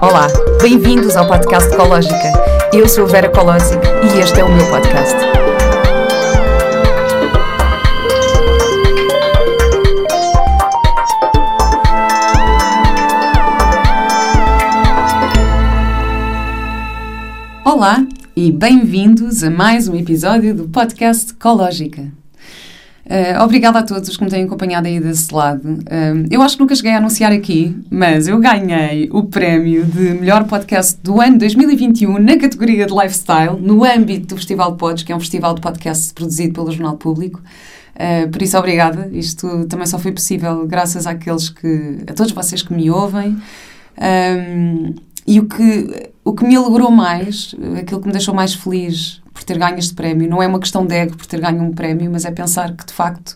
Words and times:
Olá, 0.00 0.26
bem-vindos 0.60 1.16
ao 1.16 1.26
podcast 1.28 1.72
Ecológica. 1.72 2.32
Eu 2.72 2.88
sou 2.88 3.06
Vera 3.06 3.28
Colosic 3.28 3.80
e 4.02 4.18
este 4.18 4.40
é 4.40 4.44
o 4.44 4.52
meu 4.52 4.66
podcast. 4.68 5.14
Olá 17.64 18.06
e 18.36 18.50
bem-vindos 18.50 19.44
a 19.44 19.50
mais 19.50 19.86
um 19.86 19.94
episódio 19.94 20.54
do 20.54 20.68
podcast 20.68 21.32
Ecológica. 21.32 22.23
Uh, 23.06 23.42
obrigada 23.42 23.80
a 23.80 23.82
todos 23.82 24.16
que 24.16 24.24
me 24.24 24.30
têm 24.30 24.44
acompanhado 24.44 24.86
aí 24.86 24.98
desse 24.98 25.32
lado. 25.32 25.62
Uh, 25.62 26.26
eu 26.30 26.40
acho 26.40 26.56
que 26.56 26.62
nunca 26.62 26.74
cheguei 26.74 26.92
a 26.92 26.96
anunciar 26.96 27.32
aqui, 27.32 27.76
mas 27.90 28.26
eu 28.26 28.40
ganhei 28.40 29.10
o 29.12 29.24
prémio 29.24 29.84
de 29.84 30.14
melhor 30.14 30.44
podcast 30.44 30.98
do 31.02 31.20
ano 31.20 31.36
2021 31.36 32.18
na 32.18 32.38
categoria 32.38 32.86
de 32.86 32.92
lifestyle, 32.94 33.60
no 33.60 33.84
âmbito 33.84 34.28
do 34.28 34.36
Festival 34.36 34.72
de 34.72 34.78
Pods, 34.78 35.02
que 35.04 35.12
é 35.12 35.16
um 35.16 35.20
festival 35.20 35.54
de 35.54 35.60
podcasts 35.60 36.12
produzido 36.12 36.54
pelo 36.54 36.72
Jornal 36.72 36.96
Público. 36.96 37.42
Uh, 37.94 38.28
por 38.30 38.40
isso, 38.40 38.56
obrigada. 38.56 39.08
Isto 39.12 39.66
também 39.66 39.86
só 39.86 39.98
foi 39.98 40.12
possível 40.12 40.66
graças 40.66 41.06
àqueles 41.06 41.50
que. 41.50 41.98
a 42.06 42.14
todos 42.14 42.32
vocês 42.32 42.62
que 42.62 42.72
me 42.72 42.90
ouvem. 42.90 43.36
Um, 44.00 44.94
e 45.26 45.40
o 45.40 45.48
que, 45.48 46.10
o 46.24 46.32
que 46.32 46.44
me 46.44 46.56
alegrou 46.56 46.90
mais, 46.90 47.54
aquilo 47.80 48.00
que 48.00 48.06
me 48.06 48.12
deixou 48.12 48.34
mais 48.34 48.54
feliz 48.54 49.22
por 49.32 49.42
ter 49.42 49.58
ganho 49.58 49.78
este 49.78 49.94
prémio, 49.94 50.28
não 50.28 50.42
é 50.42 50.46
uma 50.46 50.60
questão 50.60 50.86
de 50.86 50.94
ego 50.94 51.16
por 51.16 51.26
ter 51.26 51.40
ganho 51.40 51.62
um 51.62 51.72
prémio, 51.72 52.10
mas 52.10 52.24
é 52.24 52.30
pensar 52.30 52.74
que, 52.76 52.86
de 52.86 52.92
facto, 52.92 53.34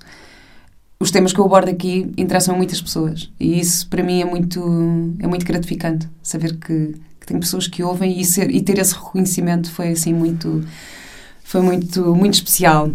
os 1.01 1.11
temas 1.11 1.33
que 1.33 1.39
eu 1.39 1.45
abordo 1.45 1.71
aqui 1.71 2.13
interessam 2.17 2.55
a 2.55 2.59
muitas 2.59 2.81
pessoas. 2.81 3.31
E 3.39 3.59
isso, 3.59 3.89
para 3.89 4.03
mim, 4.03 4.21
é 4.21 4.25
muito, 4.25 5.15
é 5.21 5.27
muito 5.27 5.47
gratificante. 5.47 6.09
Saber 6.23 6.57
que, 6.57 6.95
que 7.21 7.27
tem 7.27 7.39
pessoas 7.39 7.67
que 7.67 7.83
ouvem 7.83 8.21
e, 8.21 8.25
ser, 8.25 8.51
e 8.51 8.61
ter 8.61 8.79
esse 8.79 8.95
reconhecimento 8.95 9.71
foi, 9.71 9.89
assim, 9.89 10.13
muito... 10.13 10.65
Foi 11.43 11.63
muito, 11.63 12.15
muito 12.15 12.35
especial. 12.35 12.91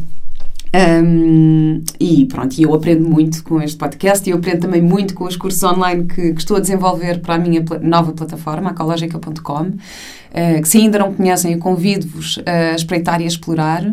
Um, 0.75 1.83
e 1.99 2.25
pronto, 2.25 2.59
eu 2.59 2.73
aprendo 2.73 3.07
muito 3.07 3.43
com 3.43 3.61
este 3.61 3.77
podcast 3.77 4.27
e 4.27 4.31
eu 4.31 4.37
aprendo 4.37 4.61
também 4.61 4.81
muito 4.81 5.13
com 5.13 5.25
os 5.25 5.37
cursos 5.37 5.61
online 5.63 6.05
que, 6.05 6.33
que 6.33 6.39
estou 6.39 6.57
a 6.57 6.59
desenvolver 6.59 7.19
para 7.19 7.35
a 7.35 7.37
minha 7.37 7.63
pl 7.63 7.87
nova 7.87 8.11
plataforma, 8.11 8.71
acologica.com. 8.71 9.73
Uh, 10.33 10.59
que 10.63 10.67
se 10.67 10.79
ainda 10.79 10.97
não 10.97 11.13
conhecem, 11.13 11.53
eu 11.53 11.59
convido-vos 11.59 12.39
a 12.43 12.73
espreitar 12.73 13.21
e 13.21 13.25
a 13.25 13.27
explorar 13.27 13.83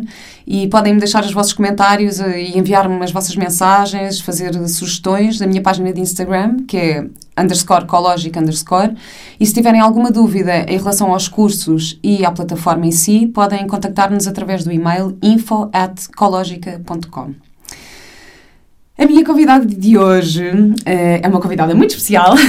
e 0.47 0.67
podem-me 0.69 0.97
deixar 0.97 1.23
os 1.23 1.31
vossos 1.31 1.53
comentários 1.53 2.19
uh, 2.19 2.31
e 2.31 2.57
enviar-me 2.57 2.95
as 3.03 3.11
vossas 3.11 3.35
mensagens, 3.35 4.19
fazer 4.19 4.51
sugestões 4.67 5.39
na 5.39 5.45
minha 5.45 5.61
página 5.61 5.93
de 5.93 6.01
Instagram, 6.01 6.57
que 6.67 6.77
é 6.77 7.05
underscore 7.37 7.85
cológica 7.85 8.39
underscore, 8.39 8.95
e 9.39 9.45
se 9.45 9.53
tiverem 9.53 9.79
alguma 9.79 10.09
dúvida 10.09 10.65
em 10.67 10.79
relação 10.79 11.13
aos 11.13 11.27
cursos 11.27 11.99
e 12.01 12.25
à 12.25 12.31
plataforma 12.31 12.87
em 12.87 12.91
si, 12.91 13.27
podem 13.27 13.67
contactar-nos 13.67 14.27
através 14.27 14.63
do 14.63 14.71
e-mail 14.71 15.15
info. 15.21 15.69
A 18.97 19.05
minha 19.05 19.23
convidada 19.23 19.63
de 19.63 19.95
hoje 19.95 20.49
uh, 20.49 20.73
é 21.21 21.27
uma 21.27 21.39
convidada 21.39 21.75
muito 21.75 21.91
especial 21.91 22.33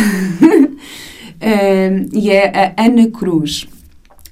e 2.11 2.31
é 2.31 2.75
a 2.77 2.85
Ana 2.85 3.11
Cruz. 3.11 3.67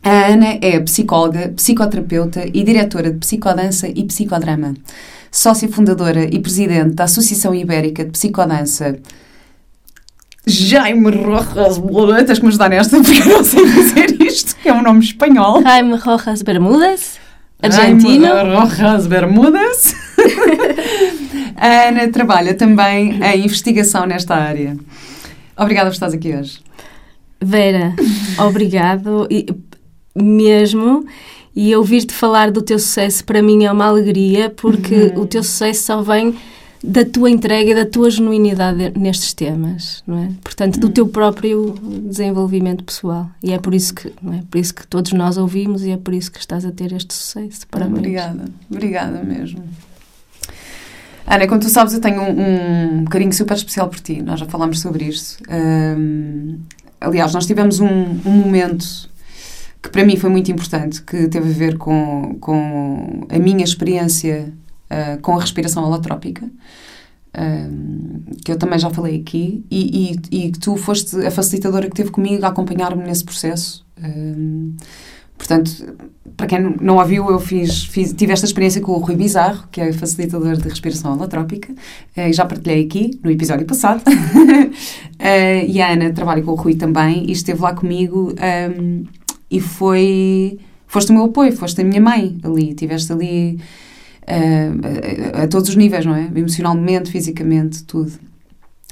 A 0.03 0.33
Ana 0.33 0.59
é 0.63 0.81
psicóloga, 0.81 1.53
psicoterapeuta 1.55 2.47
e 2.47 2.65
diretora 2.65 3.11
de 3.11 3.19
psicodança 3.19 3.87
e 3.87 4.05
psicodrama. 4.05 4.75
Sócia 5.31 5.69
fundadora 5.69 6.25
e 6.25 6.39
presidente 6.39 6.95
da 6.95 7.05
Associação 7.05 7.55
Ibérica 7.55 8.05
de 8.05 8.11
Psicodança. 8.11 8.99
Jaime 10.47 11.11
Rojas 11.11 11.79
Bermudas. 11.79 12.25
Tens 12.25 12.39
que 12.39 12.45
me 12.45 12.49
ajudar 12.49 12.69
nesta 12.71 12.97
porque 13.03 13.23
eu 13.23 13.27
não 13.27 13.45
sei 13.45 13.65
dizer 13.67 14.23
isto, 14.23 14.57
que 14.57 14.69
é 14.69 14.73
um 14.73 14.83
nome 14.83 15.01
espanhol. 15.01 15.63
Jaime 15.63 15.97
Rojas 15.97 16.43
Bermudas, 16.43 17.19
argentino. 17.63 18.27
Jaime 18.27 18.55
Rojas 18.55 19.07
Bermudas. 19.07 19.95
A 21.57 21.89
Ana 21.89 22.09
trabalha 22.09 22.55
também 22.55 23.23
em 23.23 23.45
investigação 23.45 24.07
nesta 24.07 24.35
área. 24.35 24.79
Obrigada 25.57 25.91
por 25.91 25.93
estares 25.93 26.15
aqui 26.15 26.35
hoje. 26.35 26.59
Vera, 27.39 27.95
obrigado. 28.41 29.29
E 29.31 29.47
mesmo. 30.15 31.07
E 31.55 31.75
ouvir-te 31.75 32.15
falar 32.15 32.51
do 32.51 32.63
teu 32.63 32.79
sucesso 32.79 33.25
para 33.25 33.43
mim 33.43 33.65
é 33.65 33.73
uma 33.73 33.87
alegria, 33.87 34.51
porque 34.51 35.13
uhum. 35.15 35.23
o 35.23 35.27
teu 35.27 35.43
sucesso 35.43 35.85
só 35.85 36.03
vem 36.03 36.37
da 36.83 37.05
tua 37.05 37.29
entrega 37.29 37.73
e 37.73 37.75
da 37.75 37.85
tua 37.85 38.11
genuinidade 38.11 38.93
nestes 38.99 39.35
temas, 39.35 40.03
não 40.07 40.19
é? 40.19 40.31
Portanto, 40.43 40.81
do 40.81 40.87
uhum. 40.87 40.93
teu 40.93 41.09
próprio 41.09 41.75
desenvolvimento 42.05 42.83
pessoal. 42.85 43.29
E 43.43 43.53
é 43.53 43.59
por 43.59 43.75
isso 43.75 43.95
que, 43.95 44.13
não 44.23 44.33
é? 44.33 44.43
Por 44.51 44.59
isso 44.59 44.75
que 44.75 44.87
todos 44.87 45.13
nós 45.13 45.37
ouvimos 45.37 45.85
e 45.85 45.91
é 45.91 45.97
por 45.97 46.15
isso 46.15 46.33
que 46.33 46.39
estás 46.39 46.65
a 46.65 46.71
ter 46.71 46.93
este 46.93 47.13
sucesso. 47.13 47.67
Parabéns. 47.69 47.99
Obrigada, 47.99 48.45
obrigada 48.71 49.23
mesmo. 49.23 49.63
Ana, 51.27 51.47
como 51.47 51.61
tu 51.61 51.69
sabes, 51.69 51.93
eu 51.93 52.01
tenho 52.01 52.23
um, 52.23 53.01
um 53.01 53.05
carinho 53.05 53.33
super 53.33 53.57
especial 53.57 53.89
por 53.89 54.01
ti. 54.01 54.23
Nós 54.23 54.41
já 54.41 54.47
falámos 54.47 54.81
sobre 54.81 55.05
isto. 55.05 55.43
Um, 55.51 56.59
aliás, 57.01 57.35
nós 57.35 57.47
tivemos 57.47 57.79
um, 57.79 57.87
um 58.25 58.33
momento 58.33 59.10
que 59.83 59.89
para 59.89 60.05
mim 60.05 60.17
foi 60.17 60.31
muito 60.31 60.51
importante, 60.51 61.03
que 61.03 61.29
teve 61.29 61.49
a 61.49 61.53
ver 61.53 61.79
com, 61.79 62.37
com 62.41 63.27
a 63.29 63.39
minha 63.39 63.65
experiência 63.65 64.53
uh, 64.91 65.21
com 65.21 65.37
a 65.37 65.41
respiração 65.41 65.85
holotrópica, 65.85 66.45
uh, 66.45 68.35
que 68.45 68.53
eu 68.53 68.59
também 68.59 68.79
já 68.79 68.91
falei 68.91 69.21
aqui, 69.21 69.65
e, 69.71 70.19
e, 70.31 70.53
que 70.53 70.59
tu 70.59 70.77
foste 70.77 71.17
a 71.25 71.31
facilitadora 71.31 71.89
que 71.89 71.97
teve 71.97 72.11
comigo 72.11 72.45
a 72.45 72.49
acompanhar-me 72.49 73.03
nesse 73.05 73.25
processo. 73.25 73.87
Uh, 73.99 74.75
portanto, 75.39 75.97
para 76.37 76.47
quem 76.47 76.77
não 76.79 76.99
ouviu, 76.99 77.31
eu 77.31 77.41
fiz, 77.41 77.85
fiz, 77.85 78.13
tive 78.13 78.35
esta 78.35 78.45
experiência 78.45 78.83
com 78.83 78.93
o 78.93 78.99
Rui 78.99 79.17
Bizarro, 79.17 79.67
que 79.73 79.81
é 79.81 79.91
facilitador 79.95 80.59
de 80.59 80.69
respiração 80.69 81.15
holotrópica, 81.15 81.75
e 82.15 82.33
já 82.35 82.45
partilhei 82.45 82.85
aqui 82.85 83.19
no 83.25 83.31
episódio 83.31 83.67
passado. 83.67 84.03
e 85.67 85.81
a 85.81 85.93
Ana 85.93 86.13
trabalha 86.13 86.43
com 86.43 86.53
o 86.53 86.55
Rui 86.55 86.75
também 86.75 87.25
e 87.27 87.33
esteve 87.33 87.63
lá 87.63 87.75
comigo. 87.75 88.35
Um, 88.79 89.05
e 89.51 89.61
foi. 89.61 90.59
Foste 90.87 91.11
o 91.11 91.15
meu 91.15 91.25
apoio, 91.25 91.53
foste 91.53 91.81
a 91.81 91.85
minha 91.85 92.01
mãe 92.01 92.39
ali, 92.43 92.71
estiveste 92.71 93.13
ali 93.13 93.61
uh, 94.23 95.39
a, 95.39 95.43
a, 95.43 95.49
todos 95.49 95.69
os 95.69 95.77
níveis, 95.77 96.05
não 96.05 96.15
é? 96.15 96.31
Emocionalmente, 96.35 97.11
fisicamente, 97.11 97.85
tudo. 97.85 98.13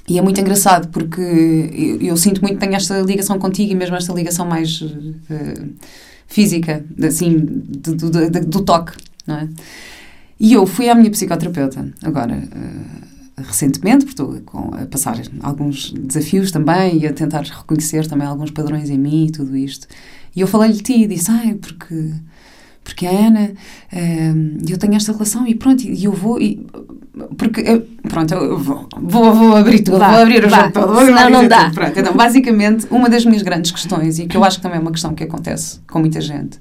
E 0.09 0.19
é 0.19 0.23
muito 0.23 0.41
engraçado 0.41 0.89
porque 0.89 1.21
eu, 1.21 2.01
eu, 2.01 2.17
sinto 2.17 2.41
muito 2.41 2.55
que 2.55 2.61
tenho 2.61 2.75
esta 2.75 3.01
ligação 3.01 3.39
contigo 3.39 3.73
e 3.73 3.75
mesmo 3.75 3.97
esta 3.97 4.13
ligação 4.13 4.47
mais 4.47 4.81
uh, 4.81 5.71
física, 6.27 6.85
assim, 7.03 7.37
do, 7.37 7.95
do, 7.95 8.11
do, 8.11 8.47
do, 8.47 8.63
toque, 8.63 8.93
não 9.27 9.37
é? 9.37 9.49
E 10.41 10.53
eu 10.53 10.67
fui 10.67 10.89
à 10.89 10.95
minha 10.95 11.11
psicoterapeuta, 11.11 11.93
agora. 12.03 12.37
Uh, 12.37 13.09
recentemente, 13.43 14.05
porque 14.05 14.21
estou 14.21 14.73
a 14.73 14.87
passar 14.87 15.21
alguns 15.43 15.93
desafios 15.93 16.51
também 16.51 16.99
e 16.99 17.07
a 17.07 17.13
tentar 17.13 17.43
reconhecer 17.43 18.07
também 18.07 18.27
alguns 18.27 18.51
padrões 18.51 18.91
em 18.91 18.99
mim 18.99 19.27
e 19.27 19.31
tudo 19.31 19.57
isto. 19.57 19.87
E 20.35 20.41
eu 20.41 20.47
falei-lhe 20.47 20.75
de 20.75 20.83
ti 20.83 21.03
e 21.03 21.07
disse, 21.07 21.31
ai, 21.31 21.55
porque, 21.55 22.13
porque 22.85 23.07
a 23.07 23.11
Ana, 23.11 23.53
um, 23.93 24.59
eu 24.69 24.79
tenho 24.79 24.95
esta 24.95 25.13
relação 25.13 25.47
e 25.47 25.55
pronto, 25.55 25.83
e 25.83 26.05
eu 26.05 26.13
vou, 26.13 26.41
e, 26.41 26.67
porque, 27.37 27.61
eu, 27.61 27.87
pronto, 28.09 28.33
eu 28.35 28.59
vou, 28.59 28.89
vou, 28.97 29.35
vou 29.35 29.57
abrir 29.57 29.81
tudo, 29.81 29.99
vá, 29.99 30.11
vou 30.11 30.23
abrir 30.23 30.45
o 30.45 30.49
jogo 30.49 30.73
todo, 30.73 31.05
Senão 31.05 31.31
não 31.31 31.49
dá. 31.49 31.71
Pronto, 31.71 31.99
então, 31.99 32.15
basicamente, 32.15 32.87
uma 32.91 33.09
das 33.09 33.25
minhas 33.25 33.43
grandes 33.43 33.71
questões, 33.71 34.19
e 34.19 34.27
que 34.27 34.37
eu 34.37 34.45
acho 34.45 34.59
que 34.59 34.63
também 34.63 34.79
é 34.79 34.81
uma 34.81 34.93
questão 34.93 35.15
que 35.15 35.25
acontece 35.25 35.81
com 35.89 35.99
muita 35.99 36.21
gente, 36.21 36.59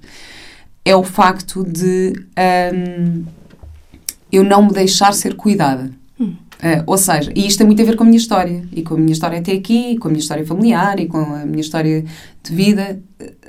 é 0.83 0.95
o 0.95 1.03
facto 1.03 1.63
de 1.63 2.13
um, 2.73 3.25
eu 4.31 4.43
não 4.43 4.65
me 4.65 4.73
deixar 4.73 5.13
ser 5.13 5.35
cuidada. 5.35 5.91
Uh, 6.57 6.81
ou 6.87 6.97
seja, 6.97 7.31
e 7.35 7.45
isto 7.45 7.59
tem 7.59 7.67
muito 7.67 7.81
a 7.81 7.85
ver 7.85 7.95
com 7.95 8.03
a 8.03 8.05
minha 8.05 8.17
história, 8.17 8.63
e 8.71 8.81
com 8.81 8.95
a 8.95 8.97
minha 8.97 9.11
história 9.11 9.37
até 9.37 9.51
aqui, 9.51 9.95
com 9.97 10.07
a 10.07 10.11
minha 10.11 10.19
história 10.19 10.43
familiar, 10.43 10.99
e 10.99 11.05
com 11.05 11.19
a 11.19 11.45
minha 11.45 11.61
história 11.61 12.03
de 12.43 12.55
vida. 12.55 12.99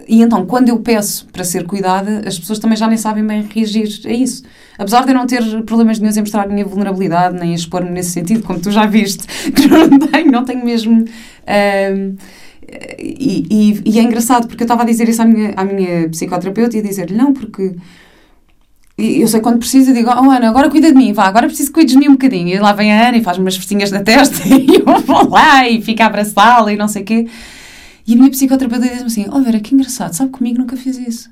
E 0.07 0.21
então, 0.21 0.45
quando 0.45 0.69
eu 0.69 0.79
peço 0.81 1.27
para 1.33 1.43
ser 1.43 1.65
cuidada, 1.65 2.23
as 2.27 2.39
pessoas 2.39 2.59
também 2.59 2.77
já 2.77 2.87
nem 2.87 2.99
sabem 2.99 3.27
bem 3.27 3.49
reagir 3.51 3.89
a 4.05 4.13
isso. 4.13 4.43
Apesar 4.79 5.05
de 5.05 5.11
eu 5.11 5.15
não 5.15 5.27
ter 5.27 5.43
problemas 5.65 5.99
nenhum 5.99 6.13
em 6.15 6.21
mostrar 6.21 6.43
a 6.43 6.47
minha 6.49 6.67
vulnerabilidade, 6.67 7.39
nem 7.39 7.55
expor-me 7.55 7.91
nesse 7.91 8.11
sentido, 8.11 8.43
como 8.43 8.61
tu 8.61 8.71
já 8.71 8.85
viste, 8.85 9.27
que 9.53 9.67
não 9.69 9.99
tenho, 9.99 10.31
não 10.31 10.45
tenho 10.45 10.65
mesmo. 10.65 11.01
Uh, 11.01 12.17
e, 12.99 13.47
e, 13.51 13.83
e, 13.87 13.99
é 13.99 14.03
engraçado, 14.03 14.47
porque 14.47 14.63
eu 14.63 14.67
estava 14.67 14.83
a 14.83 14.87
dizer 14.87 15.09
isso 15.09 15.23
à 15.23 15.25
minha, 15.25 15.55
à 15.57 15.65
minha 15.65 16.11
psicoterapeuta 16.11 16.77
e 16.77 16.81
a 16.81 16.83
dizer-lhe, 16.83 17.17
não, 17.17 17.33
porque 17.33 17.75
e 18.99 19.21
eu 19.21 19.29
sei 19.29 19.41
quando 19.41 19.59
preciso, 19.59 19.95
digo, 19.95 20.11
oh 20.11 20.29
Ana, 20.29 20.49
agora 20.49 20.69
cuida 20.69 20.91
de 20.91 20.99
mim, 20.99 21.13
vá, 21.13 21.27
agora 21.27 21.47
preciso 21.47 21.69
que 21.69 21.75
cuides 21.75 21.93
de 21.93 22.01
mim 22.01 22.09
um 22.09 22.13
bocadinho. 22.13 22.49
E 22.49 22.59
lá 22.59 22.73
vem 22.73 22.93
a 22.93 23.09
Ana 23.09 23.19
e 23.19 23.23
faz 23.23 23.39
umas 23.39 23.57
festinhas 23.57 23.93
na 23.93 24.01
testa 24.01 24.37
e 24.49 24.67
eu 24.85 25.01
vou 25.03 25.29
lá 25.29 25.69
e 25.69 25.81
fica 25.81 26.03
a 26.03 26.09
abraçá-la 26.09 26.73
e 26.73 26.77
não 26.77 26.89
sei 26.89 27.03
o 27.03 27.05
quê. 27.05 27.27
E 28.05 28.15
a 28.15 28.17
minha 28.17 28.31
psicoterapeuta 28.31 28.89
diz-me 28.89 29.07
assim, 29.07 29.27
oh 29.31 29.41
Vera, 29.41 29.61
que 29.61 29.73
engraçado, 29.73 30.15
sabe 30.15 30.31
comigo 30.31 30.59
nunca 30.59 30.77
fiz 30.77 30.99
isso. 30.99 31.31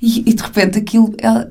E, 0.00 0.20
e 0.30 0.32
de 0.32 0.40
repente 0.40 0.78
aquilo, 0.78 1.12
ela, 1.18 1.50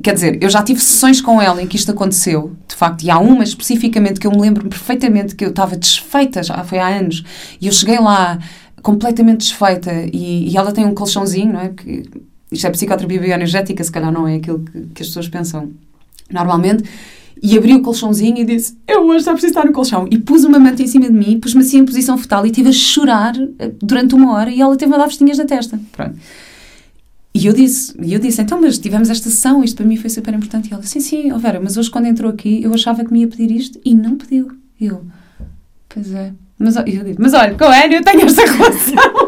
quer 0.00 0.14
dizer, 0.14 0.38
eu 0.40 0.48
já 0.48 0.62
tive 0.62 0.78
sessões 0.78 1.20
com 1.20 1.42
ela 1.42 1.60
em 1.60 1.66
que 1.66 1.76
isto 1.76 1.90
aconteceu, 1.90 2.54
de 2.68 2.76
facto, 2.76 3.02
e 3.02 3.10
há 3.10 3.18
uma 3.18 3.42
especificamente 3.42 4.20
que 4.20 4.28
eu 4.28 4.30
me 4.30 4.40
lembro 4.40 4.68
perfeitamente 4.68 5.34
que 5.34 5.44
eu 5.44 5.50
estava 5.50 5.76
desfeita, 5.76 6.42
já 6.42 6.62
foi 6.62 6.78
há 6.78 6.86
anos, 6.86 7.24
e 7.60 7.66
eu 7.66 7.72
cheguei 7.72 7.98
lá 7.98 8.38
completamente 8.80 9.38
desfeita, 9.38 9.92
e, 10.12 10.50
e 10.50 10.56
ela 10.56 10.70
tem 10.70 10.84
um 10.84 10.94
colchãozinho, 10.94 11.54
não 11.54 11.60
é? 11.60 11.68
Que, 11.70 12.04
isto 12.50 12.66
é 12.66 12.70
psicoterapia 12.70 13.20
bioenergética, 13.20 13.82
se 13.82 13.92
calhar 13.92 14.12
não 14.12 14.26
é 14.26 14.36
aquilo 14.36 14.60
que, 14.60 14.80
que 14.94 15.02
as 15.02 15.08
pessoas 15.08 15.28
pensam 15.28 15.70
normalmente, 16.30 16.84
e 17.42 17.56
abri 17.56 17.74
o 17.74 17.82
colchãozinho 17.82 18.38
e 18.38 18.44
disse: 18.44 18.76
Eu 18.86 19.06
hoje 19.06 19.24
só 19.24 19.32
preciso 19.32 19.52
estar 19.52 19.64
no 19.64 19.72
colchão. 19.72 20.08
E 20.10 20.18
pus 20.18 20.44
uma 20.44 20.58
manta 20.58 20.82
em 20.82 20.86
cima 20.86 21.06
de 21.06 21.12
mim, 21.12 21.38
pus-me 21.38 21.62
assim 21.62 21.78
em 21.78 21.84
posição 21.84 22.18
fetal 22.18 22.44
e 22.44 22.50
estive 22.50 22.68
a 22.68 22.72
chorar 22.72 23.34
eh, 23.58 23.70
durante 23.80 24.14
uma 24.14 24.32
hora 24.32 24.50
e 24.50 24.60
ela 24.60 24.76
teve 24.76 24.92
a 24.94 24.98
dar 24.98 25.06
vestinhas 25.06 25.38
na 25.38 25.44
testa. 25.44 25.78
Pronto. 25.92 26.18
E 27.34 27.46
eu 27.46 27.52
disse, 27.52 27.94
e 28.02 28.12
eu 28.12 28.18
disse, 28.18 28.42
então, 28.42 28.60
mas 28.60 28.78
tivemos 28.78 29.10
esta 29.10 29.30
sessão, 29.30 29.62
isto 29.62 29.76
para 29.76 29.86
mim 29.86 29.96
foi 29.96 30.10
super 30.10 30.34
importante. 30.34 30.70
E 30.70 30.74
ela, 30.74 30.82
sim, 30.82 30.98
sim, 30.98 31.30
oh 31.32 31.38
Vera, 31.38 31.60
mas 31.62 31.76
hoje 31.76 31.90
quando 31.90 32.06
entrou 32.06 32.30
aqui, 32.30 32.62
eu 32.62 32.74
achava 32.74 33.04
que 33.04 33.12
me 33.12 33.20
ia 33.20 33.28
pedir 33.28 33.50
isto 33.52 33.78
e 33.84 33.94
não 33.94 34.16
pediu. 34.16 34.50
E 34.80 34.86
eu, 34.86 35.04
pois 35.88 36.12
é. 36.12 36.32
Mas, 36.58 36.74
eu 36.74 36.82
disse, 36.82 37.16
mas 37.20 37.34
olha, 37.34 37.54
com 37.54 37.64
a 37.64 37.86
eu 37.86 38.02
tenho 38.02 38.22
esta 38.22 38.42
relação. 38.50 39.27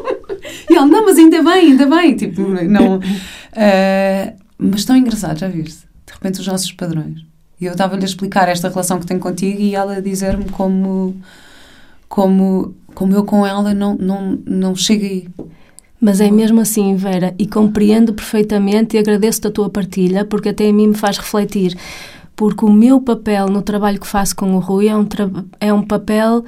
E 0.69 0.77
ela, 0.77 0.87
não, 0.87 1.05
mas 1.05 1.17
ainda 1.17 1.43
bem, 1.43 1.71
ainda 1.73 1.87
bem. 1.87 2.17
Tipo, 2.17 2.43
não... 2.43 2.99
Uh, 2.99 4.41
mas 4.59 4.85
tão 4.85 4.97
engraçado, 4.97 5.39
já 5.39 5.49
viste? 5.49 5.87
De 6.07 6.12
repente 6.12 6.41
os 6.41 6.47
nossos 6.47 6.73
padrões. 6.73 7.25
E 7.61 7.67
eu 7.67 7.73
estava-lhe 7.73 8.03
a 8.03 8.07
explicar 8.07 8.49
esta 8.49 8.69
relação 8.69 8.99
que 8.99 9.07
tenho 9.07 9.21
contigo 9.21 9.61
e 9.61 9.75
ela 9.75 9.97
a 9.97 10.01
dizer-me 10.01 10.45
como, 10.47 11.15
como, 12.09 12.75
como 12.95 13.15
eu 13.15 13.25
com 13.25 13.47
ela 13.47 13.75
não, 13.75 13.95
não, 13.97 14.39
não 14.47 14.75
cheguei. 14.75 15.29
Mas 16.01 16.21
é 16.21 16.31
mesmo 16.31 16.61
assim, 16.61 16.97
Vera, 16.97 17.35
e 17.39 17.47
compreendo 17.47 18.15
perfeitamente 18.15 18.97
e 18.97 18.99
agradeço-te 18.99 19.49
a 19.49 19.51
tua 19.51 19.69
partilha, 19.69 20.25
porque 20.25 20.49
até 20.49 20.69
a 20.69 20.73
mim 20.73 20.89
me 20.89 20.95
faz 20.95 21.19
refletir. 21.19 21.77
Porque 22.35 22.65
o 22.65 22.73
meu 22.73 23.03
papel 23.03 23.49
no 23.49 23.61
trabalho 23.61 24.01
que 24.01 24.07
faço 24.07 24.35
com 24.35 24.55
o 24.55 24.59
Rui 24.59 24.89
é 24.89 24.97
um, 24.97 25.07
é 25.61 25.73
um 25.73 25.83
papel 25.83 26.43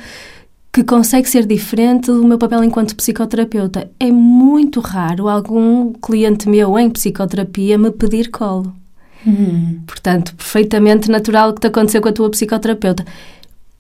que 0.73 0.83
consegue 0.83 1.29
ser 1.29 1.47
diferente 1.47 2.07
do 2.07 2.25
meu 2.25 2.39
papel 2.39 2.65
enquanto 2.65 2.97
psicoterapeuta. 2.97 3.91
É 4.01 4.11
muito 4.11 4.81
raro 4.81 5.29
algum 5.29 5.93
cliente 5.93 6.49
meu 6.49 6.79
em 6.79 6.89
psicoterapia 6.89 7.77
me 7.77 7.91
pedir 7.91 8.31
colo. 8.31 8.75
Uhum. 9.27 9.81
Portanto, 9.87 10.35
perfeitamente 10.35 11.11
natural 11.11 11.51
o 11.51 11.55
que 11.55 11.61
te 11.61 11.67
aconteceu 11.67 12.01
com 12.01 12.09
a 12.09 12.13
tua 12.13 12.31
psicoterapeuta 12.31 13.05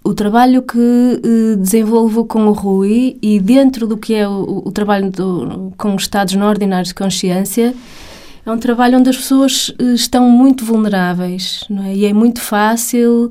o 0.04 0.14
trabalho 0.14 0.62
que 0.62 0.78
uh, 0.78 1.56
desenvolvo 1.56 2.24
com 2.24 2.46
o 2.46 2.52
Rui 2.52 3.16
e 3.22 3.38
dentro 3.38 3.86
do 3.86 3.96
que 3.96 4.14
é 4.14 4.28
o, 4.28 4.62
o 4.64 4.72
trabalho 4.72 5.10
do, 5.10 5.72
com 5.76 5.94
estados 5.94 6.34
não 6.34 6.48
ordinários 6.48 6.88
de 6.88 6.94
consciência, 6.94 7.74
é 8.44 8.50
um 8.50 8.58
trabalho 8.58 8.98
onde 8.98 9.10
as 9.10 9.16
pessoas 9.16 9.68
uh, 9.68 9.94
estão 9.94 10.28
muito 10.28 10.64
vulneráveis 10.64 11.64
não 11.70 11.84
é? 11.84 11.94
e 11.94 12.04
é 12.04 12.12
muito 12.12 12.40
fácil 12.40 13.30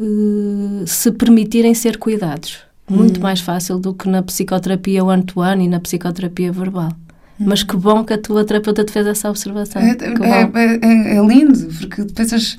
uh, 0.00 0.86
se 0.86 1.10
permitirem 1.12 1.74
ser 1.74 1.98
cuidados. 1.98 2.67
Muito 2.88 3.20
hum. 3.20 3.22
mais 3.22 3.40
fácil 3.40 3.78
do 3.78 3.94
que 3.94 4.08
na 4.08 4.22
psicoterapia 4.22 5.04
one-to-one 5.04 5.64
e 5.64 5.68
na 5.68 5.80
psicoterapia 5.80 6.52
verbal. 6.52 6.92
Hum. 7.40 7.44
Mas 7.46 7.62
que 7.62 7.76
bom 7.76 8.04
que 8.04 8.14
a 8.14 8.18
tua 8.18 8.44
terapeuta 8.44 8.84
te 8.84 8.92
fez 8.92 9.06
essa 9.06 9.28
observação. 9.28 9.82
É, 9.82 9.90
é, 9.90 11.14
é, 11.14 11.16
é 11.16 11.26
lindo, 11.26 11.66
porque 11.78 12.04
pensas 12.14 12.58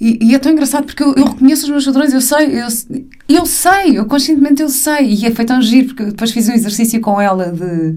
e, 0.00 0.18
e, 0.30 0.34
é 0.34 0.38
tão 0.38 0.52
engraçado 0.52 0.84
porque 0.84 1.02
eu, 1.02 1.12
eu, 1.14 1.24
reconheço 1.24 1.64
os 1.64 1.70
meus 1.70 1.84
padrões, 1.84 2.12
eu 2.12 2.20
sei, 2.20 2.60
eu, 2.60 2.68
eu 3.28 3.46
sei, 3.46 3.98
eu 3.98 4.06
conscientemente 4.06 4.62
eu 4.62 4.68
sei. 4.68 5.12
E 5.12 5.26
é 5.26 5.30
feito 5.30 5.52
um 5.52 5.60
giro, 5.60 5.88
porque 5.88 6.04
depois 6.04 6.30
fiz 6.30 6.48
um 6.48 6.52
exercício 6.52 7.00
com 7.00 7.20
ela 7.20 7.50
de, 7.50 7.96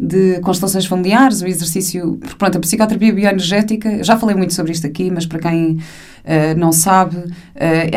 de 0.00 0.40
constelações 0.40 0.84
familiares, 0.86 1.40
o 1.40 1.44
um 1.44 1.48
exercício. 1.48 2.18
Porque, 2.20 2.34
pronto, 2.34 2.58
a 2.58 2.60
psicoterapia 2.60 3.12
bioenergética, 3.12 4.02
já 4.02 4.18
falei 4.18 4.34
muito 4.34 4.52
sobre 4.52 4.72
isto 4.72 4.86
aqui, 4.86 5.12
mas 5.12 5.26
para 5.26 5.38
quem 5.38 5.74
uh, 5.74 6.58
não 6.58 6.72
sabe, 6.72 7.16
uh, 7.16 7.32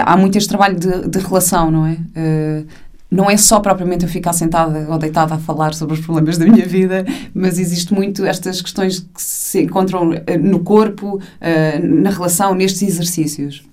há 0.06 0.15
muito 0.15 0.38
este 0.38 0.47
trabalho 0.47 0.77
de, 0.77 1.07
de 1.07 1.19
relação, 1.19 1.71
não 1.71 1.88
é? 1.88 1.94
Uh, 1.94 2.67
não 3.12 3.30
é 3.30 3.36
só 3.36 3.60
propriamente 3.60 4.06
eu 4.06 4.10
ficar 4.10 4.31
sentada 4.31 4.88
ou 4.90 4.98
deitada 4.98 5.36
a 5.36 5.38
falar 5.38 5.74
sobre 5.74 5.96
os 5.96 6.00
problemas 6.00 6.38
da 6.38 6.46
minha 6.46 6.66
vida, 6.66 7.06
mas 7.34 7.60
existe 7.60 7.94
muito 7.94 8.25
estas 8.25 8.62
questões 8.62 9.00
que 9.00 9.22
se 9.22 9.63
encontram 9.63 10.13
eh, 10.25 10.38
no 10.38 10.62
corpo, 10.62 11.19
eh, 11.42 11.78
na 11.80 12.10
relação, 12.10 12.56
nestes 12.56 12.81
exercícios. 12.84 13.63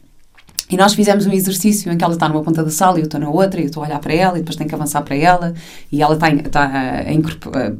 E 0.68 0.76
nós 0.76 0.92
fizemos 0.92 1.24
um 1.24 1.32
exercício 1.32 1.90
em 1.90 1.96
que 1.96 2.04
ela 2.04 2.12
está 2.12 2.28
numa 2.28 2.42
ponta 2.42 2.62
da 2.62 2.70
sala 2.70 2.98
e 2.98 3.00
eu 3.00 3.04
estou 3.04 3.18
na 3.20 3.30
outra, 3.30 3.60
e 3.60 3.62
eu 3.62 3.68
estou 3.68 3.82
a 3.82 3.86
olhar 3.86 4.00
para 4.00 4.12
ela 4.12 4.36
e 4.36 4.40
depois 4.40 4.56
tenho 4.56 4.68
que 4.68 4.74
avançar 4.74 5.02
para 5.02 5.16
ela, 5.16 5.54
e 5.90 6.02
ela 6.02 6.14
está, 6.14 6.28
está 6.30 6.66
a, 6.66 7.12
incorporar, 7.12 7.72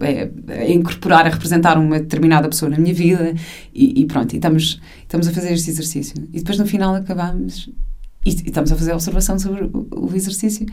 a, 0.49 0.71
incorporar, 0.71 1.27
a 1.27 1.29
representar 1.29 1.77
uma 1.77 1.99
determinada 1.99 2.49
pessoa 2.49 2.71
na 2.71 2.79
minha 2.79 2.95
vida, 2.95 3.35
e, 3.75 4.01
e 4.01 4.07
pronto, 4.07 4.33
e 4.33 4.37
estamos, 4.37 4.81
estamos 5.03 5.27
a 5.27 5.33
fazer 5.33 5.53
este 5.53 5.69
exercício. 5.69 6.15
E 6.33 6.39
depois 6.39 6.57
no 6.57 6.67
final 6.67 6.95
acabamos 6.95 7.69
e, 8.25 8.31
e 8.31 8.33
estamos 8.47 8.73
a 8.73 8.77
fazer 8.77 8.93
a 8.93 8.95
observação 8.95 9.39
sobre 9.39 9.65
o, 9.65 9.87
o 9.91 10.15
exercício. 10.15 10.65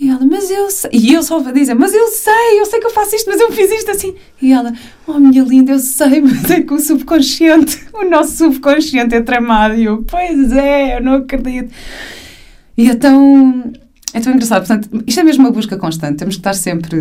E 0.00 0.08
ela, 0.08 0.24
mas 0.24 0.48
eu 0.48 0.70
sei. 0.70 0.90
E 0.92 1.12
eu 1.12 1.22
só 1.24 1.40
a 1.40 1.50
dizer, 1.50 1.74
mas 1.74 1.92
eu 1.92 2.06
sei, 2.06 2.60
eu 2.60 2.66
sei 2.66 2.78
que 2.78 2.86
eu 2.86 2.90
faço 2.90 3.16
isto, 3.16 3.28
mas 3.28 3.40
eu 3.40 3.50
fiz 3.50 3.68
isto 3.72 3.90
assim. 3.90 4.14
E 4.40 4.52
ela, 4.52 4.72
oh 5.04 5.18
minha 5.18 5.42
linda, 5.42 5.72
eu 5.72 5.78
sei, 5.80 6.20
mas 6.22 6.48
é 6.48 6.60
que 6.60 6.72
o 6.72 6.78
subconsciente, 6.78 7.84
o 7.92 8.08
nosso 8.08 8.36
subconsciente 8.36 9.16
é 9.16 9.20
tramado. 9.20 9.74
E 9.74 9.84
eu, 9.84 10.04
pois 10.04 10.52
é, 10.52 10.96
eu 10.96 11.02
não 11.02 11.14
acredito. 11.14 11.74
E 12.76 12.88
é 12.88 12.94
tão, 12.94 13.72
é 14.14 14.20
tão 14.20 14.32
engraçado. 14.32 14.64
Portanto, 14.64 15.02
isto 15.04 15.18
é 15.18 15.24
mesmo 15.24 15.44
uma 15.44 15.50
busca 15.50 15.76
constante. 15.76 16.18
Temos 16.18 16.36
que 16.36 16.40
estar 16.40 16.54
sempre. 16.54 16.96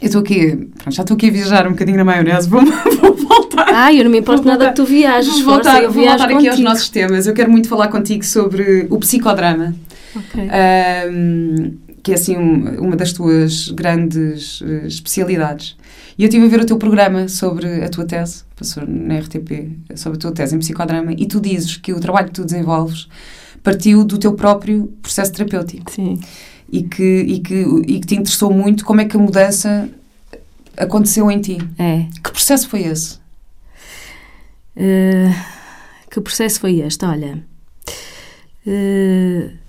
Eu 0.00 0.06
estou 0.06 0.22
aqui, 0.22 0.56
pronto, 0.78 0.96
já 0.96 1.02
estou 1.02 1.14
aqui 1.14 1.28
a 1.28 1.30
viajar 1.30 1.68
um 1.68 1.70
bocadinho 1.70 1.98
na 1.98 2.04
maionese, 2.04 2.48
vou, 2.48 2.62
vou 3.00 3.14
voltar. 3.14 3.68
Ah, 3.72 3.94
eu 3.94 4.02
não 4.02 4.10
me 4.10 4.18
importo 4.18 4.44
nada 4.44 4.70
que 4.70 4.74
tu 4.74 4.84
viajes. 4.84 5.38
Vou 5.38 5.54
voltar, 5.54 5.74
força, 5.74 5.84
eu 5.84 5.92
vou 5.92 6.04
voltar 6.04 6.28
aqui 6.32 6.48
aos 6.48 6.58
nossos 6.58 6.88
temas. 6.88 7.28
Eu 7.28 7.34
quero 7.34 7.48
muito 7.48 7.68
falar 7.68 7.86
contigo 7.86 8.24
sobre 8.24 8.88
o 8.90 8.98
psicodrama. 8.98 9.72
Okay. 10.16 10.48
Um, 11.08 11.91
que 12.02 12.10
é 12.10 12.14
assim 12.14 12.36
uma 12.36 12.96
das 12.96 13.12
tuas 13.12 13.68
grandes 13.68 14.60
uh, 14.60 14.86
especialidades. 14.86 15.76
E 16.18 16.24
eu 16.24 16.28
estive 16.28 16.46
a 16.46 16.48
ver 16.48 16.60
o 16.60 16.66
teu 16.66 16.76
programa 16.76 17.28
sobre 17.28 17.84
a 17.84 17.88
tua 17.88 18.04
tese, 18.04 18.44
passou 18.56 18.84
na 18.86 19.18
RTP, 19.18 19.70
sobre 19.96 20.18
a 20.18 20.20
tua 20.20 20.32
tese 20.32 20.56
em 20.56 20.58
psicodrama, 20.58 21.12
e 21.12 21.26
tu 21.26 21.40
dizes 21.40 21.76
que 21.76 21.92
o 21.92 22.00
trabalho 22.00 22.26
que 22.26 22.34
tu 22.34 22.44
desenvolves 22.44 23.08
partiu 23.62 24.04
do 24.04 24.18
teu 24.18 24.34
próprio 24.34 24.92
processo 25.00 25.32
terapêutico. 25.32 25.90
Sim. 25.90 26.20
E 26.70 26.82
que, 26.82 27.02
e 27.02 27.40
que, 27.40 27.54
e 27.86 28.00
que 28.00 28.06
te 28.06 28.14
interessou 28.14 28.52
muito 28.52 28.84
como 28.84 29.00
é 29.00 29.04
que 29.04 29.16
a 29.16 29.20
mudança 29.20 29.88
aconteceu 30.76 31.30
em 31.30 31.40
ti. 31.40 31.58
É. 31.78 32.06
Que 32.22 32.32
processo 32.32 32.68
foi 32.68 32.82
esse? 32.82 33.16
Uh, 34.76 35.34
que 36.10 36.20
processo 36.20 36.60
foi 36.60 36.80
este? 36.80 37.04
Olha. 37.04 37.44
Uh, 38.66 39.61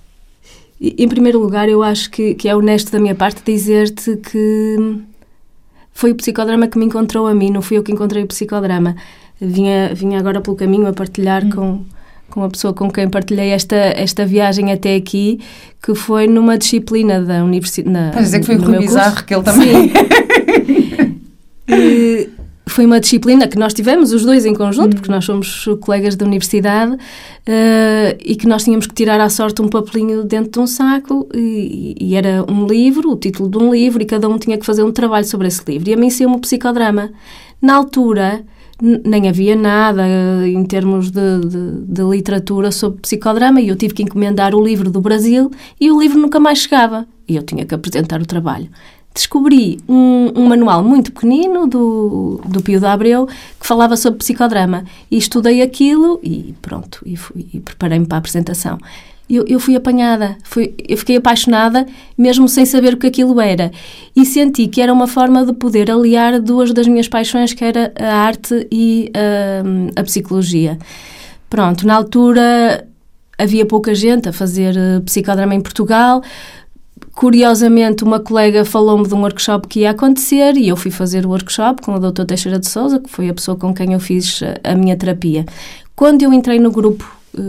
em 0.84 1.08
primeiro 1.08 1.40
lugar, 1.40 1.70
eu 1.70 1.82
acho 1.82 2.12
que, 2.12 2.34
que 2.36 2.50
é 2.50 2.56
honesto 2.56 2.92
da 2.92 3.00
minha 3.00 3.16
parte 3.16 3.42
dizer-te 3.46 4.18
que 4.18 5.02
foi 5.94 6.12
o 6.12 6.16
psicodrama 6.16 6.68
que 6.68 6.78
me 6.78 6.86
encontrou 6.86 7.26
a 7.28 7.34
mim, 7.34 7.50
não 7.52 7.62
fui 7.62 7.78
eu 7.78 7.84
que 7.84 7.92
encontrei 7.92 8.24
o 8.24 8.28
psicodrama. 8.28 8.96
Vinha, 9.40 9.94
vinha 9.94 10.20
agora 10.20 10.42
pelo 10.42 10.58
caminho 10.58 10.88
a 10.88 10.94
partilhar 10.94 11.46
hum. 11.46 11.50
com, 11.50 11.86
com 12.30 12.44
a 12.44 12.50
pessoa 12.50 12.74
com 12.74 12.92
quem 12.92 13.10
partilhei 13.10 13.52
esta, 13.52 13.76
esta 13.76 14.26
viagem 14.26 14.74
até 14.74 14.96
aqui, 14.96 15.40
que 15.82 15.96
foi 15.96 16.28
numa 16.28 16.58
disciplina 16.58 17.22
da 17.22 17.44
universidade. 17.44 18.12
Podes 18.12 18.28
dizer 18.28 18.40
que 18.40 18.46
foi 18.46 18.56
o 18.58 18.62
Rui 18.62 18.80
Bizarro, 18.80 19.24
que 19.24 19.34
ele 19.34 19.44
também. 19.44 19.90
Sim. 19.90 19.92
e, 21.70 22.30
foi 22.74 22.88
uma 22.88 23.00
disciplina 23.00 23.48
que 23.48 23.58
nós 23.58 23.74
tivemos, 23.74 24.12
os 24.12 24.26
dois 24.26 24.46
em 24.46 24.54
conjunto, 24.54 24.86
uhum. 24.86 24.90
porque 24.96 25.12
nós 25.12 25.24
somos 25.24 25.66
colegas 25.80 26.16
da 26.16 26.26
universidade, 26.26 26.94
uh, 26.94 28.18
e 28.20 28.36
que 28.36 28.48
nós 28.48 28.64
tínhamos 28.64 28.88
que 28.88 28.94
tirar 28.96 29.22
à 29.22 29.30
sorte 29.30 29.62
um 29.62 29.68
papelinho 29.68 30.24
dentro 30.24 30.52
de 30.52 30.60
um 30.60 30.66
saco, 30.66 31.30
e, 31.34 31.96
e, 32.00 32.16
era 32.16 32.44
um 32.52 32.66
livro, 32.66 33.12
o 33.12 33.16
título 33.16 33.48
de 33.48 33.58
um 33.60 33.72
livro, 33.72 34.02
e 34.02 34.06
cada 34.06 34.28
um 34.28 34.40
tinha 34.40 34.58
que 34.58 34.66
fazer 34.66 34.84
um 34.84 34.92
trabalho 34.92 35.26
sobre 35.26 35.48
esse 35.48 35.62
livro. 35.68 35.88
E 35.88 35.94
a 35.94 35.98
mim 35.98 36.10
saiu 36.10 36.30
um 36.30 36.40
psicodrama. 36.40 37.12
Na 37.62 37.76
altura, 37.76 38.44
nem 38.82 39.30
havia 39.30 39.56
nada 39.56 40.02
uh, 40.02 40.46
em 40.46 40.66
termos 40.66 41.12
de, 41.12 41.40
de, 41.42 41.72
de, 41.88 42.02
literatura 42.02 42.72
sobre 42.72 43.02
psicodrama, 43.02 43.62
e 43.62 43.70
eu 43.70 43.76
tive 43.76 43.94
que 43.94 44.02
encomendar 44.02 44.56
o 44.56 44.64
livro 44.64 44.90
do 44.90 45.00
Brasil, 45.00 45.52
e 45.80 45.92
o 45.92 46.02
livro 46.02 46.20
nunca 46.20 46.40
mais 46.40 46.58
chegava. 46.58 47.06
E 47.28 47.36
eu 47.36 47.44
tinha 47.44 47.66
que 47.66 47.76
apresentar 47.76 48.20
o 48.20 48.26
trabalho 48.26 48.68
descobri 49.14 49.80
um, 49.88 50.32
um, 50.36 50.48
manual 50.48 50.84
muito 50.84 51.12
pequenino 51.12 51.68
do, 51.68 52.42
do 52.46 52.62
Pio 52.62 52.80
da 52.80 52.94
Abreu 52.94 53.28
que 53.60 53.66
falava 53.66 53.96
sobre 53.96 54.20
psicodrama 54.20 54.86
e 55.10 55.18
estudei 55.18 55.62
aquilo 55.62 56.20
e 56.24 56.56
pronto, 56.62 57.02
e, 57.06 57.18
e 57.54 57.60
preparei-me 57.60 58.06
para 58.06 58.18
a 58.18 58.20
apresentação. 58.20 58.80
Eu, 59.30 59.46
eu, 59.48 59.60
fui 59.60 59.76
apanhada, 59.76 60.38
fui, 60.44 60.74
eu 60.88 60.98
fiquei 60.98 61.16
apaixonada 61.16 61.86
mesmo 62.18 62.48
sem 62.50 62.66
saber 62.66 62.94
o 62.94 62.98
que 62.98 63.08
aquilo 63.08 63.40
era 63.40 63.72
e 64.16 64.26
senti 64.26 64.68
que 64.68 64.82
era 64.82 64.92
uma 64.92 65.08
forma 65.08 65.46
de 65.46 65.54
poder 65.54 65.90
aliar 65.90 66.40
duas 66.42 66.74
das 66.74 66.88
minhas 66.88 67.08
paixões 67.08 67.54
que 67.54 67.64
era 67.64 67.94
a 67.98 68.14
arte 68.16 68.68
e 68.72 69.12
a, 69.16 70.02
a 70.02 70.04
psicologia. 70.04 70.78
Pronto, 71.50 71.88
na 71.88 71.96
altura 71.96 72.88
havia 73.38 73.66
pouca 73.66 73.94
gente 73.96 74.30
a 74.30 74.34
fazer 74.34 74.76
eh, 74.78 75.00
psicodrama 75.02 75.56
em 75.56 75.62
Portugal, 75.62 76.22
curiosamente, 77.16 78.04
uma 78.04 78.20
colega 78.20 78.66
falou-me 78.66 79.08
de 79.08 79.14
um 79.14 79.22
workshop 79.22 79.68
que 79.68 79.82
ia 79.82 79.92
acontecer 79.92 80.56
e 80.58 80.68
eu 80.68 80.76
fui 80.76 80.92
fazer 80.92 81.26
o 81.26 81.30
workshop 81.30 81.82
com 81.82 81.94
o 81.94 82.00
Dr. 82.00 82.26
Teixeira 82.26 82.60
de 82.60 82.68
Souza, 82.68 83.00
que 83.00 83.10
foi 83.10 83.30
a 83.30 83.34
pessoa 83.34 83.58
com 83.58 83.74
quem 83.74 83.94
eu 83.94 84.00
fiz 84.00 84.42
a 84.64 84.76
minha 84.76 84.98
terapia. 84.98 85.46
Quando 85.96 86.24
eu 86.24 86.34
entrei 86.34 86.60
no 86.60 86.72
grupo, 86.72 87.10
eh, 87.38 87.42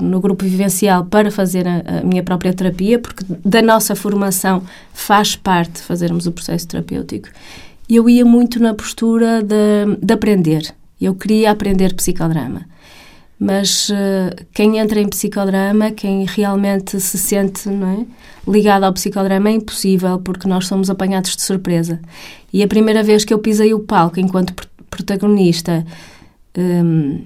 no 0.00 0.20
grupo 0.20 0.44
vivencial 0.44 1.04
para 1.04 1.30
fazer 1.30 1.68
a, 1.68 2.00
a, 2.00 2.04
minha 2.04 2.22
própria 2.22 2.52
terapia, 2.52 2.98
porque 2.98 3.24
da 3.44 3.60
nossa 3.60 3.94
formação 3.94 4.62
faz 4.92 5.36
parte 5.36 5.80
fazermos 5.80 6.26
o 6.26 6.32
processo 6.32 6.66
terapêutico, 6.66 7.28
eu 7.88 8.08
ia 8.08 8.24
muito 8.24 8.60
na 8.60 8.72
postura 8.72 9.42
de, 9.42 9.96
de 10.00 10.14
aprender. 10.14 10.74
Eu 11.00 11.14
queria 11.14 11.50
aprender 11.50 11.94
psicodrama. 11.94 12.66
Mas 13.40 13.88
uh, 13.88 14.44
quem 14.52 14.76
entra 14.76 15.00
em 15.00 15.08
psicodrama, 15.08 15.90
quem 15.92 16.26
realmente 16.26 17.00
se 17.00 17.16
sente 17.16 17.70
é, 17.70 18.04
ligado 18.46 18.84
ao 18.84 18.92
psicodrama, 18.92 19.48
é 19.48 19.52
impossível 19.52 20.18
porque 20.18 20.46
nós 20.46 20.66
somos 20.66 20.90
apanhados 20.90 21.34
de 21.34 21.40
surpresa. 21.40 21.98
E 22.52 22.62
a 22.62 22.68
primeira 22.68 23.02
vez 23.02 23.24
que 23.24 23.32
eu 23.32 23.38
pisei 23.38 23.72
o 23.72 23.80
palco 23.80 24.20
enquanto 24.20 24.52
protagonista, 24.90 25.86
um, 26.54 27.22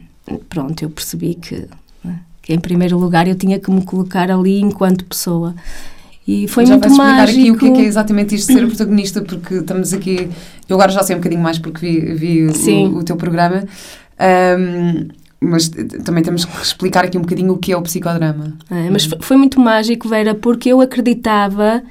pronto, 0.49 0.85
eu 0.85 0.91
percebi 0.91 1.35
que, 1.35 1.67
é, 2.07 2.11
que, 2.43 2.55
em 2.55 2.61
primeiro 2.61 2.97
lugar, 2.97 3.27
eu 3.27 3.35
tinha 3.35 3.59
que 3.59 3.69
me 3.69 3.83
colocar 3.85 4.31
ali 4.31 4.61
enquanto 4.61 5.05
pessoa. 5.07 5.53
E 6.29 6.47
foi 6.47 6.65
já 6.65 6.75
muito 6.75 6.83
vais 6.83 6.93
explicar 6.93 7.27
mágico. 7.27 7.41
aqui 7.41 7.51
o 7.51 7.59
que 7.59 7.67
é, 7.67 7.73
que 7.73 7.81
é 7.81 7.85
exatamente 7.87 8.35
isto 8.37 8.53
de 8.53 8.61
ser 8.61 8.67
protagonista, 8.69 9.21
porque 9.21 9.55
estamos 9.55 9.93
aqui. 9.93 10.31
Eu 10.69 10.77
agora 10.77 10.93
já 10.93 11.03
sei 11.03 11.17
um 11.17 11.19
bocadinho 11.19 11.43
mais 11.43 11.59
porque 11.59 11.81
vi, 11.81 12.15
vi 12.15 12.47
o, 12.47 12.99
o, 12.99 13.03
teu 13.03 13.17
programa. 13.17 13.65
Um, 14.21 15.09
mas 15.45 15.69
também 16.05 16.23
temos 16.23 16.45
que 16.45 16.63
explicar 16.63 17.05
aqui 17.05 17.19
um 17.19 17.23
bocadinho 17.23 17.53
o 17.53 17.59
que 17.59 17.73
é 17.73 17.77
o 17.77 17.83
psicodrama. 17.83 18.55
É, 18.71 18.91
mas 18.91 19.09
foi 19.21 19.37
muito 19.37 19.61
mágico, 19.61 20.09
Vera, 20.09 20.35
porque 20.35 20.71
eu 20.71 20.81
acreditava 20.81 21.83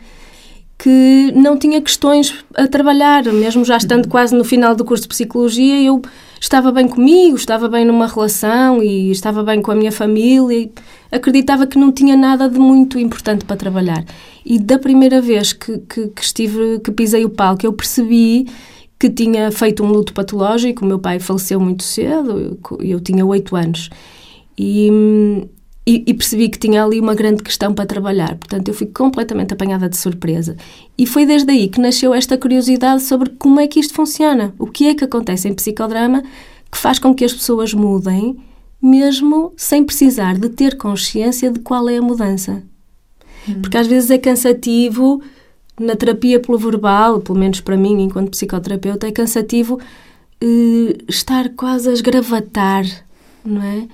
que 0.78 1.32
não 1.36 1.58
tinha 1.58 1.82
questões 1.82 2.44
a 2.56 2.68
trabalhar, 2.68 3.24
mesmo 3.26 3.64
já 3.64 3.78
estando 3.78 4.08
quase 4.10 4.36
no 4.36 4.44
final 4.44 4.76
do 4.76 4.84
curso 4.84 5.04
de 5.04 5.08
psicologia, 5.10 5.82
eu 5.82 6.02
estava 6.42 6.74
bem 6.74 6.90
comigo, 6.90 7.38
estava 7.38 7.70
bem 7.70 7.86
numa 7.86 8.06
relação 8.06 8.84
e 8.84 9.10
estava 9.10 9.44
bem 9.44 9.62
com 9.62 9.72
a 9.72 9.76
minha 9.76 9.94
família. 9.94 10.70
Acreditava 11.10 11.66
que 11.66 11.78
não 11.78 11.90
tinha 11.90 12.18
nada 12.18 12.50
de 12.50 12.60
muito 12.60 13.00
importante 13.00 13.46
para 13.46 13.56
trabalhar. 13.56 14.04
E 14.46 14.60
da 14.60 14.78
primeira 14.78 15.22
vez 15.22 15.54
que, 15.54 15.78
que, 15.78 16.08
que 16.10 16.22
estive, 16.22 16.82
que 16.84 16.92
pisei 16.92 17.24
o 17.24 17.30
palco, 17.30 17.66
eu 17.66 17.72
percebi 17.72 18.46
que 19.04 19.10
tinha 19.10 19.52
feito 19.52 19.84
um 19.84 19.88
luto 19.88 20.14
patológico. 20.14 20.86
O 20.86 20.88
meu 20.88 20.98
pai 20.98 21.20
faleceu 21.20 21.60
muito 21.60 21.84
cedo, 21.84 22.40
eu, 22.40 22.80
eu 22.80 23.00
tinha 23.02 23.26
oito 23.26 23.54
anos. 23.54 23.90
E, 24.58 24.90
e, 25.86 26.04
e, 26.08 26.14
percebi 26.14 26.48
que 26.48 26.58
tinha 26.58 26.82
ali 26.82 27.02
uma 27.02 27.14
grande 27.14 27.44
questão 27.44 27.74
para 27.74 27.86
trabalhar. 27.86 28.38
Portanto, 28.38 28.70
eu 28.70 28.74
fui 28.74 28.88
completamente 28.88 29.54
apanhada 29.54 29.90
de 29.90 29.98
surpresa. 29.98 30.56
E 30.98 31.06
foi 31.06 31.26
desde 31.26 31.52
aí 31.52 31.68
que 31.68 31.82
nasceu 31.82 32.14
esta 32.14 32.38
curiosidade 32.38 33.04
sobre 33.04 33.32
como 33.32 33.60
é 33.60 33.68
que 33.68 33.78
isto 33.78 33.94
funciona. 33.94 34.54
O 34.58 34.68
que 34.68 34.88
é 34.88 34.96
que 34.96 35.04
acontece 35.04 35.50
em 35.50 35.54
psicodrama 35.54 36.24
que 36.72 36.78
faz 36.78 36.98
com 36.98 37.14
que 37.14 37.26
as 37.26 37.34
pessoas 37.34 37.74
mudem, 37.74 38.38
mesmo 38.82 39.52
sem 39.58 39.84
precisar 39.84 40.38
de 40.38 40.48
ter 40.48 40.78
consciência 40.78 41.52
de 41.52 41.60
qual 41.60 41.90
é 41.90 41.98
a 41.98 42.02
mudança. 42.02 42.64
Hum. 43.50 43.62
Porque 43.62 43.78
às 43.78 43.86
vezes 43.86 44.10
é 44.10 44.18
cansativo 44.18 45.22
na 45.80 45.96
terapia 45.96 46.40
pelo 46.40 46.58
verbal, 46.58 47.20
pelo 47.20 47.38
menos 47.38 47.60
para 47.60 47.78
mim, 47.78 48.02
enquanto 48.02 48.32
psicoterapeuta, 48.32 49.08
é 49.08 49.12
cansativo 49.12 49.80
eh, 50.42 50.98
estar 51.08 51.50
quase 51.50 51.90
a 51.90 51.94
esgravatar, 51.94 52.86
não 53.44 53.62
é? 53.62 53.88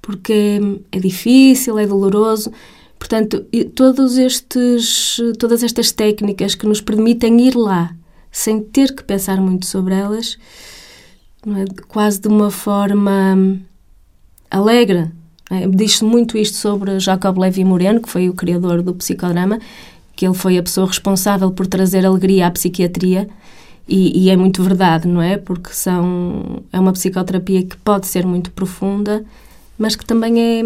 Porque 0.00 0.60
é, 0.92 0.96
é 0.98 1.00
difícil, 1.00 1.78
é 1.78 1.86
doloroso. 1.86 2.52
Portanto, 2.98 3.44
todos 3.74 4.16
estes, 4.16 5.20
todas 5.38 5.62
estas 5.62 5.92
técnicas 5.92 6.54
que 6.54 6.66
nos 6.66 6.80
permitem 6.80 7.40
ir 7.40 7.54
lá, 7.54 7.94
sem 8.30 8.60
ter 8.60 8.94
que 8.94 9.02
pensar 9.02 9.40
muito 9.40 9.66
sobre 9.66 9.94
elas, 9.94 10.38
é? 11.46 11.82
quase 11.88 12.20
de 12.20 12.28
uma 12.28 12.50
forma 12.50 13.58
alegre. 14.50 15.10
É? 15.50 15.66
Diz-se 15.68 16.04
muito 16.04 16.36
isto 16.36 16.56
sobre 16.56 16.98
Jacob 16.98 17.38
Levi 17.38 17.64
Moreno, 17.64 18.00
que 18.00 18.08
foi 18.08 18.28
o 18.28 18.34
criador 18.34 18.82
do 18.82 18.94
psicodrama, 18.94 19.58
que 20.16 20.26
ele 20.26 20.34
foi 20.34 20.56
a 20.56 20.62
pessoa 20.62 20.86
responsável 20.86 21.50
por 21.50 21.66
trazer 21.66 22.04
alegria 22.04 22.46
à 22.46 22.50
psiquiatria. 22.50 23.28
E, 23.86 24.24
e, 24.24 24.30
é 24.30 24.36
muito 24.36 24.64
verdade, 24.64 25.06
não 25.06 25.22
é? 25.22 25.36
Porque 25.36 25.72
são, 25.72 26.64
é 26.72 26.80
uma 26.80 26.92
psicoterapia 26.92 27.62
que 27.62 27.76
pode 27.76 28.08
ser 28.08 28.26
muito 28.26 28.50
profunda, 28.50 29.24
mas 29.78 29.94
que 29.94 30.04
também 30.04 30.40
é 30.40 30.62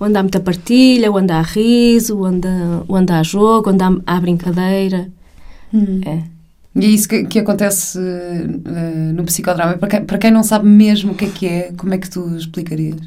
onde 0.00 0.16
há 0.16 0.22
muita 0.22 0.40
partilha, 0.40 1.12
onde 1.12 1.32
há 1.32 1.42
riso, 1.42 2.20
onde, 2.24 2.48
onde 2.88 3.12
há 3.12 3.22
jogo, 3.22 3.70
onde 3.70 3.84
há, 3.84 3.92
há 4.04 4.20
brincadeira. 4.20 5.08
Hum. 5.72 6.00
É. 6.04 6.22
E 6.74 6.86
é 6.86 6.88
isso 6.88 7.08
que, 7.08 7.24
que 7.24 7.38
acontece 7.38 7.98
uh, 7.98 9.12
no 9.14 9.24
psicodrama. 9.24 9.74
Para 9.74 9.88
quem, 9.88 10.04
para 10.04 10.18
quem 10.18 10.30
não 10.30 10.42
sabe 10.42 10.66
mesmo 10.66 11.12
o 11.12 11.14
que 11.14 11.26
é 11.26 11.28
que 11.28 11.46
é, 11.46 11.72
como 11.76 11.94
é 11.94 11.98
que 11.98 12.10
tu 12.10 12.34
explicarias? 12.34 12.98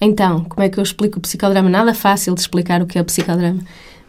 Então, 0.00 0.44
como 0.44 0.62
é 0.62 0.68
que 0.68 0.78
eu 0.78 0.82
explico 0.82 1.18
o 1.18 1.22
psicodrama? 1.22 1.70
Nada 1.70 1.94
fácil 1.94 2.34
de 2.34 2.40
explicar 2.40 2.82
o 2.82 2.86
que 2.86 2.98
é 2.98 3.00
o 3.00 3.04
psicodrama. 3.04 3.60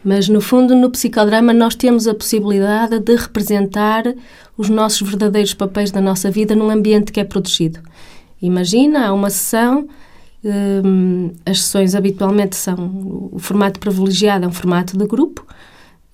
Mas, 0.04 0.28
no 0.28 0.40
fundo, 0.40 0.74
no 0.74 0.90
psicodrama, 0.90 1.52
nós 1.52 1.74
temos 1.74 2.06
a 2.06 2.14
possibilidade 2.14 2.98
de 3.00 3.16
representar 3.16 4.04
os 4.56 4.68
nossos 4.68 5.08
verdadeiros 5.08 5.54
papéis 5.54 5.90
da 5.90 6.00
nossa 6.00 6.30
vida 6.30 6.54
num 6.54 6.70
ambiente 6.70 7.12
que 7.12 7.20
é 7.20 7.24
protegido. 7.24 7.80
Imagina, 8.40 9.08
há 9.08 9.12
uma 9.12 9.30
sessão, 9.30 9.88
hum, 10.44 11.32
as 11.44 11.62
sessões 11.62 11.94
habitualmente 11.94 12.56
são. 12.56 13.30
O 13.32 13.38
formato 13.38 13.80
privilegiado 13.80 14.44
é 14.44 14.48
um 14.48 14.52
formato 14.52 14.96
de 14.96 15.06
grupo. 15.06 15.44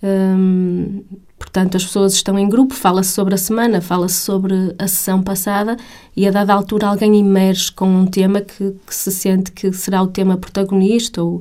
Hum, 0.03 1.03
portanto, 1.39 1.77
as 1.77 1.85
pessoas 1.85 2.15
estão 2.15 2.39
em 2.39 2.49
grupo, 2.49 2.75
fala-se 2.75 3.13
sobre 3.13 3.35
a 3.35 3.39
semana, 3.39 3.81
fala-se 3.81 4.17
sobre 4.17 4.75
a 4.79 4.89
sessão 4.89 5.23
passada 5.23 5.77
e 6.17 6.27
a 6.27 6.31
dada 6.31 6.55
altura 6.55 6.89
alguém 6.89 7.19
emerge 7.19 7.71
com 7.73 7.87
um 7.87 8.07
tema 8.07 8.41
que, 8.41 8.75
que 8.87 8.95
se 8.95 9.13
sente 9.13 9.53
que 9.53 9.73
será 9.73 10.03
o 10.03 10.07
tema 10.07 10.37
protagonista 10.37 11.23
ou 11.23 11.41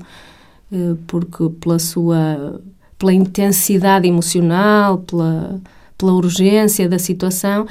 porque 1.08 1.50
pela 1.60 1.80
sua 1.80 2.60
pela 3.03 3.13
intensidade 3.13 4.08
emocional, 4.08 5.00
pela, 5.00 5.60
pela 5.98 6.13
urgência 6.13 6.88
da 6.88 6.98
situação, 6.98 7.68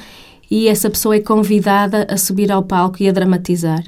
e 0.49 0.67
essa 0.67 0.91
pessoa 0.91 1.15
é 1.15 1.19
convidada 1.19 2.05
a 2.07 2.17
subir 2.17 2.51
ao 2.51 2.61
palco 2.61 3.01
e 3.01 3.09
a 3.09 3.11
dramatizar. 3.11 3.83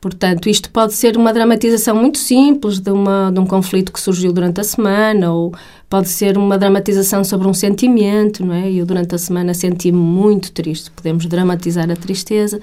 Portanto, 0.00 0.48
isto 0.48 0.70
pode 0.70 0.94
ser 0.94 1.16
uma 1.16 1.32
dramatização 1.32 1.96
muito 1.96 2.18
simples 2.18 2.78
de, 2.78 2.92
uma, 2.92 3.32
de 3.32 3.40
um 3.40 3.46
conflito 3.46 3.92
que 3.92 4.00
surgiu 4.00 4.32
durante 4.32 4.60
a 4.60 4.64
semana, 4.64 5.32
ou 5.32 5.52
pode 5.90 6.08
ser 6.08 6.38
uma 6.38 6.56
dramatização 6.56 7.24
sobre 7.24 7.48
um 7.48 7.54
sentimento, 7.54 8.46
não 8.46 8.54
é? 8.54 8.70
Eu, 8.70 8.86
durante 8.86 9.12
a 9.16 9.18
semana, 9.18 9.52
senti-me 9.54 9.98
muito 9.98 10.52
triste. 10.52 10.92
Podemos 10.92 11.26
dramatizar 11.26 11.90
a 11.90 11.96
tristeza. 11.96 12.60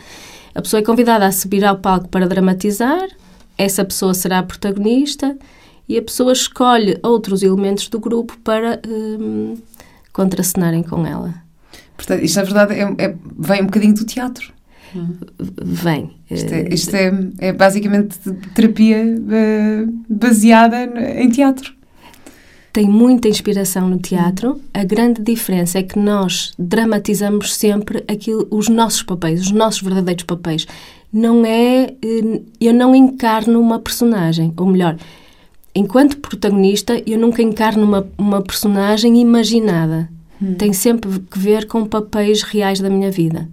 A 0.54 0.62
pessoa 0.62 0.80
é 0.80 0.84
convidada 0.84 1.26
a 1.26 1.32
subir 1.34 1.66
ao 1.66 1.78
palco 1.78 2.08
para 2.08 2.26
dramatizar, 2.26 3.10
essa 3.58 3.84
pessoa 3.84 4.14
será 4.14 4.40
a 4.40 4.44
protagonista 4.44 5.38
e 5.88 5.98
a 5.98 6.02
pessoa 6.02 6.34
escolhe 6.34 6.98
outros 7.04 7.44
elementos 7.44 7.88
do 7.88 8.00
grupo 8.00 8.38
para 8.44 8.82
um, 8.88 9.56
contracenarem 10.12 10.84
com 10.84 11.06
ela. 11.06 11.34
Portanto, 11.96 12.24
isto 12.24 12.38
na 12.38 12.44
verdade 12.44 12.74
é, 12.74 13.06
é, 13.06 13.16
vem 13.38 13.62
um 13.62 13.66
bocadinho 13.66 13.94
do 13.94 14.06
teatro. 14.06 14.54
Vem. 15.38 16.12
Isto 16.30 16.54
é, 16.54 16.74
isto 16.74 16.96
é, 16.96 17.12
é 17.40 17.54
basicamente 17.54 18.18
terapia 18.54 19.04
uh, 19.04 20.04
baseada 20.10 20.84
em 21.20 21.30
teatro. 21.30 21.74
Tem 22.72 22.90
muita 22.90 23.28
inspiração 23.30 23.90
no 23.90 24.00
teatro. 24.00 24.60
A 24.74 24.84
grande 24.84 25.22
diferença 25.22 25.80
é 25.80 25.84
que 25.84 25.98
nós 25.98 26.54
dramatizamos 26.60 27.56
sempre 27.56 28.04
aquilo, 28.06 28.48
os 28.52 28.68
nossos 28.68 29.02
papéis, 29.02 29.42
os 29.42 29.52
nossos 29.52 29.82
verdadeiros 29.82 30.26
papéis. 30.26 30.68
Não 31.12 31.46
é. 31.46 31.94
Eh, 32.04 32.42
eu 32.60 32.74
não 32.74 32.94
encarno 32.94 33.62
uma 33.62 33.80
personagem, 33.80 34.54
ou 34.58 34.66
melhor, 34.66 34.98
enquanto 35.76 36.18
protagonista, 36.18 37.02
eu 37.06 37.20
nunca 37.20 37.42
encarno 37.42 37.84
uma, 37.84 38.08
uma 38.18 38.42
personagem 38.42 39.20
imaginada. 39.20 40.10
Hum. 40.42 40.56
Tem 40.56 40.72
sempre 40.72 41.20
que 41.20 41.38
ver 41.38 41.68
com 41.68 41.86
papéis 41.86 42.42
reais 42.42 42.80
da 42.80 42.90
minha 42.90 43.12
vida. 43.12 43.50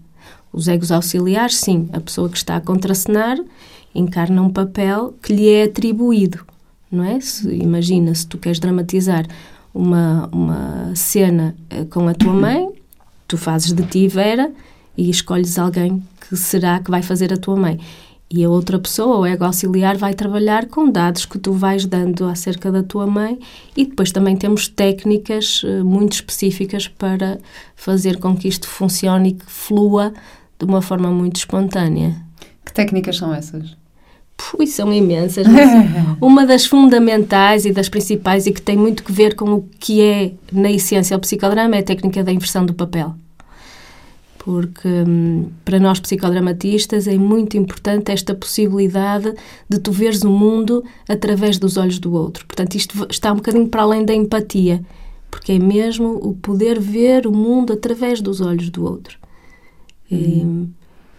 Os 0.52 0.68
egos 0.68 0.92
auxiliares, 0.92 1.56
sim, 1.56 1.88
a 1.92 2.00
pessoa 2.00 2.28
que 2.28 2.36
está 2.36 2.56
a 2.56 2.60
contracenar 2.60 3.38
encarna 3.94 4.40
um 4.40 4.50
papel 4.50 5.14
que 5.22 5.32
lhe 5.32 5.48
é 5.48 5.64
atribuído, 5.64 6.40
não 6.90 7.04
é? 7.04 7.20
Se, 7.20 7.48
imagina, 7.54 8.14
se 8.14 8.26
tu 8.26 8.38
queres 8.38 8.58
dramatizar 8.58 9.26
uma, 9.74 10.28
uma 10.32 10.94
cena 10.94 11.54
eh, 11.68 11.84
com 11.84 12.08
a 12.08 12.14
tua 12.14 12.32
mãe, 12.32 12.68
tu 13.26 13.36
fazes 13.36 13.72
de 13.72 13.82
ti 13.84 14.08
Vera 14.08 14.50
e 14.96 15.10
escolhes 15.10 15.58
alguém 15.58 16.02
que 16.20 16.36
será 16.36 16.78
que 16.80 16.90
vai 16.90 17.02
fazer 17.02 17.32
a 17.32 17.36
tua 17.36 17.56
mãe. 17.56 17.78
E 18.34 18.42
a 18.42 18.48
outra 18.48 18.78
pessoa, 18.78 19.18
o 19.18 19.26
ego 19.26 19.44
auxiliar, 19.44 19.98
vai 19.98 20.14
trabalhar 20.14 20.64
com 20.64 20.90
dados 20.90 21.26
que 21.26 21.38
tu 21.38 21.52
vais 21.52 21.84
dando 21.84 22.24
acerca 22.24 22.72
da 22.72 22.82
tua 22.82 23.06
mãe 23.06 23.38
e 23.76 23.84
depois 23.84 24.10
também 24.10 24.34
temos 24.36 24.68
técnicas 24.68 25.62
uh, 25.62 25.84
muito 25.84 26.14
específicas 26.14 26.88
para 26.88 27.38
fazer 27.76 28.16
com 28.16 28.34
que 28.34 28.48
isto 28.48 28.66
funcione 28.66 29.28
e 29.28 29.32
que 29.32 29.44
flua 29.44 30.14
de 30.58 30.64
uma 30.64 30.80
forma 30.80 31.10
muito 31.10 31.36
espontânea. 31.36 32.16
Que 32.64 32.72
técnicas 32.72 33.18
são 33.18 33.34
essas? 33.34 33.76
Pui, 34.34 34.66
são 34.66 34.90
imensas. 34.90 35.46
uma 36.18 36.46
das 36.46 36.64
fundamentais 36.64 37.66
e 37.66 37.70
das 37.70 37.90
principais 37.90 38.46
e 38.46 38.52
que 38.52 38.62
tem 38.62 38.78
muito 38.78 39.04
que 39.04 39.12
ver 39.12 39.34
com 39.34 39.52
o 39.52 39.68
que 39.78 40.00
é, 40.00 40.32
na 40.50 40.70
essência, 40.70 41.14
o 41.14 41.20
psicodrama 41.20 41.76
é 41.76 41.80
a 41.80 41.84
técnica 41.84 42.24
da 42.24 42.32
inversão 42.32 42.64
do 42.64 42.72
papel. 42.72 43.14
Porque 44.44 44.88
hum, 44.88 45.50
para 45.64 45.78
nós 45.78 46.00
psicodramatistas 46.00 47.06
é 47.06 47.16
muito 47.16 47.56
importante 47.56 48.10
esta 48.10 48.34
possibilidade 48.34 49.32
de 49.68 49.78
tu 49.78 49.92
veres 49.92 50.22
o 50.22 50.30
mundo 50.30 50.82
através 51.08 51.58
dos 51.58 51.76
olhos 51.76 52.00
do 52.00 52.12
outro. 52.12 52.44
Portanto, 52.46 52.74
isto 52.74 53.06
está 53.08 53.32
um 53.32 53.36
bocadinho 53.36 53.68
para 53.68 53.82
além 53.82 54.04
da 54.04 54.12
empatia, 54.12 54.84
porque 55.30 55.52
é 55.52 55.58
mesmo 55.60 56.16
o 56.16 56.34
poder 56.34 56.80
ver 56.80 57.26
o 57.26 57.32
mundo 57.32 57.72
através 57.72 58.20
dos 58.20 58.40
olhos 58.40 58.68
do 58.68 58.84
outro. 58.84 59.16
Uhum. 60.10 60.68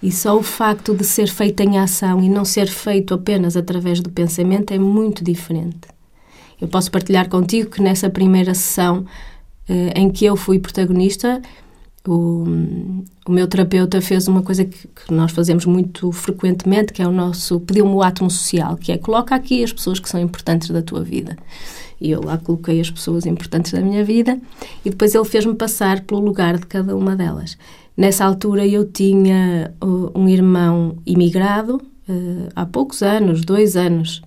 E, 0.01 0.07
e 0.07 0.11
só 0.11 0.37
o 0.37 0.43
facto 0.43 0.93
de 0.93 1.05
ser 1.05 1.27
feito 1.27 1.61
em 1.61 1.79
ação 1.79 2.21
e 2.21 2.27
não 2.27 2.43
ser 2.43 2.67
feito 2.67 3.13
apenas 3.13 3.55
através 3.55 4.01
do 4.01 4.09
pensamento 4.09 4.71
é 4.73 4.77
muito 4.77 5.23
diferente. 5.23 5.87
Eu 6.59 6.67
posso 6.67 6.91
partilhar 6.91 7.29
contigo 7.29 7.69
que 7.69 7.81
nessa 7.81 8.09
primeira 8.09 8.53
sessão 8.53 9.05
eh, 9.67 9.93
em 9.95 10.09
que 10.09 10.25
eu 10.25 10.35
fui 10.35 10.59
protagonista, 10.59 11.41
o, 12.07 12.43
o 13.25 13.31
meu 13.31 13.47
terapeuta 13.47 14.01
fez 14.01 14.27
uma 14.27 14.41
coisa 14.41 14.65
que, 14.65 14.87
que, 14.87 15.13
nós 15.13 15.31
fazemos 15.31 15.65
muito 15.65 16.11
frequentemente, 16.11 16.91
que 16.91 17.01
é 17.01 17.07
o 17.07 17.11
nosso 17.11 17.59
pediu-me 17.61 17.93
o 17.93 18.03
átomo 18.03 18.29
social, 18.29 18.75
que 18.75 18.91
é 18.91 18.97
coloca 18.97 19.33
aqui 19.33 19.63
as 19.63 19.71
pessoas 19.71 19.99
que 19.99 20.09
são 20.09 20.19
importantes 20.19 20.69
da 20.69 20.81
tua 20.81 21.01
vida. 21.01 21.37
E 22.01 22.11
eu 22.11 22.21
lá 22.21 22.37
coloquei 22.37 22.81
as 22.81 22.91
pessoas 22.91 23.25
importantes 23.25 23.71
da 23.71 23.79
minha 23.79 24.03
vida 24.03 24.37
e 24.83 24.89
depois 24.89 25.15
ele 25.15 25.23
fez-me 25.23 25.55
passar 25.55 26.01
pelo 26.01 26.19
lugar 26.19 26.57
de 26.57 26.65
cada 26.65 26.95
uma 26.95 27.15
delas. 27.15 27.57
Nessa 27.95 28.25
altura 28.25 28.67
eu 28.67 28.85
tinha 28.85 29.73
uh, 29.81 30.11
um 30.13 30.27
irmão 30.27 30.97
imigrado, 31.05 31.75
uh, 32.09 32.49
há 32.53 32.65
poucos 32.65 33.01
anos, 33.01 33.45
dois 33.45 33.77
anos, 33.77 34.21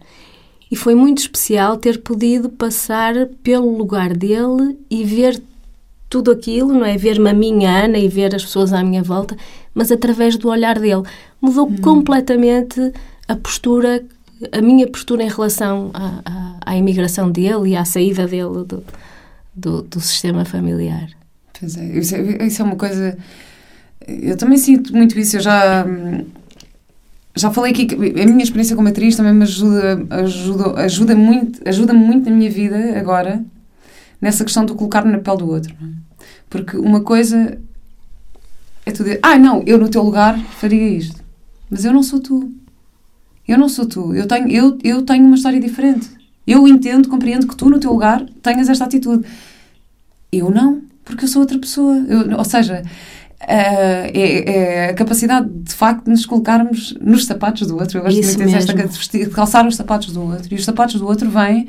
e 0.71 0.76
foi 0.76 0.95
muito 0.95 1.18
especial 1.18 1.76
ter 1.76 2.00
podido 2.00 2.49
passar 2.49 3.26
pelo 3.42 3.76
lugar 3.76 4.16
dele 4.16 4.78
e 4.88 5.04
ver 5.04 5.42
tudo 6.08 6.30
aquilo, 6.30 6.72
não 6.72 6.84
é? 6.84 6.96
Ver-me 6.96 7.30
a 7.30 7.34
minha 7.34 7.84
Ana 7.84 7.98
e 7.98 8.08
ver 8.08 8.34
as 8.34 8.44
pessoas 8.44 8.72
à 8.72 8.82
minha 8.82 9.02
volta, 9.02 9.36
mas 9.75 9.90
através 9.90 10.36
do 10.36 10.48
olhar 10.48 10.78
dele. 10.78 11.02
Mudou 11.40 11.68
hum. 11.68 11.76
completamente 11.78 12.92
a 13.28 13.36
postura, 13.36 14.04
a 14.52 14.60
minha 14.60 14.86
postura 14.86 15.22
em 15.22 15.28
relação 15.28 15.90
à, 15.92 16.22
à, 16.25 16.72
à 16.72 16.76
imigração 16.76 17.30
dele 17.30 17.70
e 17.70 17.76
à 17.76 17.84
saída 17.84 18.26
dele 18.26 18.64
do, 18.64 18.84
do, 19.54 19.82
do 19.82 20.00
sistema 20.00 20.44
familiar. 20.44 21.08
Pois 21.58 21.76
é, 21.76 21.84
isso, 21.98 22.14
é, 22.14 22.46
isso 22.46 22.62
é 22.62 22.64
uma 22.64 22.76
coisa 22.76 23.16
eu 24.06 24.36
também 24.36 24.56
sinto 24.56 24.94
muito 24.94 25.18
isso. 25.18 25.36
Eu 25.36 25.40
já, 25.40 25.86
já 27.34 27.50
falei 27.50 27.72
aqui 27.72 27.86
que 27.86 27.94
a 27.94 28.26
minha 28.26 28.42
experiência 28.42 28.76
como 28.76 28.88
atriz 28.88 29.16
também 29.16 29.32
me 29.32 29.42
ajuda, 29.42 30.06
ajuda, 30.10 30.80
ajuda, 30.80 31.16
muito, 31.16 31.68
ajuda 31.68 31.92
muito 31.92 32.30
na 32.30 32.36
minha 32.36 32.50
vida 32.50 32.98
agora 32.98 33.44
nessa 34.20 34.44
questão 34.44 34.64
de 34.64 34.75
colocar-me 34.75 35.12
na 35.12 35.18
pele 35.18 35.38
do 35.38 35.49
outro. 35.49 35.75
É? 35.75 35.87
Porque 36.49 36.76
uma 36.76 37.00
coisa 37.00 37.58
é 38.85 38.90
tu 38.92 39.02
dizer, 39.02 39.18
ah, 39.23 39.37
não, 39.37 39.62
eu 39.66 39.78
no 39.78 39.88
teu 39.88 40.02
lugar 40.02 40.38
faria 40.38 40.88
isto. 40.88 41.23
Mas 41.68 41.85
eu 41.85 41.92
não 41.92 42.02
sou 42.02 42.20
tu. 42.20 42.52
Eu 43.46 43.58
não 43.58 43.68
sou 43.68 43.87
tu. 43.87 44.14
Eu 44.14 44.26
tenho, 44.26 44.49
eu, 44.49 44.78
eu 44.82 45.02
tenho 45.02 45.26
uma 45.26 45.37
história 45.37 45.61
diferente. 45.61 46.08
Eu 46.46 46.66
entendo, 46.68 47.08
compreendo 47.08 47.46
que 47.46 47.56
tu, 47.56 47.68
no 47.68 47.80
teu 47.80 47.92
lugar, 47.92 48.25
tenhas 48.42 48.68
esta 48.68 48.85
atitude. 48.85 49.26
Eu 50.30 50.50
não, 50.50 50.82
porque 51.04 51.25
eu 51.25 51.28
sou 51.28 51.42
outra 51.42 51.58
pessoa. 51.58 51.96
Eu, 52.08 52.37
ou 52.37 52.44
seja, 52.44 52.82
Uh, 53.37 54.08
é, 54.14 54.50
é, 54.50 54.88
a 54.88 54.94
capacidade 54.94 55.46
de 55.46 55.75
facto 55.75 56.04
de 56.04 56.11
nos 56.11 56.25
colocarmos 56.25 56.96
nos 56.99 57.26
sapatos 57.26 57.68
do 57.68 57.76
outro. 57.76 57.99
Eu 57.99 58.02
gosto 58.02 58.18
Isso 58.18 58.38
muito 58.38 58.50
desta 58.50 58.73
de 58.73 59.26
calçar 59.26 59.66
os 59.66 59.76
sapatos 59.76 60.11
do 60.11 60.23
outro. 60.23 60.49
E 60.50 60.54
os 60.54 60.64
sapatos 60.64 60.99
do 60.99 61.06
outro 61.06 61.28
vêm 61.28 61.68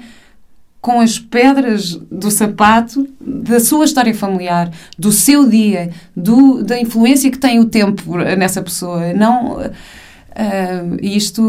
com 0.81 0.99
as 0.99 1.19
pedras 1.19 1.95
do 1.95 2.31
sapato 2.31 3.07
da 3.19 3.59
sua 3.59 3.85
história 3.85 4.13
familiar, 4.13 4.71
do 4.97 5.11
seu 5.11 5.47
dia, 5.47 5.91
do, 6.15 6.63
da 6.63 6.79
influência 6.79 7.29
que 7.31 7.37
tem 7.37 7.59
o 7.59 7.65
tempo 7.65 8.17
nessa 8.17 8.61
pessoa. 8.61 9.13
Não, 9.13 9.57
uh, 9.57 9.71
isto 11.01 11.43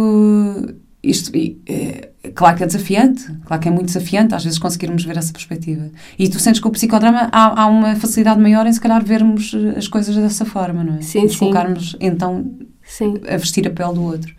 isto, 1.03 1.31
é, 1.67 2.11
claro 2.35 2.57
que 2.57 2.65
é 2.65 2.67
desafiante, 2.67 3.25
claro 3.45 3.63
que 3.63 3.69
é 3.69 3.71
muito 3.71 3.87
desafiante 3.87 4.35
às 4.35 4.43
vezes 4.43 4.59
conseguirmos 4.59 5.05
ver 5.05 5.17
essa 5.17 5.33
perspectiva. 5.33 5.91
E 6.19 6.29
tu 6.29 6.39
sentes 6.41 6.61
que 6.61 6.67
o 6.67 6.71
psicodrama 6.71 7.29
há, 7.31 7.63
há 7.63 7.67
uma 7.67 7.95
facilidade 7.95 8.41
maior 8.41 8.67
em 8.67 8.73
se 8.73 8.81
calhar 8.81 9.03
vermos 9.05 9.55
as 9.77 9.87
coisas 9.87 10.17
dessa 10.17 10.45
forma, 10.45 10.83
não 10.83 10.97
é? 10.97 11.03
Sim, 11.03 11.23
Nos 11.23 11.33
sim. 11.33 11.39
colocarmos 11.39 11.97
então 12.01 12.51
sim. 12.83 13.15
a 13.29 13.37
vestir 13.37 13.67
a 13.67 13.71
pele 13.71 13.95
do 13.95 14.03
outro. 14.03 14.35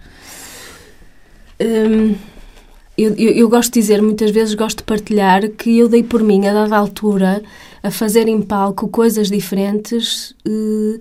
Hum, 1.61 2.15
eu, 3.03 3.13
eu, 3.15 3.31
eu, 3.31 3.49
gosto 3.49 3.73
de 3.73 3.79
dizer, 3.79 4.01
muitas 4.01 4.31
vezes 4.31 4.53
gosto 4.53 4.79
de 4.79 4.83
partilhar 4.83 5.49
que 5.49 5.77
eu 5.77 5.87
dei 5.87 6.03
por 6.03 6.23
mim, 6.23 6.47
a 6.47 6.53
dada 6.53 6.77
altura, 6.77 7.41
a 7.81 7.91
fazer 7.91 8.27
em 8.27 8.41
palco 8.41 8.87
coisas 8.87 9.29
diferentes. 9.29 10.35
Uh, 10.47 10.99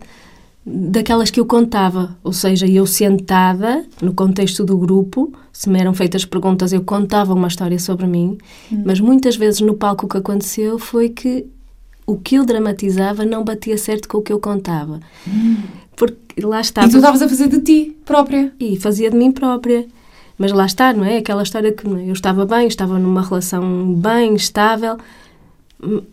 daquelas 0.64 1.30
que 1.30 1.40
eu 1.40 1.46
contava, 1.46 2.16
ou 2.22 2.32
seja, 2.32 2.66
eu 2.66 2.86
sentada 2.86 3.84
no 4.02 4.12
contexto 4.12 4.64
do 4.64 4.76
grupo, 4.76 5.32
se 5.52 5.68
me 5.68 5.80
eram 5.80 5.94
feitas 5.94 6.24
perguntas, 6.24 6.72
eu 6.72 6.82
contava 6.82 7.32
uma 7.32 7.48
história 7.48 7.78
sobre 7.78 8.06
mim, 8.06 8.36
hum. 8.70 8.82
mas 8.84 9.00
muitas 9.00 9.36
vezes 9.36 9.60
no 9.60 9.74
palco 9.74 10.06
o 10.06 10.08
que 10.08 10.18
aconteceu 10.18 10.78
foi 10.78 11.08
que 11.08 11.46
o 12.06 12.16
que 12.16 12.36
eu 12.36 12.44
dramatizava 12.44 13.24
não 13.24 13.44
batia 13.44 13.76
certo 13.76 14.08
com 14.08 14.18
o 14.18 14.22
que 14.22 14.32
eu 14.32 14.40
contava. 14.40 15.00
Hum. 15.26 15.56
Porque 15.94 16.40
lá 16.42 16.60
estava. 16.60 16.86
E 16.86 16.90
tu 16.90 16.96
estavas 16.96 17.20
a 17.20 17.28
fazer 17.28 17.48
de 17.48 17.60
ti 17.60 17.96
própria. 18.04 18.52
E 18.58 18.76
fazia 18.76 19.10
de 19.10 19.16
mim 19.16 19.32
própria. 19.32 19.86
Mas 20.38 20.52
lá 20.52 20.66
está, 20.66 20.92
não 20.92 21.04
é? 21.04 21.18
Aquela 21.18 21.42
história 21.42 21.72
que 21.72 21.86
eu 21.86 22.12
estava 22.12 22.46
bem, 22.46 22.68
estava 22.68 22.98
numa 22.98 23.22
relação 23.22 23.92
bem, 23.94 24.34
estável, 24.36 24.96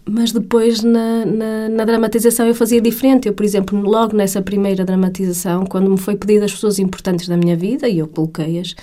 mas 0.07 0.31
depois 0.31 0.83
na, 0.83 1.25
na, 1.25 1.69
na, 1.69 1.85
dramatização 1.85 2.45
eu 2.47 2.55
fazia 2.55 2.81
diferente. 2.81 3.27
Eu, 3.27 3.33
por 3.33 3.45
exemplo, 3.45 3.79
logo 3.79 4.15
nessa 4.15 4.41
primeira 4.41 4.83
dramatização, 4.83 5.65
quando 5.65 5.89
me 5.89 5.97
foi 5.97 6.15
pedido 6.15 6.45
as 6.45 6.51
pessoas 6.51 6.79
importantes 6.79 7.27
da 7.27 7.37
minha 7.37 7.55
vida, 7.55 7.87
e 7.87 7.99
eu 7.99 8.07
coloquei-as, 8.07 8.75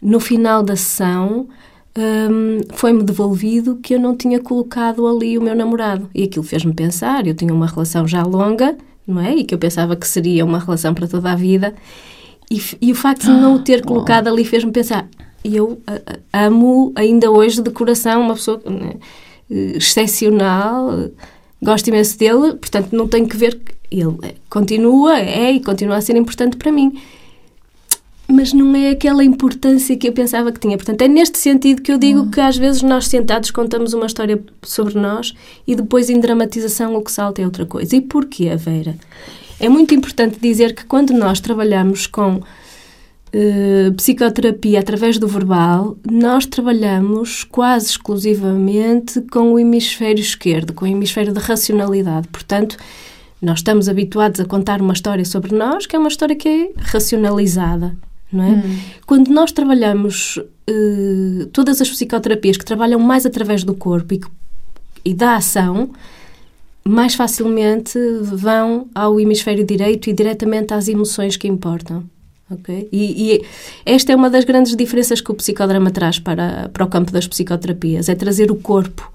no 0.00 0.20
final 0.20 0.62
da 0.62 0.76
sessão 0.76 1.48
um, 1.96 2.60
foi-me 2.72 3.02
devolvido 3.02 3.76
que 3.76 3.94
eu 3.94 4.00
não 4.00 4.16
tinha 4.16 4.40
colocado 4.40 5.06
ali 5.06 5.36
o 5.36 5.42
meu 5.42 5.54
namorado. 5.54 6.08
E 6.14 6.24
aquilo 6.24 6.44
fez-me 6.44 6.72
pensar, 6.72 7.26
eu 7.26 7.34
tinha 7.34 7.52
uma 7.52 7.66
relação 7.66 8.06
já 8.06 8.22
longa, 8.22 8.76
não 9.06 9.20
é? 9.20 9.34
E 9.34 9.44
que 9.44 9.54
eu 9.54 9.58
pensava 9.58 9.96
que 9.96 10.06
seria 10.06 10.44
uma 10.44 10.58
relação 10.58 10.94
para 10.94 11.08
toda 11.08 11.32
a 11.32 11.36
vida. 11.36 11.74
E, 12.50 12.60
e 12.80 12.90
o 12.90 12.94
facto 12.94 13.22
de 13.22 13.30
não 13.30 13.54
o 13.54 13.58
ter 13.60 13.84
colocado 13.84 14.28
ali 14.28 14.44
fez-me 14.44 14.72
pensar, 14.72 15.08
eu 15.44 15.80
amo 16.32 16.92
ainda 16.96 17.30
hoje 17.30 17.62
de 17.62 17.70
coração 17.70 18.22
uma 18.22 18.34
pessoa... 18.34 18.60
Né? 18.66 18.94
excepcional, 19.50 21.10
gosto 21.60 21.88
imenso 21.88 22.18
dele, 22.18 22.54
portanto 22.54 22.92
não 22.92 23.08
tenho 23.08 23.28
que 23.28 23.36
ver 23.36 23.60
ele 23.90 24.16
continua, 24.48 25.18
é 25.18 25.52
e 25.52 25.60
continua 25.60 25.96
a 25.96 26.00
ser 26.00 26.14
importante 26.14 26.56
para 26.56 26.70
mim. 26.70 26.96
Mas 28.28 28.52
não 28.52 28.76
é 28.76 28.90
aquela 28.90 29.24
importância 29.24 29.96
que 29.96 30.06
eu 30.06 30.12
pensava 30.12 30.52
que 30.52 30.60
tinha. 30.60 30.76
Portanto, 30.76 31.02
é 31.02 31.08
neste 31.08 31.36
sentido 31.36 31.82
que 31.82 31.90
eu 31.90 31.98
digo 31.98 32.20
uhum. 32.20 32.30
que 32.30 32.40
às 32.40 32.56
vezes 32.56 32.80
nós 32.80 33.08
sentados 33.08 33.50
contamos 33.50 33.92
uma 33.92 34.06
história 34.06 34.40
sobre 34.62 34.96
nós 34.96 35.34
e 35.66 35.74
depois 35.74 36.08
em 36.08 36.20
dramatização 36.20 36.94
o 36.94 37.02
que 37.02 37.10
salta 37.10 37.42
é 37.42 37.44
outra 37.44 37.66
coisa. 37.66 37.96
E 37.96 38.00
porquê, 38.00 38.54
Vera? 38.54 38.94
É 39.60 39.68
muito 39.68 39.94
importante 39.94 40.38
dizer 40.40 40.74
que 40.74 40.86
quando 40.86 41.12
nós 41.12 41.38
trabalhamos 41.38 42.06
com 42.06 42.36
uh, 42.36 43.92
psicoterapia 43.94 44.80
através 44.80 45.18
do 45.18 45.28
verbal, 45.28 45.98
nós 46.10 46.46
trabalhamos 46.46 47.44
quase 47.44 47.90
exclusivamente 47.90 49.20
com 49.30 49.52
o 49.52 49.58
hemisfério 49.58 50.22
esquerdo, 50.22 50.72
com 50.72 50.86
o 50.86 50.88
hemisfério 50.88 51.34
da 51.34 51.40
racionalidade. 51.42 52.26
Portanto, 52.28 52.78
nós 53.40 53.58
estamos 53.58 53.86
habituados 53.86 54.40
a 54.40 54.46
contar 54.46 54.80
uma 54.80 54.94
história 54.94 55.26
sobre 55.26 55.54
nós, 55.54 55.86
que 55.86 55.94
é 55.94 55.98
uma 55.98 56.08
história 56.08 56.34
que 56.34 56.48
é 56.48 56.70
racionalizada. 56.78 57.94
Não 58.32 58.44
é? 58.44 58.50
Hum. 58.50 58.78
Quando 59.06 59.28
nós 59.28 59.52
trabalhamos 59.52 60.36
uh, 60.38 61.46
todas 61.52 61.82
as 61.82 61.90
psicoterapias 61.90 62.56
que 62.56 62.64
trabalham 62.64 62.98
mais 62.98 63.26
através 63.26 63.62
do 63.64 63.74
corpo 63.74 64.14
e, 64.14 64.20
e 65.04 65.12
da 65.12 65.36
ação, 65.36 65.90
mais 66.84 67.14
facilmente 67.14 67.98
vão 68.22 68.88
ao 68.94 69.20
hemisfério 69.20 69.64
direito 69.64 70.08
e 70.08 70.12
diretamente 70.12 70.74
às 70.74 70.88
emoções 70.88 71.36
que 71.36 71.46
importam. 71.48 72.04
Okay? 72.50 72.88
E, 72.90 73.34
e, 73.34 73.46
esta 73.86 74.12
é 74.12 74.16
uma 74.16 74.28
das 74.28 74.44
grandes 74.44 74.74
diferenças 74.74 75.20
que 75.20 75.30
o 75.30 75.34
psicodrama 75.34 75.90
traz 75.90 76.18
para, 76.18 76.68
para 76.72 76.84
o 76.84 76.88
campo 76.88 77.12
das 77.12 77.26
psicoterapias, 77.26 78.08
é 78.08 78.14
trazer 78.14 78.50
o 78.50 78.56
corpo 78.56 79.10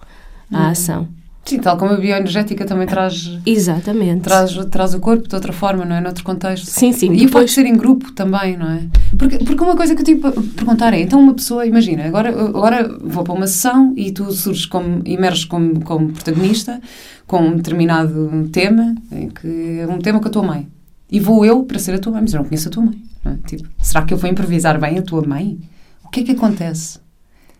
à 0.51 0.59
uhum. 0.59 0.69
ação. 0.69 1.07
Sim, 1.45 1.59
tal 1.59 1.77
como 1.77 1.91
a 1.91 1.97
bioenergética 1.97 2.65
também 2.65 2.87
traz... 2.87 3.37
Exatamente. 3.45 4.21
Traz, 4.21 4.55
traz 4.71 4.93
o 4.95 4.99
corpo 4.99 5.27
de 5.27 5.35
outra 5.35 5.53
forma, 5.53 5.85
não 5.85 5.95
é? 5.95 6.01
Noutro 6.01 6.23
contexto. 6.23 6.65
Sim, 6.65 6.91
sim. 6.91 7.13
E 7.13 7.25
depois... 7.25 7.31
pode 7.31 7.51
ser 7.51 7.67
em 7.67 7.77
grupo 7.77 8.11
também, 8.13 8.57
não 8.57 8.67
é? 8.67 8.81
Porque, 9.15 9.37
porque 9.37 9.63
uma 9.63 9.75
coisa 9.75 9.93
que 9.93 10.01
eu 10.01 10.05
tive 10.05 10.31
perguntar 10.55 10.93
é, 10.93 11.01
então 11.01 11.19
uma 11.19 11.35
pessoa, 11.35 11.65
imagina, 11.65 12.05
agora, 12.05 12.29
agora 12.29 12.97
vou 12.99 13.23
para 13.23 13.33
uma 13.33 13.45
sessão 13.45 13.93
e 13.95 14.11
tu 14.11 14.31
surges 14.31 14.65
como, 14.65 15.03
emerges 15.05 15.45
como, 15.45 15.79
como 15.81 16.11
protagonista 16.11 16.81
com 17.27 17.39
um 17.41 17.57
determinado 17.57 18.49
tema, 18.51 18.95
que 19.39 19.79
é 19.81 19.87
um 19.87 19.99
tema 19.99 20.19
com 20.19 20.27
a 20.27 20.31
tua 20.31 20.43
mãe. 20.43 20.67
E 21.11 21.19
vou 21.19 21.45
eu 21.45 21.63
para 21.63 21.77
ser 21.77 21.93
a 21.93 21.99
tua 21.99 22.13
mãe, 22.13 22.21
mas 22.21 22.33
eu 22.33 22.39
não 22.39 22.45
conheço 22.45 22.67
a 22.67 22.71
tua 22.71 22.83
mãe. 22.83 23.01
É? 23.23 23.35
Tipo, 23.47 23.69
será 23.79 24.03
que 24.03 24.13
eu 24.13 24.17
vou 24.17 24.29
improvisar 24.29 24.79
bem 24.79 24.97
a 24.97 25.01
tua 25.01 25.25
mãe? 25.25 25.59
O 26.03 26.09
que 26.09 26.21
é 26.21 26.23
que 26.23 26.31
acontece? 26.31 26.99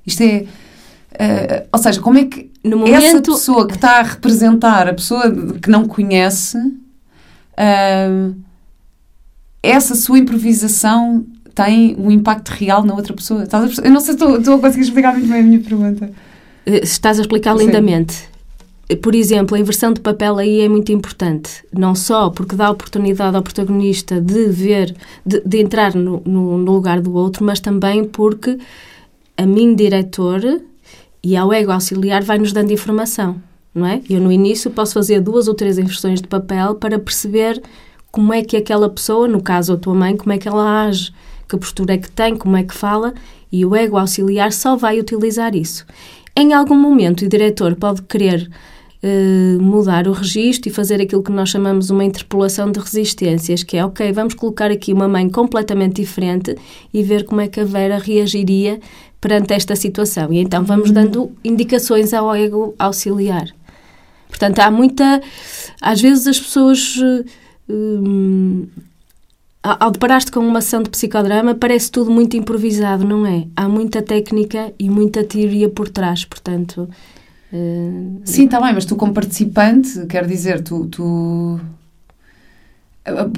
Isto 0.06 0.24
é. 0.24 0.46
Uh, 1.16 1.68
ou 1.72 1.80
seja, 1.80 2.02
como 2.02 2.18
é 2.18 2.26
que 2.26 2.52
momento... 2.64 2.94
essa 2.94 3.22
pessoa 3.22 3.68
que 3.68 3.76
está 3.76 4.00
a 4.00 4.04
representar 4.04 4.88
a 4.88 4.94
pessoa 4.94 5.32
que 5.62 5.70
não 5.70 5.88
conhece, 5.88 6.58
uh, 6.58 8.36
essa 9.64 9.96
sua 9.96 10.20
improvisação 10.20 11.26
tem 11.54 11.96
um 11.98 12.12
impacto 12.12 12.50
real 12.50 12.84
na 12.84 12.94
outra 12.94 13.14
pessoa? 13.14 13.48
Eu 13.84 13.92
não 13.92 14.00
sei 14.02 14.18
se 14.18 14.24
estou, 14.24 14.38
estou 14.38 14.56
a 14.56 14.60
conseguir 14.60 14.84
explicar 14.84 15.14
muito 15.14 15.30
bem 15.30 15.40
a 15.40 15.44
minha 15.44 15.60
pergunta. 15.60 16.12
Eh, 16.66 16.82
estás 16.84 17.18
a 17.18 17.22
explicar 17.22 17.58
Sim. 17.58 17.66
lindamente 17.66 18.36
por 19.02 19.16
exemplo, 19.16 19.56
a 19.56 19.60
inversão 19.60 19.92
de 19.92 20.00
papel 20.00 20.38
aí 20.38 20.62
é 20.62 20.70
muito 20.70 20.92
importante. 20.92 21.64
Não 21.74 21.96
só 21.96 22.30
porque 22.30 22.56
dá 22.56 22.70
oportunidade 22.70 23.36
ao 23.36 23.42
protagonista 23.42 24.22
de 24.22 24.48
ver, 24.48 24.96
de, 25.26 25.42
de 25.42 25.58
entrar 25.60 25.96
no, 25.96 26.22
no, 26.24 26.58
no, 26.60 26.72
lugar 26.72 27.02
do 27.02 27.16
outro, 27.16 27.44
mas 27.44 27.60
também 27.60 28.06
porque 28.06 28.60
a 29.36 29.46
mim, 29.46 29.74
diretor, 29.74 30.62
e 31.26 31.36
ao 31.36 31.52
ego 31.52 31.72
auxiliar 31.72 32.22
vai-nos 32.22 32.54
dando 32.54 32.72
informação, 32.72 33.42
não 33.74 33.84
é? 33.84 34.00
Eu, 34.08 34.22
no 34.22 34.32
início, 34.32 34.70
posso 34.70 34.94
fazer 34.94 35.20
duas 35.20 35.48
ou 35.48 35.56
três 35.56 35.80
inversões 35.80 36.22
de 36.22 36.28
papel 36.28 36.76
para 36.76 37.00
perceber 37.00 37.60
como 38.12 38.32
é 38.32 38.44
que 38.44 38.56
aquela 38.56 38.88
pessoa, 38.88 39.28
no 39.28 39.42
caso 39.42 39.74
a 39.74 39.78
tua 39.78 39.96
mãe, 39.96 40.16
como 40.16 40.32
é 40.32 40.38
que 40.38 40.48
ela 40.48 40.86
age, 40.86 41.12
que 41.50 41.58
postura 41.58 41.96
é 41.96 41.98
que 41.98 42.12
tem, 42.12 42.38
como 42.38 42.56
é 42.56 42.62
que 42.62 42.76
fala, 42.76 43.12
e 43.52 43.66
o 43.66 43.76
ego 43.76 43.98
auxiliar 43.98 44.54
só 44.54 44.76
vai 44.76 45.00
utilizar 45.00 45.56
isso. 45.56 45.84
Em 46.38 46.54
algum 46.54 46.78
momento, 46.78 47.26
o 47.26 47.28
diretor 47.28 47.76
pode 47.76 48.04
querer 48.04 48.48
uh, 49.06 49.62
mudar 49.62 50.08
o 50.08 50.12
registro 50.12 50.70
e 50.70 50.74
fazer 50.74 51.00
aquilo 51.00 51.22
que 51.22 51.32
nós 51.32 51.50
chamamos 51.50 51.90
uma 51.90 52.04
interpolação 52.04 52.72
de 52.72 52.80
resistências, 52.80 53.64
que 53.64 53.78
é, 53.78 53.86
ok, 53.86 54.12
vamos 54.12 54.34
colocar 54.34 54.72
aqui 54.72 54.92
uma 54.92 55.08
mãe 55.08 55.30
completamente 55.30 56.02
diferente 56.02 56.56
e 56.94 57.04
ver 57.04 57.26
como 57.26 57.42
é 57.42 57.48
que 57.48 57.60
a 57.60 57.66
Vera 57.66 58.00
reagiria 58.00 58.80
perante 59.22 59.54
esta 59.54 59.76
situação. 59.76 60.34
E 60.34 60.40
então 60.40 60.64
vamos 60.64 60.90
uhum. 60.90 60.94
dando 60.94 61.32
indicações 61.44 62.14
ao 62.14 62.36
ego 62.36 62.74
auxiliar. 62.80 63.48
Portanto, 64.28 64.60
há 64.60 64.72
muita. 64.72 65.22
Às 65.82 66.02
vezes 66.02 66.28
as 66.28 66.40
pessoas. 66.40 67.00
Hum, 67.70 68.68
ao 69.64 69.90
deparar-te 69.90 70.32
com 70.32 70.42
uma 70.42 70.60
ação 70.60 70.84
de 70.84 70.92
psicodrama, 70.92 71.56
parece 71.56 71.90
tudo 71.90 72.12
muito 72.12 72.38
improvisado, 72.38 73.04
não 73.04 73.26
é? 73.26 73.48
Há 73.56 73.68
muita 73.68 74.00
técnica 74.00 74.72
e 74.78 74.88
muita 74.88 75.24
teoria 75.24 75.68
por 75.68 75.90
trás, 75.90 76.24
portanto, 76.24 76.88
Uh, 77.54 78.22
Sim, 78.26 78.46
está 78.46 78.60
bem, 78.60 78.74
mas 78.74 78.86
tu 78.86 78.96
como 78.96 79.14
participante, 79.14 80.06
quer 80.08 80.26
dizer, 80.26 80.62
tu, 80.62 80.86
tu... 80.88 81.60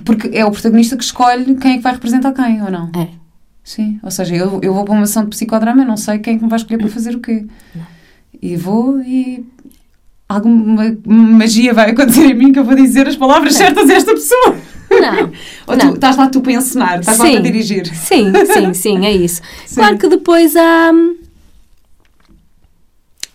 Porque 0.06 0.30
é 0.34 0.46
o 0.46 0.52
protagonista 0.52 0.96
que 0.96 1.04
escolhe 1.04 1.56
quem 1.56 1.74
é 1.74 1.78
que 1.78 1.84
vai 1.84 1.94
representar 1.94 2.32
quem, 2.34 2.62
ou 2.62 2.72
não? 2.72 2.90
É. 2.96 3.10
Sim, 3.64 4.00
ou 4.02 4.10
seja, 4.10 4.34
eu, 4.34 4.62
eu 4.64 4.74
vou 4.74 4.86
para 4.86 4.94
uma 4.94 5.04
ação 5.04 5.24
de 5.24 5.30
psicodrama, 5.30 5.82
eu 5.82 5.88
não 5.88 5.98
sei 5.98 6.20
quem 6.20 6.36
é 6.36 6.38
que 6.38 6.44
me 6.44 6.50
vai 6.50 6.58
escolher 6.58 6.78
para 6.78 6.88
fazer 6.88 7.14
o 7.14 7.20
quê. 7.20 7.46
Não. 7.76 7.86
E 8.42 8.56
vou 8.56 9.02
e 9.02 9.46
alguma 10.30 10.96
magia 11.06 11.74
vai 11.74 11.92
acontecer 11.92 12.26
em 12.26 12.34
mim 12.34 12.54
que 12.54 12.60
eu 12.60 12.64
vou 12.64 12.76
dizer 12.76 13.08
as 13.08 13.18
palavras 13.18 13.54
não. 13.54 13.60
certas 13.60 13.90
a 13.90 13.94
esta 13.94 14.14
pessoa. 14.14 14.56
Não. 14.90 15.32
Ou 15.68 15.76
não. 15.76 15.90
tu 15.90 15.96
estás 15.96 16.16
lá 16.16 16.30
tu 16.30 16.40
para 16.40 16.54
ensinar, 16.54 17.00
estás 17.02 17.18
sim. 17.18 17.24
lá 17.24 17.32
para 17.32 17.42
dirigir. 17.42 17.88
Sim, 17.88 18.32
sim, 18.54 18.74
sim, 18.74 19.06
é 19.06 19.12
isso. 19.12 19.42
Sim. 19.68 19.76
Claro 19.76 19.98
que 19.98 20.08
depois 20.08 20.56
há 20.56 20.94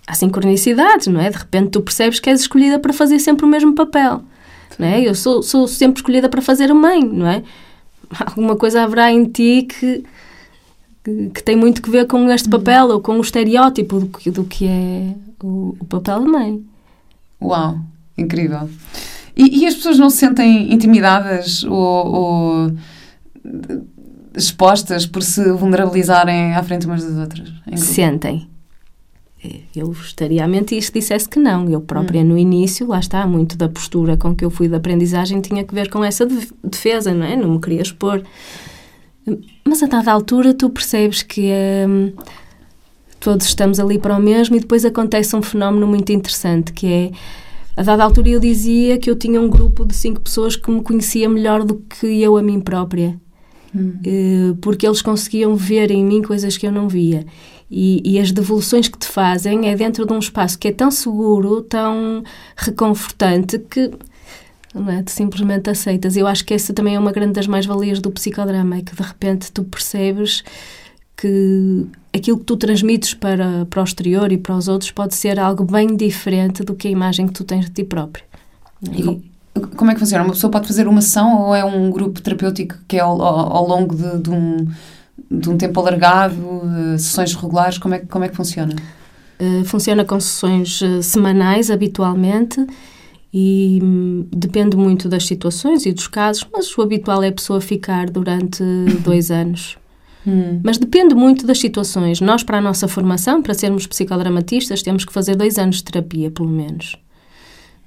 há 0.07 0.15
sincronicidades, 0.15 1.07
não 1.07 1.21
é? 1.21 1.31
De 1.31 1.39
repente 1.39 1.71
tu 1.71 1.81
percebes 1.81 2.19
que 2.19 2.29
és 2.29 2.41
escolhida 2.41 2.79
para 2.79 2.93
fazer 2.93 3.19
sempre 3.19 3.45
o 3.45 3.49
mesmo 3.49 3.75
papel, 3.75 4.23
não 4.79 4.87
é? 4.87 5.01
Eu 5.01 5.15
sou, 5.15 5.43
sou 5.43 5.69
sempre 5.69 6.01
escolhida 6.01 6.29
para 6.29 6.43
fazer 6.43 6.71
a 6.71 6.75
mãe, 6.75 7.05
não 7.05 7.27
é? 7.27 7.43
Alguma 8.27 8.57
coisa 8.57 8.83
haverá 8.83 9.13
em 9.13 9.25
ti 9.25 9.67
que, 9.69 10.05
que, 11.05 11.31
que 11.31 11.43
tem 11.43 11.57
muito 11.57 11.81
que 11.81 11.91
ver 11.91 12.07
com 12.07 12.31
este 12.31 12.47
uhum. 12.47 12.59
papel 12.59 12.89
ou 12.89 13.01
com 13.01 13.19
o 13.19 13.21
estereótipo 13.21 14.01
do 14.01 14.07
que, 14.07 14.31
do 14.31 14.45
que 14.45 14.67
é 14.67 15.15
o, 15.43 15.77
o 15.79 15.85
papel 15.85 16.21
da 16.21 16.27
mãe. 16.27 16.65
Uau, 17.41 17.79
incrível. 18.17 18.69
E, 19.35 19.63
e, 19.63 19.67
as 19.67 19.75
pessoas 19.75 19.99
não 19.99 20.11
se 20.11 20.19
sentem 20.19 20.73
intimidadas 20.75 21.65
ou, 21.65 22.07
ou 22.07 22.73
expostas 24.37 25.07
por 25.07 25.23
se 25.23 25.51
vulnerabilizarem 25.53 26.55
à 26.55 26.63
frente 26.63 26.85
umas 26.87 27.03
das 27.03 27.17
outras? 27.17 27.51
Sentem 27.77 28.52
eu 29.75 29.91
estaria 29.93 30.45
a 30.45 30.49
mentir 30.49 30.83
se 30.83 30.93
dissesse 30.93 31.29
que 31.29 31.39
não. 31.39 31.69
Eu 31.69 31.81
própria, 31.81 32.23
hum. 32.23 32.27
no 32.27 32.39
início, 32.39 32.87
lá 32.87 33.01
está, 33.01 33.27
muito 33.27 33.57
da 33.57 33.69
postura 33.69 34.17
com 34.17 34.35
que 34.35 34.45
eu 34.45 34.51
fui 34.51 34.69
de 34.69 34.75
aprendizagem 34.75 35.41
tinha 35.41 35.65
que 35.65 35.75
ver 35.75 35.91
com 35.91 36.05
essa 36.05 36.27
defesa, 36.63 37.13
não 37.13 37.27
é? 37.27 37.37
Não 37.37 37.51
me 37.51 37.61
queria 37.61 37.83
expor. 37.83 38.23
Mas 39.65 39.83
a 39.83 39.87
dada 39.87 40.13
altura 40.13 40.53
tu 40.53 40.69
percebes 40.71 41.23
que 41.23 41.51
hum, 41.89 42.13
todos 43.21 43.47
estamos 43.47 43.79
ali 43.79 43.99
para 43.99 44.17
o 44.17 44.21
mesmo 44.21 44.57
e 44.57 44.61
depois 44.61 44.85
acontece 44.85 45.35
um 45.37 45.43
fenómeno 45.43 45.87
muito 45.87 46.11
interessante 46.11 46.73
que 46.73 46.87
é 46.87 47.11
a 47.77 47.83
dada 47.83 48.05
altura 48.05 48.29
eu 48.29 48.41
dizia 48.41 48.99
que 48.99 49.09
eu 49.09 49.17
tinha 49.17 49.41
um 49.41 49.49
grupo 49.49 49.85
de 49.85 49.95
cinco 49.95 50.21
pessoas 50.21 50.57
que 50.57 50.71
me 50.71 50.83
conhecia 50.83 51.29
melhor 51.29 51.65
do 51.65 51.77
que 51.77 52.21
eu 52.21 52.37
a 52.37 52.43
mim 52.43 52.61
própria. 52.61 53.19
Hum. 53.75 53.95
Eh, 54.05 54.55
porque 54.61 54.87
eles 54.87 55.01
conseguiam 55.01 55.57
ver 55.57 55.91
em 55.91 56.05
mim 56.05 56.21
coisas 56.21 56.59
que 56.59 56.67
eu 56.67 56.73
não 56.73 56.87
via. 56.87 57.25
E, 57.75 58.03
e, 58.05 58.19
as 58.19 58.31
devoluções 58.31 58.87
que 58.87 58.99
te 58.99 59.07
fazem 59.07 59.71
é 59.71 59.75
dentro 59.75 60.05
de 60.05 60.13
um 60.13 60.19
espaço 60.19 60.59
que 60.59 60.69
é 60.69 60.73
tão 60.73 60.91
seguro, 60.91 61.63
tão 61.63 62.23
reconfortante, 62.55 63.59
que 63.59 63.91
não 64.75 64.91
é? 64.91 65.03
tu 65.03 65.11
simplesmente 65.11 65.71
aceitas. 65.71 66.15
Eu 66.15 66.27
acho 66.27 66.45
que 66.45 66.53
essa 66.53 66.75
também 66.75 66.97
é 66.97 66.99
uma 66.99 67.13
grande 67.13 67.33
das 67.33 67.47
mais-valias 67.47 67.99
do 67.99 68.11
psicodrama, 68.11 68.77
é 68.77 68.83
que 68.83 68.95
de 68.95 69.03
repente 69.03 69.51
tu 69.51 69.65
percebes 69.65 70.45
que 71.17 71.87
aquilo 72.15 72.39
que 72.39 72.45
tu 72.45 72.59
transmites 72.59 73.15
para, 73.15 73.65
para 73.65 73.81
o 73.81 73.85
exterior 73.85 74.31
e 74.33 74.37
para 74.37 74.55
os 74.55 74.69
outros 74.69 74.91
pode 74.91 75.15
ser 75.15 75.41
algo 75.41 75.65
bem 75.65 75.97
diferente 75.97 76.63
do 76.63 76.75
que 76.75 76.89
a 76.89 76.91
imagem 76.91 77.27
que 77.27 77.33
tu 77.33 77.43
tens 77.43 77.65
de 77.65 77.71
ti 77.71 77.85
próprio. 77.85 78.25
E, 78.93 79.33
como 79.77 79.91
é 79.91 79.95
que 79.95 80.01
funciona? 80.01 80.25
Uma 80.25 80.35
pessoa 80.35 80.51
pode 80.51 80.67
fazer 80.67 80.87
uma 80.87 81.01
sessão 81.01 81.41
ou 81.41 81.55
é 81.55 81.65
um 81.65 81.91
grupo 81.91 82.21
terapêutico 82.21 82.77
que 82.87 82.97
é 82.97 83.01
ao, 83.01 83.23
ao 83.23 83.67
longo 83.67 83.95
de, 83.95 84.19
de 84.19 84.31
um 84.31 84.67
de 85.31 85.51
um 85.51 85.57
tempo 85.57 85.79
alargado, 85.81 86.37
uh, 86.37 86.99
sessões 86.99 87.35
regulares, 87.35 87.79
como 87.79 87.95
é, 87.95 87.99
como 88.01 88.25
é 88.25 88.29
que 88.29 88.37
funciona? 88.37 88.75
Uh, 89.41 89.65
funciona 89.65 90.05
com 90.05 90.19
sessões 90.21 90.81
uh, 90.81 91.03
semanais, 91.03 91.71
habitualmente, 91.71 92.65
e 93.33 93.81
um, 93.83 94.27
depende 94.31 94.77
muito 94.77 95.09
das 95.09 95.27
situações 95.27 95.87
e 95.87 95.93
dos 95.93 96.07
casos, 96.07 96.47
mas 96.53 96.77
o 96.77 96.83
habitual 96.83 97.23
é 97.23 97.29
a 97.29 97.33
pessoa 97.33 97.61
ficar 97.61 98.11
durante 98.11 98.63
dois 99.03 99.31
anos. 99.31 99.79
Hum. 100.27 100.61
Mas 100.63 100.79
depende 100.79 101.15
muito 101.15 101.47
das 101.47 101.59
situações. 101.59 102.21
Nós, 102.21 102.43
para 102.43 102.59
a 102.59 102.61
nossa 102.61 102.87
formação, 102.87 103.43
para 103.43 103.55
sermos 103.55 103.87
psicodramatistas, 103.87 104.83
temos 104.83 105.05
que 105.05 105.13
fazer 105.13 105.35
dois 105.35 105.59
anos 105.59 105.77
de 105.77 105.85
terapia, 105.85 106.31
pelo 106.31 106.49
menos. 106.49 106.97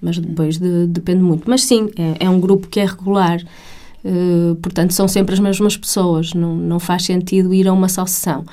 Mas 0.02 0.18
depois 0.18 0.58
de, 0.58 0.88
depende 0.88 1.22
muito. 1.22 1.50
Mas 1.50 1.64
sim, 1.64 1.90
é, 1.98 2.26
é 2.26 2.30
um 2.30 2.40
grupo 2.40 2.68
que 2.68 2.80
é 2.80 2.86
regular. 2.86 3.42
Uh, 4.06 4.54
portanto, 4.58 4.94
são 4.94 5.08
sempre 5.08 5.34
as 5.34 5.40
mesmas 5.40 5.76
pessoas, 5.76 6.32
não, 6.36 6.56
não 6.56 6.80
faz 6.80 7.04
sentido 7.04 7.52
ir 7.52 7.68
a 7.68 7.74
uma 7.74 7.90
só 7.90 8.06
sessão. 8.06 8.46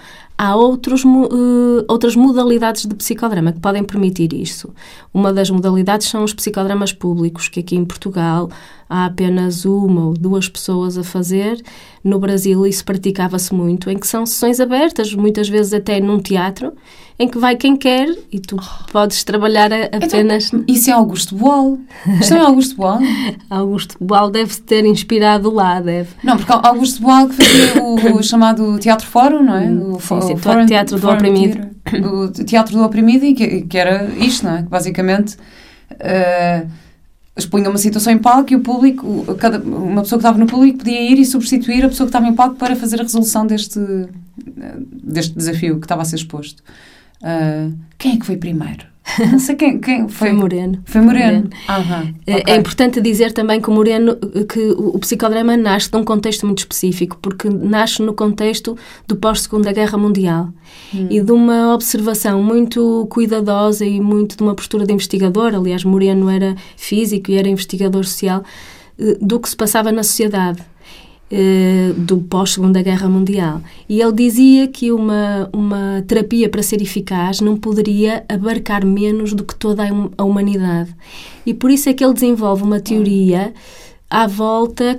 Há 0.45 0.57
outros, 0.57 1.05
uh, 1.05 1.85
outras 1.87 2.17
modalidades 2.17 2.85
de 2.85 2.97
psicodrama 2.97 3.53
que 3.53 3.61
podem 3.61 3.85
permitir 3.85 4.33
isso. 4.33 4.75
Uma 5.15 5.33
das 5.33 5.49
modalidades 5.49 6.09
são 6.09 6.25
os 6.25 6.35
psicodramas 6.35 6.93
públicos, 6.93 7.49
que 7.49 7.61
aqui 7.61 7.77
em 7.77 7.85
Portugal 7.85 8.51
há 8.91 9.07
apenas 9.07 9.65
uma 9.65 10.07
ou 10.07 10.15
duas 10.15 10.49
pessoas 10.49 10.99
a 10.99 11.05
fazer. 11.05 11.63
No 12.03 12.19
Brasil 12.19 12.67
isso 12.67 12.85
praticava-se 12.85 13.55
muito, 13.55 13.89
em 13.89 13.97
que 13.97 14.07
são 14.07 14.27
sessões 14.27 14.59
abertas, 14.59 15.15
muitas 15.15 15.49
vezes 15.49 15.73
até 15.73 16.01
num 16.01 16.19
teatro, 16.19 16.73
em 17.19 17.29
que 17.29 17.39
vai 17.39 17.57
quem 17.57 17.77
quer 17.77 18.09
e 18.31 18.41
tu 18.41 18.57
podes 18.91 19.23
trabalhar 19.23 19.71
então, 19.71 20.01
apenas. 20.03 20.49
Então, 20.49 20.65
isso 20.69 20.91
é 20.91 20.93
Augusto 20.93 21.37
Boal. 21.37 21.79
Isto 22.21 22.35
é 22.35 22.39
Augusto 22.39 22.77
Boal? 22.77 22.99
Augusto 23.49 23.97
Boal 24.01 24.31
deve 24.31 24.57
ter 24.57 24.85
inspirado 24.85 25.51
lá, 25.51 25.81
deve. 25.81 26.11
Não, 26.23 26.37
porque 26.37 26.53
Augusto 26.53 27.01
Boal 27.01 27.29
que 27.29 27.37
fazia 27.37 27.83
o, 27.83 28.19
o 28.19 28.23
chamado 28.23 28.79
Teatro 28.79 29.07
Fórum, 29.07 29.43
não 29.43 29.55
é? 29.55 29.71
O, 29.71 30.01
sim, 30.01 30.21
sim, 30.21 30.32
o 30.35 30.39
Foreign, 30.39 30.67
Teatro 30.67 30.99
do 30.99 31.11
Oprimido. 31.11 31.73
O 31.93 32.29
Teatro 32.29 32.75
do 32.75 32.85
Oprimido, 32.85 33.35
que, 33.35 33.63
que 33.63 33.77
era 33.77 34.05
isto, 34.17 34.47
não 34.47 34.57
é? 34.57 34.63
Basicamente. 34.63 35.37
Uh, 35.93 36.67
expunha 37.37 37.69
uma 37.69 37.79
situação 37.79 38.13
em 38.13 38.19
palco 38.19 38.53
e 38.53 38.57
o 38.57 38.61
público, 38.61 39.35
cada, 39.37 39.59
uma 39.59 40.03
pessoa 40.03 40.19
que 40.19 40.27
estava 40.27 40.39
no 40.39 40.47
público 40.47 40.79
podia 40.79 41.01
ir 41.01 41.19
e 41.19 41.25
substituir 41.25 41.85
a 41.85 41.89
pessoa 41.89 42.07
que 42.07 42.11
estava 42.11 42.27
em 42.27 42.35
palco 42.35 42.57
para 42.57 42.77
fazer 42.77 43.01
a 43.01 43.03
resolução 43.03 43.47
deste, 43.47 43.81
deste 45.03 45.35
desafio 45.35 45.79
que 45.79 45.87
estava 45.87 46.03
a 46.03 46.05
ser 46.05 46.17
exposto. 46.17 46.63
Uh, 47.23 47.73
quem 47.97 48.15
é 48.15 48.19
que 48.19 48.27
foi 48.27 48.37
primeiro? 48.37 48.92
Não 49.31 49.39
sei 49.39 49.57
quem, 49.57 49.79
quem 49.79 50.09
foi. 50.09 50.29
Foi 50.29 50.33
Moreno. 50.33 50.81
Foi 50.85 51.01
Moreno. 51.01 51.49
Moreno. 51.49 51.51
é, 52.27 52.37
okay. 52.37 52.55
é 52.55 52.57
importante 52.57 53.01
dizer 53.01 53.33
também 53.33 53.61
que 53.61 53.69
o 53.69 53.73
Moreno, 53.73 54.17
que 54.49 54.61
o, 54.61 54.97
o 54.97 54.99
psicodrama 54.99 55.57
nasce 55.57 55.91
de 55.91 55.97
um 55.97 56.05
contexto 56.05 56.47
muito 56.47 56.61
específico, 56.61 57.19
porque 57.21 57.49
nasce 57.49 58.01
no 58.01 58.15
contexto 58.15 58.77
do 59.07 59.17
pós-Segunda 59.17 59.73
Guerra 59.73 59.99
Mundial 59.99 60.51
hum. 60.95 61.09
e 61.11 61.21
de 61.21 61.33
uma 61.33 61.75
observação 61.75 62.43
muito 62.43 63.07
cuidadosa 63.11 63.85
e 63.85 64.01
muito 64.01 64.37
de 64.37 64.43
uma 64.43 64.55
postura 64.55 64.87
de 64.87 64.93
investigador. 64.93 65.55
Aliás, 65.55 65.85
Moreno 65.85 66.31
era 66.31 66.55
físico 66.77 67.31
e 67.31 67.37
era 67.37 67.49
investigador 67.49 68.05
social 68.05 68.43
eh, 68.99 69.19
do 69.21 69.41
que 69.41 69.49
se 69.49 69.57
passava 69.57 69.91
na 69.91 70.03
sociedade. 70.03 70.63
Eh, 71.35 71.95
do 71.97 72.19
pós-Segunda 72.19 72.83
Guerra 72.83 73.09
Mundial. 73.09 73.63
E 73.89 74.03
ele 74.03 74.13
dizia 74.13 74.69
que 74.69 74.93
uma, 74.93 75.49
uma 75.51 76.05
terapia 76.07 76.47
para 76.47 76.63
ser 76.63 76.83
eficaz 76.83 77.41
não 77.41 77.57
poderia 77.57 78.23
abarcar 78.29 78.85
menos 78.85 79.33
do 79.33 79.43
que 79.43 79.55
toda 79.55 79.83
a 80.19 80.25
humanidade. 80.25 80.95
E 81.47 81.55
por 81.55 81.71
isso 81.71 81.89
é 81.89 81.95
que 81.95 82.05
ele 82.05 82.13
desenvolve 82.13 82.63
uma 82.63 82.81
teoria 82.81 83.55
à 84.11 84.27
volta, 84.27 84.99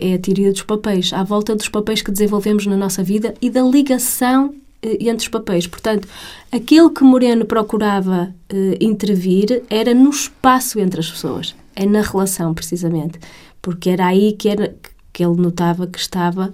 é 0.00 0.14
a 0.14 0.18
teoria 0.18 0.50
dos 0.50 0.62
papéis, 0.62 1.12
à 1.12 1.22
volta 1.22 1.54
dos 1.54 1.68
papéis 1.68 2.00
que 2.00 2.10
desenvolvemos 2.10 2.64
na 2.64 2.74
nossa 2.74 3.02
vida 3.02 3.34
e 3.42 3.50
da 3.50 3.60
ligação 3.60 4.54
eh, 4.80 4.96
entre 5.00 5.24
os 5.24 5.28
papéis. 5.28 5.66
Portanto, 5.66 6.08
aquilo 6.50 6.88
que 6.88 7.04
Moreno 7.04 7.44
procurava 7.44 8.34
eh, 8.48 8.78
intervir 8.80 9.62
era 9.68 9.92
no 9.92 10.08
espaço 10.08 10.80
entre 10.80 11.00
as 11.00 11.10
pessoas, 11.10 11.54
é 11.76 11.84
na 11.84 12.00
relação, 12.00 12.54
precisamente, 12.54 13.18
porque 13.60 13.90
era 13.90 14.06
aí 14.06 14.32
que, 14.32 14.48
era, 14.48 14.74
que 15.14 15.24
ele 15.24 15.40
notava 15.40 15.86
que 15.86 15.98
estava 15.98 16.52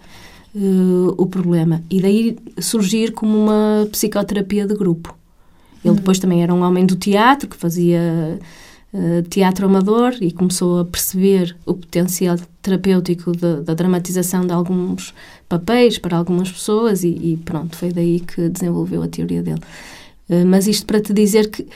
uh, 0.55 1.15
o 1.17 1.27
problema. 1.27 1.83
E 1.91 2.01
daí 2.01 2.37
surgir 2.59 3.13
como 3.13 3.37
uma 3.37 3.89
psicoterapia 3.91 4.67
de 4.67 4.75
grupo. 4.75 5.17
Ele 5.85 5.95
depois 5.95 6.19
também 6.19 6.43
era 6.43 6.55
um 6.55 6.63
homem 6.63 6.85
do 6.85 6.95
teatro, 6.95 7.49
que 7.49 7.57
fazia 7.57 8.39
uh, 8.93 9.23
teatro 9.29 9.67
amador 9.67 10.15
e 10.21 10.31
começou 10.31 10.81
a 10.81 10.85
perceber 10.85 11.57
o 11.65 11.73
potencial 11.73 12.37
terapêutico 12.61 13.33
de, 13.33 13.63
da 13.63 13.73
dramatização 13.73 14.47
de 14.47 14.53
alguns 14.53 15.15
papéis 15.49 15.99
para 15.99 16.19
algumas 16.19 16.53
pessoas 16.53 17.03
e, 17.03 17.09
e, 17.09 17.39
pronto, 17.43 17.75
foi 17.75 17.91
daí 17.91 18.21
que 18.21 18.51
desenvolveu 18.51 19.03
a 19.03 19.09
teoria 19.09 19.43
dele. 19.43 19.63
Uh, 20.29 20.45
mas 20.47 20.67
isto 20.67 20.85
para 20.85 21.01
te 21.01 21.15
dizer 21.15 21.49
que 21.49 21.67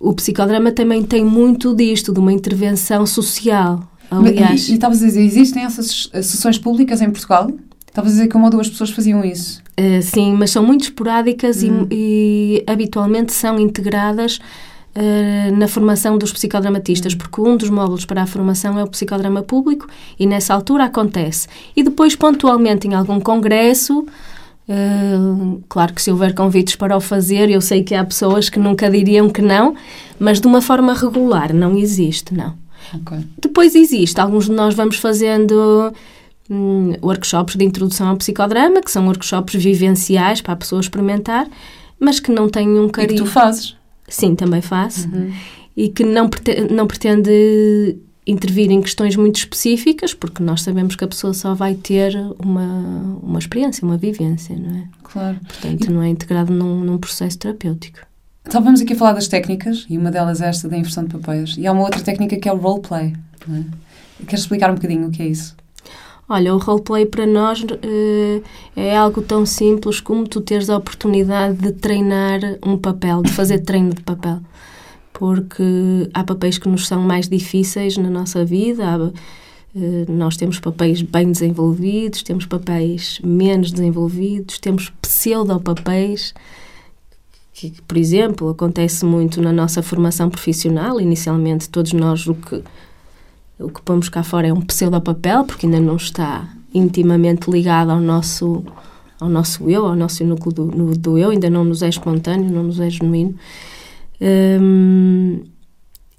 o 0.00 0.12
psicodrama 0.12 0.72
também 0.72 1.04
tem 1.04 1.24
muito 1.24 1.72
disto, 1.72 2.12
de 2.12 2.18
uma 2.18 2.32
intervenção 2.32 3.06
social. 3.06 3.89
Aliás. 4.10 4.68
E 4.68 4.74
estavas 4.74 5.02
a 5.02 5.06
dizer, 5.06 5.22
existem 5.22 5.64
essas 5.64 6.10
sessões 6.12 6.58
públicas 6.58 7.00
em 7.00 7.10
Portugal? 7.10 7.50
Estavas 7.86 8.12
a 8.12 8.14
dizer 8.14 8.28
que 8.28 8.36
uma 8.36 8.46
ou 8.46 8.50
duas 8.50 8.68
pessoas 8.68 8.90
faziam 8.90 9.24
isso. 9.24 9.62
Uh, 9.78 10.02
sim, 10.02 10.34
mas 10.34 10.50
são 10.50 10.64
muito 10.64 10.82
esporádicas 10.82 11.62
hum. 11.62 11.86
e, 11.90 12.62
e, 12.66 12.70
habitualmente 12.70 13.32
são 13.32 13.58
integradas 13.58 14.38
uh, 14.94 15.56
na 15.56 15.66
formação 15.66 16.16
dos 16.16 16.32
psicodramatistas, 16.32 17.14
hum. 17.14 17.18
porque 17.18 17.40
um 17.40 17.56
dos 17.56 17.70
módulos 17.70 18.04
para 18.04 18.22
a 18.22 18.26
formação 18.26 18.78
é 18.78 18.84
o 18.84 18.88
psicodrama 18.88 19.42
público 19.42 19.86
e 20.18 20.26
nessa 20.26 20.54
altura 20.54 20.84
acontece. 20.84 21.48
E 21.74 21.82
depois, 21.82 22.14
pontualmente, 22.14 22.86
em 22.86 22.94
algum 22.94 23.20
congresso, 23.20 24.04
Uh, 24.70 25.60
claro 25.68 25.92
que 25.92 26.00
se 26.00 26.12
houver 26.12 26.32
convites 26.32 26.76
para 26.76 26.96
o 26.96 27.00
fazer, 27.00 27.50
eu 27.50 27.60
sei 27.60 27.82
que 27.82 27.92
há 27.92 28.04
pessoas 28.04 28.48
que 28.48 28.56
nunca 28.56 28.88
diriam 28.88 29.28
que 29.28 29.42
não, 29.42 29.74
mas 30.16 30.40
de 30.40 30.46
uma 30.46 30.62
forma 30.62 30.94
regular 30.94 31.52
não 31.52 31.76
existe, 31.76 32.32
não. 32.32 32.54
Okay. 32.94 33.24
Depois 33.40 33.74
existe, 33.74 34.20
alguns 34.20 34.46
de 34.46 34.52
nós 34.52 34.74
vamos 34.74 34.96
fazendo 34.96 35.92
hum, 36.48 36.92
workshops 37.02 37.56
de 37.56 37.64
introdução 37.64 38.08
ao 38.08 38.16
psicodrama, 38.16 38.80
que 38.80 38.90
são 38.90 39.06
workshops 39.06 39.54
vivenciais 39.54 40.40
para 40.40 40.54
a 40.54 40.56
pessoa 40.56 40.80
experimentar, 40.80 41.48
mas 41.98 42.18
que 42.18 42.30
não 42.32 42.48
têm 42.48 42.68
um 42.68 42.88
carinho. 42.88 43.14
E 43.14 43.18
que 43.18 43.24
tu 43.24 43.30
fazes? 43.30 43.76
Sim, 44.08 44.34
também 44.34 44.60
faço. 44.60 45.08
Uhum. 45.08 45.32
E 45.76 45.88
que 45.88 46.04
não 46.04 46.28
pretende, 46.28 46.74
não 46.74 46.86
pretende 46.86 47.96
intervir 48.26 48.70
em 48.70 48.80
questões 48.80 49.16
muito 49.16 49.36
específicas, 49.36 50.12
porque 50.14 50.42
nós 50.42 50.62
sabemos 50.62 50.94
que 50.94 51.04
a 51.04 51.08
pessoa 51.08 51.32
só 51.32 51.54
vai 51.54 51.74
ter 51.74 52.14
uma, 52.38 53.18
uma 53.22 53.38
experiência, 53.38 53.84
uma 53.84 53.96
vivência, 53.96 54.56
não 54.56 54.76
é? 54.76 54.84
Claro. 55.02 55.38
Portanto, 55.46 55.86
e... 55.86 55.90
não 55.90 56.02
é 56.02 56.08
integrado 56.08 56.52
num, 56.52 56.80
num 56.80 56.98
processo 56.98 57.38
terapêutico. 57.38 58.00
Estávamos 58.44 58.80
aqui 58.80 58.94
a 58.94 58.96
falar 58.96 59.12
das 59.12 59.28
técnicas, 59.28 59.86
e 59.88 59.96
uma 59.98 60.10
delas 60.10 60.40
é 60.40 60.48
esta 60.48 60.68
da 60.68 60.76
inversão 60.76 61.04
de 61.04 61.16
papéis. 61.16 61.56
E 61.58 61.66
há 61.66 61.72
uma 61.72 61.82
outra 61.82 62.00
técnica 62.00 62.36
que 62.36 62.48
é 62.48 62.52
o 62.52 62.56
roleplay. 62.56 63.12
É? 63.48 64.24
Queres 64.24 64.40
explicar 64.40 64.70
um 64.70 64.74
bocadinho 64.74 65.08
o 65.08 65.10
que 65.10 65.22
é 65.22 65.26
isso? 65.26 65.54
Olha, 66.28 66.54
o 66.54 66.58
roleplay 66.58 67.06
para 67.06 67.26
nós 67.26 67.62
uh, 67.62 68.42
é 68.74 68.96
algo 68.96 69.20
tão 69.20 69.44
simples 69.44 70.00
como 70.00 70.26
tu 70.26 70.40
teres 70.40 70.70
a 70.70 70.76
oportunidade 70.76 71.58
de 71.58 71.72
treinar 71.72 72.40
um 72.64 72.78
papel, 72.78 73.22
de 73.22 73.30
fazer 73.30 73.58
treino 73.60 73.92
de 73.92 74.02
papel. 74.02 74.40
Porque 75.12 76.08
há 76.14 76.24
papéis 76.24 76.56
que 76.56 76.68
nos 76.68 76.86
são 76.88 77.02
mais 77.02 77.28
difíceis 77.28 77.98
na 77.98 78.08
nossa 78.08 78.44
vida, 78.44 78.84
há, 78.84 78.96
uh, 78.96 79.12
nós 80.08 80.36
temos 80.36 80.58
papéis 80.58 81.02
bem 81.02 81.30
desenvolvidos, 81.30 82.22
temos 82.22 82.46
papéis 82.46 83.20
menos 83.22 83.70
desenvolvidos, 83.70 84.58
temos 84.58 84.90
pseudo-papéis 85.02 86.32
que, 87.68 87.82
por 87.82 87.98
exemplo, 87.98 88.48
acontece 88.48 89.04
muito 89.04 89.42
na 89.42 89.52
nossa 89.52 89.82
formação 89.82 90.30
profissional. 90.30 90.98
Inicialmente, 90.98 91.68
todos 91.68 91.92
nós 91.92 92.26
o 92.26 92.34
que, 92.34 92.62
o 93.58 93.68
que 93.68 93.82
pomos 93.82 94.08
cá 94.08 94.22
fora 94.22 94.48
é 94.48 94.52
um 94.52 94.62
pseudo-papel, 94.62 95.44
porque 95.44 95.66
ainda 95.66 95.78
não 95.78 95.96
está 95.96 96.48
intimamente 96.72 97.50
ligado 97.50 97.90
ao 97.90 98.00
nosso, 98.00 98.64
ao 99.20 99.28
nosso 99.28 99.68
eu, 99.68 99.84
ao 99.84 99.94
nosso 99.94 100.24
núcleo 100.24 100.52
do, 100.54 100.64
no, 100.64 100.96
do 100.96 101.18
eu, 101.18 101.30
ainda 101.30 101.50
não 101.50 101.64
nos 101.64 101.82
é 101.82 101.88
espontâneo, 101.88 102.50
não 102.50 102.62
nos 102.62 102.80
é 102.80 102.88
genuíno. 102.88 103.34
Um, 104.22 105.40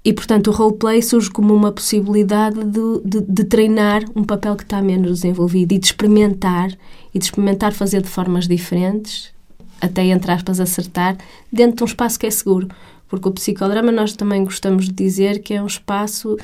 e, 0.04 0.12
portanto, 0.12 0.48
o 0.48 0.52
roleplay 0.52 1.02
surge 1.02 1.30
como 1.30 1.52
uma 1.54 1.72
possibilidade 1.72 2.62
de, 2.64 3.00
de, 3.04 3.20
de, 3.20 3.44
treinar 3.44 4.02
um 4.14 4.22
papel 4.22 4.54
que 4.54 4.64
está 4.64 4.80
menos 4.80 5.20
desenvolvido 5.20 5.72
e 5.72 5.78
de 5.78 5.86
experimentar, 5.86 6.70
e 7.12 7.18
de 7.18 7.24
experimentar 7.24 7.72
fazer 7.72 8.02
de 8.02 8.08
formas 8.08 8.46
diferentes 8.46 9.32
até 9.82 10.04
entre 10.04 10.30
aspas 10.30 10.60
acertar, 10.60 11.16
dentro 11.52 11.78
de 11.78 11.82
um 11.82 11.86
espaço 11.86 12.18
que 12.18 12.26
é 12.26 12.30
seguro. 12.30 12.68
Porque 13.08 13.28
o 13.28 13.32
psicodrama 13.32 13.90
nós 13.90 14.14
também 14.14 14.44
gostamos 14.44 14.86
de 14.86 14.92
dizer 14.92 15.40
que 15.40 15.52
é 15.52 15.62
um 15.62 15.66
espaço 15.66 16.38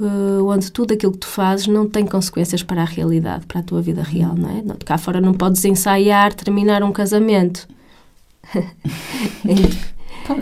uh, 0.00 0.44
onde 0.46 0.72
tudo 0.72 0.92
aquilo 0.92 1.12
que 1.12 1.18
tu 1.18 1.28
fazes 1.28 1.68
não 1.68 1.88
tem 1.88 2.04
consequências 2.04 2.62
para 2.62 2.82
a 2.82 2.84
realidade, 2.84 3.46
para 3.46 3.60
a 3.60 3.62
tua 3.62 3.80
vida 3.80 4.02
real, 4.02 4.34
não 4.34 4.50
é? 4.50 4.62
Cá 4.84 4.98
fora 4.98 5.20
não 5.20 5.32
podes 5.32 5.64
ensaiar, 5.64 6.34
terminar 6.34 6.82
um 6.82 6.92
casamento. 6.92 7.68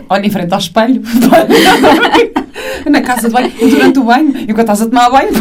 Olha 0.09 0.25
em 0.25 0.29
frente 0.29 0.51
ao 0.51 0.59
espelho. 0.59 1.01
Na 2.85 3.01
casa 3.01 3.27
de 3.27 3.33
banho, 3.33 3.51
durante 3.59 3.99
o 3.99 4.03
banho, 4.03 4.29
enquanto 4.41 4.59
estás 4.59 4.81
a 4.81 4.85
tomar 4.87 5.09
banho. 5.09 5.31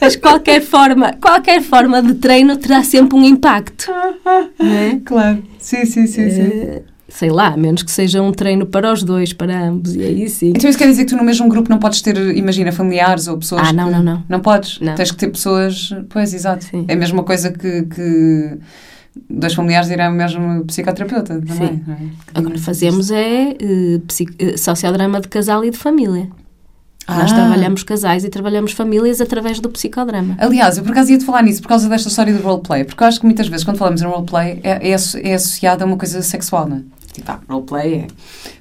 Mas 0.00 0.16
qualquer 0.16 0.60
forma, 0.62 1.12
qualquer 1.14 1.62
forma 1.62 2.02
de 2.02 2.14
treino 2.14 2.56
terá 2.56 2.82
sempre 2.82 3.16
um 3.16 3.24
impacto. 3.24 3.90
É? 4.58 5.00
Claro. 5.04 5.42
Sim, 5.58 5.84
sim, 5.84 6.06
sim, 6.06 6.30
sim. 6.30 6.42
Uh, 6.42 6.82
sei 7.08 7.30
lá, 7.30 7.48
a 7.48 7.56
menos 7.56 7.82
que 7.82 7.90
seja 7.90 8.20
um 8.20 8.32
treino 8.32 8.66
para 8.66 8.92
os 8.92 9.02
dois, 9.02 9.32
para 9.32 9.68
ambos, 9.68 9.94
e 9.94 10.02
aí 10.02 10.28
sim. 10.28 10.52
Então 10.54 10.68
isso 10.68 10.78
quer 10.78 10.86
dizer 10.86 11.04
que 11.04 11.10
tu 11.10 11.16
no 11.16 11.24
mesmo 11.24 11.48
grupo 11.48 11.70
não 11.70 11.78
podes 11.78 12.02
ter, 12.02 12.16
imagina, 12.36 12.72
familiares 12.72 13.28
ou 13.28 13.38
pessoas. 13.38 13.68
Ah, 13.68 13.72
não, 13.72 13.86
que... 13.86 13.92
não, 13.92 14.02
não. 14.02 14.24
Não 14.28 14.40
podes? 14.40 14.80
Não. 14.80 14.94
Tens 14.94 15.10
que 15.10 15.16
ter 15.16 15.28
pessoas. 15.30 15.90
Pois, 16.08 16.34
exato. 16.34 16.64
Sim. 16.64 16.84
É 16.88 16.94
a 16.94 16.96
mesma 16.96 17.22
coisa 17.22 17.50
que. 17.50 17.82
que 17.82 18.58
dois 19.30 19.54
familiares 19.54 19.88
irem 19.90 20.06
ao 20.06 20.12
mesmo 20.12 20.64
psicoterapeuta 20.64 21.40
também. 21.40 21.56
Sim. 21.56 21.84
É? 21.88 22.38
Agora 22.38 22.58
fazemos 22.58 23.10
é 23.10 23.56
uh, 23.62 24.58
sociodrama 24.58 25.20
de 25.20 25.28
casal 25.28 25.64
e 25.64 25.70
de 25.70 25.78
família. 25.78 26.28
Ah. 27.06 27.18
Nós 27.18 27.32
trabalhamos 27.32 27.82
casais 27.82 28.24
e 28.24 28.28
trabalhamos 28.28 28.72
famílias 28.72 29.20
através 29.20 29.60
do 29.60 29.68
psicodrama. 29.68 30.36
Aliás, 30.38 30.78
eu 30.78 30.82
por 30.82 30.92
acaso 30.92 31.12
ia-te 31.12 31.24
falar 31.24 31.42
nisso 31.42 31.60
por 31.60 31.68
causa 31.68 31.88
desta 31.88 32.08
história 32.08 32.32
do 32.32 32.42
roleplay, 32.42 32.84
porque 32.84 33.02
eu 33.02 33.06
acho 33.06 33.20
que 33.20 33.26
muitas 33.26 33.46
vezes 33.46 33.64
quando 33.64 33.76
falamos 33.76 34.00
em 34.00 34.06
roleplay 34.06 34.60
é, 34.62 34.88
é, 34.88 34.90
é 34.90 35.34
associado 35.34 35.84
a 35.84 35.86
uma 35.86 35.96
coisa 35.96 36.22
sexual, 36.22 36.66
não 36.66 36.78
é? 36.78 36.80
Tipo, 37.12 37.30
ah, 37.30 37.40
roleplay 37.48 37.94
é 37.94 38.06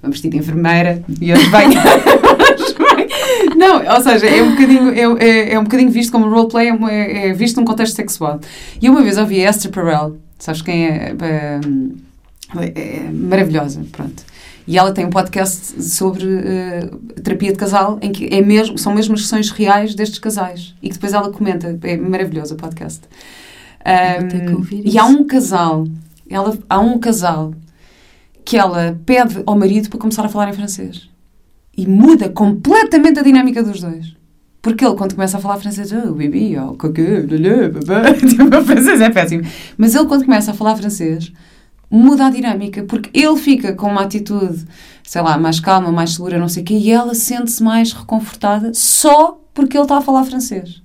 vamos 0.02 0.18
vestir 0.18 0.30
de 0.30 0.38
enfermeira 0.38 1.04
e 1.22 1.32
hoje 1.32 1.50
vem. 1.50 1.70
não, 3.58 3.78
ou 3.78 4.02
seja, 4.02 4.28
é 4.28 4.44
um 4.44 4.52
bocadinho, 4.52 4.90
é, 4.90 5.26
é, 5.26 5.54
é 5.54 5.60
um 5.60 5.64
bocadinho 5.64 5.90
visto 5.90 6.12
como 6.12 6.30
roleplay, 6.30 6.70
é, 6.70 6.74
é, 6.74 7.28
é 7.30 7.34
visto 7.34 7.58
num 7.58 7.66
contexto 7.66 7.96
sexual. 7.96 8.42
E 8.82 8.90
uma 8.90 9.02
vez 9.02 9.18
ouvi 9.18 9.46
a 9.46 9.50
Esther 9.50 9.72
Perel, 9.72 10.18
sabes 10.38 10.62
quem 10.62 10.86
é? 10.86 11.16
é, 11.22 11.60
é 12.76 13.10
maravilhosa, 13.10 13.84
pronto 13.92 14.33
e 14.66 14.78
ela 14.78 14.94
tem 14.94 15.06
um 15.06 15.10
podcast 15.10 15.82
sobre 15.84 16.24
uh, 16.26 16.98
terapia 17.22 17.52
de 17.52 17.58
casal, 17.58 18.00
em 18.02 18.12
que 18.12 18.34
é 18.34 18.42
mesmo, 18.42 18.78
são 18.78 18.94
mesmo 18.94 19.14
as 19.14 19.22
sessões 19.22 19.50
reais 19.50 19.94
destes 19.94 20.20
casais. 20.20 20.74
E 20.82 20.88
que 20.88 20.96
depois 20.96 21.14
ela 21.14 21.32
comenta. 21.32 21.78
É 21.84 21.98
maravilhoso 21.98 22.54
o 22.54 22.58
podcast. 22.58 23.02
Um, 23.86 24.66
e 24.72 24.98
há 24.98 25.06
um 25.06 25.26
casal, 25.26 25.86
ela, 26.30 26.58
há 26.70 26.80
um 26.80 26.98
casal 26.98 27.54
que 28.46 28.58
ela 28.58 28.98
pede 29.06 29.44
ao 29.46 29.58
marido 29.58 29.90
para 29.90 30.00
começar 30.00 30.26
a 30.26 30.30
falar 30.30 30.50
em 30.50 30.54
francês. 30.54 31.10
E 31.78 31.86
muda 31.86 32.30
completamente 32.30 33.20
a 33.20 33.24
dinâmica 33.24 33.62
dos 33.62 33.82
dois. 33.82 34.16
Porque 34.62 34.86
ele, 34.86 34.96
quando 34.96 35.16
começa 35.16 35.38
a 35.38 35.42
falar 35.42 35.58
francês, 35.58 35.92
oh, 35.92 36.14
bibi, 36.14 36.58
oh, 36.58 36.76
coque, 36.76 37.04
tipo, 38.30 38.44
o 38.44 38.64
francês 38.64 39.02
é 39.02 39.10
péssimo. 39.10 39.44
Mas 39.78 39.94
ele, 39.94 40.06
quando 40.06 40.24
começa 40.24 40.52
a 40.52 40.54
falar 40.54 40.78
francês, 40.78 41.34
muda 41.96 42.26
a 42.26 42.30
dinâmica, 42.32 42.84
porque 42.84 43.12
ele 43.14 43.36
fica 43.38 43.74
com 43.74 43.88
uma 43.88 44.02
atitude, 44.02 44.66
sei 45.04 45.22
lá, 45.22 45.38
mais 45.38 45.60
calma, 45.60 45.92
mais 45.92 46.14
segura, 46.16 46.40
não 46.40 46.50
sei 46.50 46.64
o 46.64 46.66
quê, 46.66 46.74
e 46.74 46.92
ela 46.92 47.14
sente-se 47.14 47.62
mais 47.62 47.94
reconfortada 47.94 48.74
só 48.74 49.40
porque 49.54 49.78
ele 49.78 49.84
está 49.84 49.98
a 49.98 50.02
falar 50.02 50.24
francês. 50.24 50.82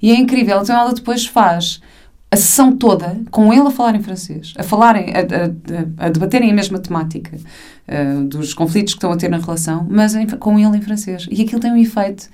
E 0.00 0.10
é 0.10 0.16
incrível, 0.16 0.62
então 0.62 0.74
ela 0.74 0.94
depois 0.94 1.26
faz 1.26 1.82
a 2.30 2.36
sessão 2.36 2.74
toda 2.74 3.20
com 3.30 3.52
ele 3.52 3.68
a 3.68 3.70
falar 3.70 3.94
em 3.94 4.02
francês, 4.02 4.54
a 4.56 4.62
falarem, 4.62 5.12
a, 5.12 6.04
a, 6.04 6.06
a 6.06 6.08
debaterem 6.08 6.50
a 6.50 6.54
mesma 6.54 6.78
temática 6.78 7.36
uh, 7.36 8.24
dos 8.24 8.54
conflitos 8.54 8.94
que 8.94 8.98
estão 8.98 9.12
a 9.12 9.16
ter 9.16 9.28
na 9.28 9.38
relação, 9.38 9.86
mas 9.90 10.14
em, 10.14 10.26
com 10.26 10.58
ele 10.58 10.78
em 10.78 10.82
francês. 10.82 11.26
E 11.30 11.42
aquilo 11.42 11.60
tem 11.60 11.72
um 11.72 11.76
efeito 11.76 12.30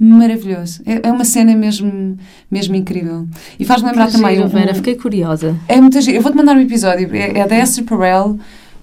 maravilhoso. 0.00 0.80
É, 0.86 1.06
é 1.08 1.12
uma 1.12 1.24
cena 1.24 1.54
mesmo, 1.54 2.16
mesmo 2.50 2.74
incrível. 2.74 3.28
E 3.58 3.64
faz-me 3.64 3.88
lembrar 3.88 4.06
Que 4.06 4.12
também. 4.12 4.34
giro, 4.36 4.46
um- 4.46 4.50
Vera, 4.50 4.74
fiquei 4.74 4.94
curiosa. 4.96 5.54
É 5.68 5.80
muito 5.80 6.00
giro. 6.00 6.16
Eu 6.16 6.22
vou-te 6.22 6.36
mandar 6.36 6.56
um 6.56 6.60
episódio. 6.60 7.14
É, 7.14 7.38
é 7.40 7.46
da 7.46 7.58
Esther 7.58 7.84
Perel. 7.84 8.38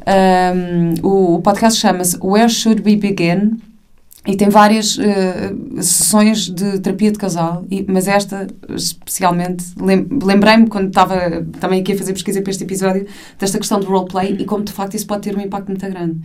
Um, 0.08 0.94
o, 1.08 1.36
o 1.36 1.42
podcast 1.42 1.80
chama-se 1.80 2.18
Where 2.24 2.48
Should 2.50 2.82
We 2.86 2.96
Begin? 2.96 3.60
E 4.26 4.36
tem 4.36 4.50
várias 4.50 5.00
eh, 5.00 5.54
sessões 5.82 6.50
de 6.50 6.80
terapia 6.82 7.10
de 7.14 7.18
casal, 7.18 7.64
e- 7.72 7.86
mas 7.88 8.10
esta 8.10 8.46
especialmente, 8.76 9.64
lem- 9.80 10.06
lembrei-me 10.22 10.68
quando 10.68 10.90
estava 10.90 11.46
também 11.62 11.80
aqui 11.80 11.94
a 11.94 11.98
fazer 11.98 12.12
pesquisa 12.12 12.42
para 12.42 12.52
este 12.52 12.64
episódio, 12.66 13.06
desta 13.40 13.58
questão 13.58 13.80
do 13.80 13.88
roleplay 13.88 14.36
e 14.38 14.44
como 14.44 14.66
de 14.66 14.74
facto 14.74 14.96
isso 14.96 15.08
pode 15.08 15.22
ter 15.22 15.38
um 15.38 15.40
impacto 15.40 15.68
muito 15.70 15.90
grande. 15.90 16.20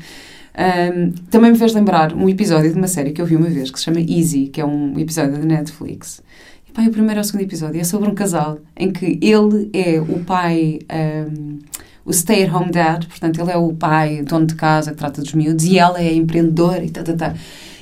Um, 0.54 1.12
também 1.30 1.52
me 1.52 1.58
fez 1.58 1.72
lembrar 1.72 2.12
um 2.12 2.28
episódio 2.28 2.70
de 2.70 2.76
uma 2.76 2.86
série 2.86 3.12
que 3.12 3.22
eu 3.22 3.26
vi 3.26 3.36
uma 3.36 3.48
vez 3.48 3.70
que 3.70 3.78
se 3.78 3.84
chama 3.84 4.00
Easy, 4.00 4.48
que 4.48 4.60
é 4.60 4.64
um 4.66 4.98
episódio 4.98 5.32
da 5.32 5.38
Netflix. 5.38 6.22
E 6.68 6.72
pá, 6.72 6.82
o 6.82 6.90
primeiro 6.90 7.18
ou 7.18 7.22
o 7.22 7.24
segundo 7.24 7.42
episódio 7.42 7.80
é 7.80 7.84
sobre 7.84 8.08
um 8.08 8.14
casal 8.14 8.58
em 8.76 8.92
que 8.92 9.18
ele 9.22 9.70
é 9.72 10.00
o 10.00 10.20
pai, 10.24 10.80
um, 10.92 11.58
o 12.04 12.12
stay-at-home 12.12 12.70
dad, 12.70 13.06
portanto, 13.06 13.40
ele 13.40 13.50
é 13.50 13.56
o 13.56 13.72
pai, 13.72 14.22
dono 14.22 14.46
de 14.46 14.54
casa, 14.54 14.90
que 14.90 14.98
trata 14.98 15.22
dos 15.22 15.32
miúdos, 15.32 15.64
e 15.64 15.78
ela 15.78 16.00
é 16.00 16.12
empreendedora 16.12 16.84
e 16.84 16.90
tá, 16.90 17.02
tá, 17.02 17.14
tá. 17.14 17.34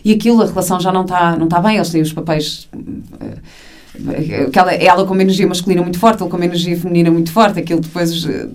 E 0.05 0.13
aquilo, 0.13 0.43
a 0.43 0.47
relação 0.47 0.79
já 0.81 0.93
não 0.93 1.03
está 1.03 1.37
não 1.37 1.49
tá 1.49 1.61
bem, 1.61 1.77
eles 1.77 1.91
têm 1.91 2.03
os 2.03 2.13
papéis. 2.13 2.69
eh, 3.21 3.39
que 4.51 4.59
ela, 4.59 4.73
ela 4.73 5.05
com 5.05 5.13
uma 5.13 5.23
energia 5.23 5.47
masculina 5.47 5.83
muito 5.83 5.99
forte, 5.99 6.23
ele 6.23 6.31
com 6.31 6.37
uma 6.37 6.45
energia 6.45 6.79
feminina 6.79 7.11
muito 7.11 7.33
forte, 7.33 7.59
aquilo 7.59 7.81
depois 7.81 8.25
eh, 8.25 8.47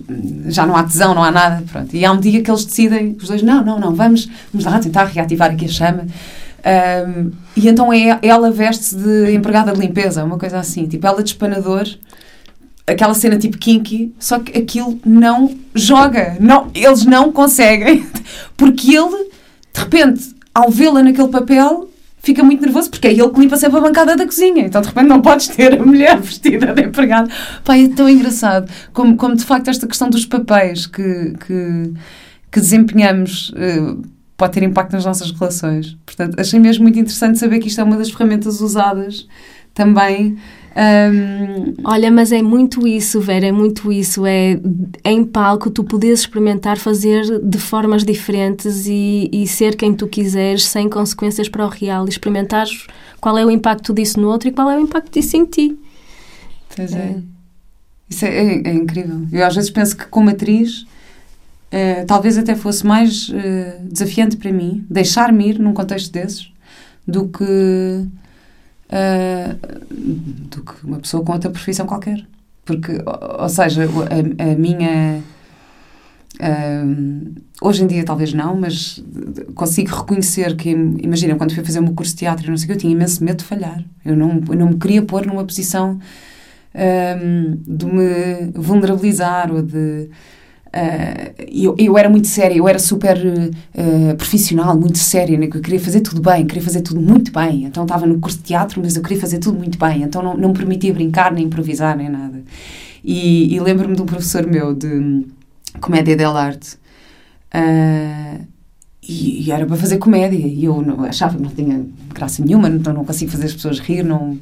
já 0.46 0.66
não 0.66 0.74
há 0.74 0.82
tesão, 0.82 1.14
não 1.14 1.22
há 1.22 1.30
nada. 1.30 1.62
Pronto. 1.70 1.94
E 1.94 2.04
há 2.04 2.12
um 2.12 2.18
dia 2.18 2.42
que 2.42 2.50
eles 2.50 2.64
decidem, 2.64 3.16
os 3.20 3.28
dois, 3.28 3.42
não, 3.42 3.62
não, 3.64 3.78
não, 3.78 3.94
vamos, 3.94 4.28
vamos 4.52 4.64
lá 4.64 4.78
tentar 4.78 5.04
reativar 5.04 5.50
aqui 5.50 5.66
a 5.66 5.68
chama. 5.68 6.06
Um, 6.66 7.30
e 7.56 7.68
então 7.68 7.92
é, 7.92 8.18
ela 8.22 8.50
veste-se 8.50 8.96
de 8.96 9.32
empregada 9.32 9.72
de 9.72 9.78
limpeza, 9.78 10.24
uma 10.24 10.38
coisa 10.38 10.58
assim, 10.58 10.86
tipo 10.86 11.06
ela 11.06 11.22
de 11.22 11.30
espanador, 11.30 11.86
aquela 12.86 13.14
cena 13.14 13.36
tipo 13.36 13.56
kinky, 13.58 14.14
só 14.18 14.40
que 14.40 14.58
aquilo 14.58 14.98
não 15.04 15.56
joga, 15.74 16.36
não, 16.40 16.68
eles 16.74 17.04
não 17.04 17.30
conseguem, 17.30 18.04
porque 18.56 18.96
ele, 18.96 19.30
de 19.72 19.80
repente, 19.80 20.34
ao 20.52 20.70
vê-la 20.70 21.02
naquele 21.02 21.28
papel, 21.28 21.88
fica 22.26 22.42
muito 22.42 22.60
nervoso, 22.60 22.90
porque 22.90 23.06
é 23.06 23.12
ele 23.12 23.30
que 23.30 23.40
limpa 23.40 23.56
sempre 23.56 23.78
a 23.78 23.80
bancada 23.80 24.16
da 24.16 24.26
cozinha, 24.26 24.66
então 24.66 24.82
de 24.82 24.88
repente 24.88 25.06
não 25.06 25.22
podes 25.22 25.46
ter 25.46 25.80
a 25.80 25.84
mulher 25.84 26.18
vestida 26.20 26.74
de 26.74 26.82
empregada. 26.82 27.30
Pai, 27.64 27.84
é 27.84 27.88
tão 27.88 28.08
engraçado, 28.08 28.70
como, 28.92 29.16
como 29.16 29.36
de 29.36 29.44
facto 29.44 29.68
esta 29.68 29.86
questão 29.86 30.10
dos 30.10 30.26
papéis 30.26 30.86
que, 30.86 31.34
que, 31.46 31.92
que 32.50 32.60
desempenhamos 32.60 33.54
eh, 33.56 33.94
pode 34.36 34.54
ter 34.54 34.64
impacto 34.64 34.92
nas 34.92 35.04
nossas 35.04 35.30
relações. 35.30 35.96
Portanto, 36.04 36.38
achei 36.40 36.58
mesmo 36.58 36.82
muito 36.82 36.98
interessante 36.98 37.38
saber 37.38 37.60
que 37.60 37.68
isto 37.68 37.80
é 37.80 37.84
uma 37.84 37.96
das 37.96 38.10
ferramentas 38.10 38.60
usadas 38.60 39.28
também. 39.72 40.36
Ahm, 40.76 41.74
Olha, 41.84 42.10
mas 42.10 42.32
é 42.32 42.42
muito 42.42 42.86
isso, 42.86 43.20
Vera, 43.20 43.46
é 43.46 43.52
muito 43.52 43.90
isso. 43.92 44.24
É 44.26 44.58
em 45.04 45.24
palco 45.24 45.70
tu 45.70 45.82
podes 45.84 46.20
experimentar 46.20 46.76
fazer 46.78 47.40
de 47.42 47.58
formas 47.58 48.04
diferentes 48.04 48.86
e, 48.86 49.28
e 49.32 49.46
ser 49.46 49.76
quem 49.76 49.94
tu 49.94 50.06
quiseres, 50.06 50.64
sem 50.64 50.88
consequências 50.88 51.48
para 51.48 51.64
o 51.64 51.68
real. 51.68 52.06
E 52.06 52.10
experimentar 52.10 52.66
qual 53.20 53.38
é 53.38 53.44
o 53.44 53.50
impacto 53.50 53.92
disso 53.94 54.20
no 54.20 54.28
outro 54.28 54.48
e 54.48 54.52
qual 54.52 54.70
é 54.70 54.76
o 54.76 54.80
impacto 54.80 55.12
disso 55.12 55.36
em 55.36 55.44
ti. 55.44 55.78
Pois 56.74 56.92
é. 56.94 57.16
Isso 58.08 58.24
é, 58.24 58.28
é- 58.28 58.62
é 58.68 58.74
incrível. 58.74 59.22
Eu 59.32 59.44
às 59.44 59.54
vezes 59.54 59.70
penso 59.70 59.96
que 59.96 60.06
como 60.06 60.30
atriz 60.30 60.86
eh, 61.72 62.04
talvez 62.06 62.36
até 62.38 62.54
fosse 62.54 62.86
mais 62.86 63.30
eh, 63.34 63.78
desafiante 63.82 64.36
para 64.36 64.52
mim 64.52 64.84
deixar-me 64.88 65.48
ir 65.50 65.58
num 65.58 65.72
contexto 65.72 66.12
desses 66.12 66.50
do 67.06 67.28
que 67.28 68.04
eh, 68.88 69.56
do 69.90 70.62
que 70.62 70.84
uma 70.84 70.98
pessoa 70.98 71.24
com 71.24 71.32
outra 71.32 71.50
profissão 71.50 71.86
qualquer. 71.86 72.26
Porque, 72.64 72.92
ou, 73.38 73.48
seja, 73.48 73.84
a, 73.84 74.52
a 74.52 74.56
minha 74.56 75.22
Ahm, 76.38 77.34
hoje 77.62 77.82
em 77.82 77.86
dia 77.86 78.04
talvez 78.04 78.34
não, 78.34 78.56
mas 78.56 79.02
consigo 79.54 79.94
reconhecer 79.94 80.54
que, 80.56 80.70
imagina, 80.70 81.34
quando 81.36 81.54
fui 81.54 81.64
fazer 81.64 81.78
o 81.78 81.82
meu 81.82 81.94
curso 81.94 82.12
de 82.12 82.18
teatro, 82.18 82.50
não 82.50 82.56
sei 82.56 82.64
o 82.64 82.68
que, 82.68 82.72
eu 82.74 82.78
tinha 82.78 82.92
imenso 82.92 83.24
medo 83.24 83.38
de 83.38 83.44
falhar. 83.44 83.82
Eu 84.04 84.16
não, 84.16 84.42
eu 84.48 84.56
não 84.56 84.68
me 84.70 84.78
queria 84.78 85.02
pôr 85.02 85.26
numa 85.26 85.44
posição 85.44 85.98
ahm, 86.74 87.56
de 87.66 87.86
me 87.86 88.52
vulnerabilizar 88.54 89.52
ou 89.52 89.62
de. 89.62 90.10
Ah, 90.76 91.32
eu, 91.50 91.74
eu 91.78 91.96
era 91.96 92.08
muito 92.08 92.26
séria, 92.28 92.54
eu 92.54 92.68
era 92.68 92.78
super 92.78 93.16
ah, 93.74 94.14
profissional, 94.16 94.78
muito 94.78 94.98
séria, 94.98 95.38
né? 95.38 95.46
eu 95.46 95.60
queria 95.62 95.80
fazer 95.80 96.00
tudo 96.02 96.20
bem, 96.20 96.46
queria 96.46 96.62
fazer 96.62 96.82
tudo 96.82 97.00
muito 97.00 97.32
bem. 97.32 97.64
Então 97.64 97.84
estava 97.84 98.04
no 98.06 98.18
curso 98.20 98.38
de 98.38 98.44
teatro, 98.44 98.80
mas 98.82 98.94
eu 98.94 99.02
queria 99.02 99.18
fazer 99.18 99.38
tudo 99.38 99.58
muito 99.58 99.78
bem, 99.78 100.02
então 100.02 100.22
não, 100.22 100.36
não 100.36 100.48
me 100.50 100.54
permitia 100.54 100.92
brincar, 100.92 101.32
nem 101.32 101.46
improvisar, 101.46 101.96
nem 101.96 102.10
nada. 102.10 102.42
E, 103.02 103.54
e 103.54 103.60
lembro-me 103.60 103.96
de 103.96 104.02
um 104.02 104.06
professor 104.06 104.46
meu 104.46 104.74
de 104.74 105.24
comédia 105.80 106.16
dell'arte 106.16 106.76
ah, 107.52 108.38
e, 109.08 109.46
e 109.46 109.52
era 109.52 109.64
para 109.64 109.76
fazer 109.76 109.98
comédia 109.98 110.46
e 110.46 110.64
eu 110.64 110.82
não, 110.82 111.04
achava 111.04 111.36
que 111.36 111.42
não 111.42 111.50
tinha 111.50 111.86
graça 112.12 112.44
nenhuma 112.44 112.68
então 112.68 112.92
não 112.92 113.04
consigo 113.04 113.30
fazer 113.30 113.46
as 113.46 113.54
pessoas 113.54 113.78
rir 113.78 114.02
não, 114.02 114.38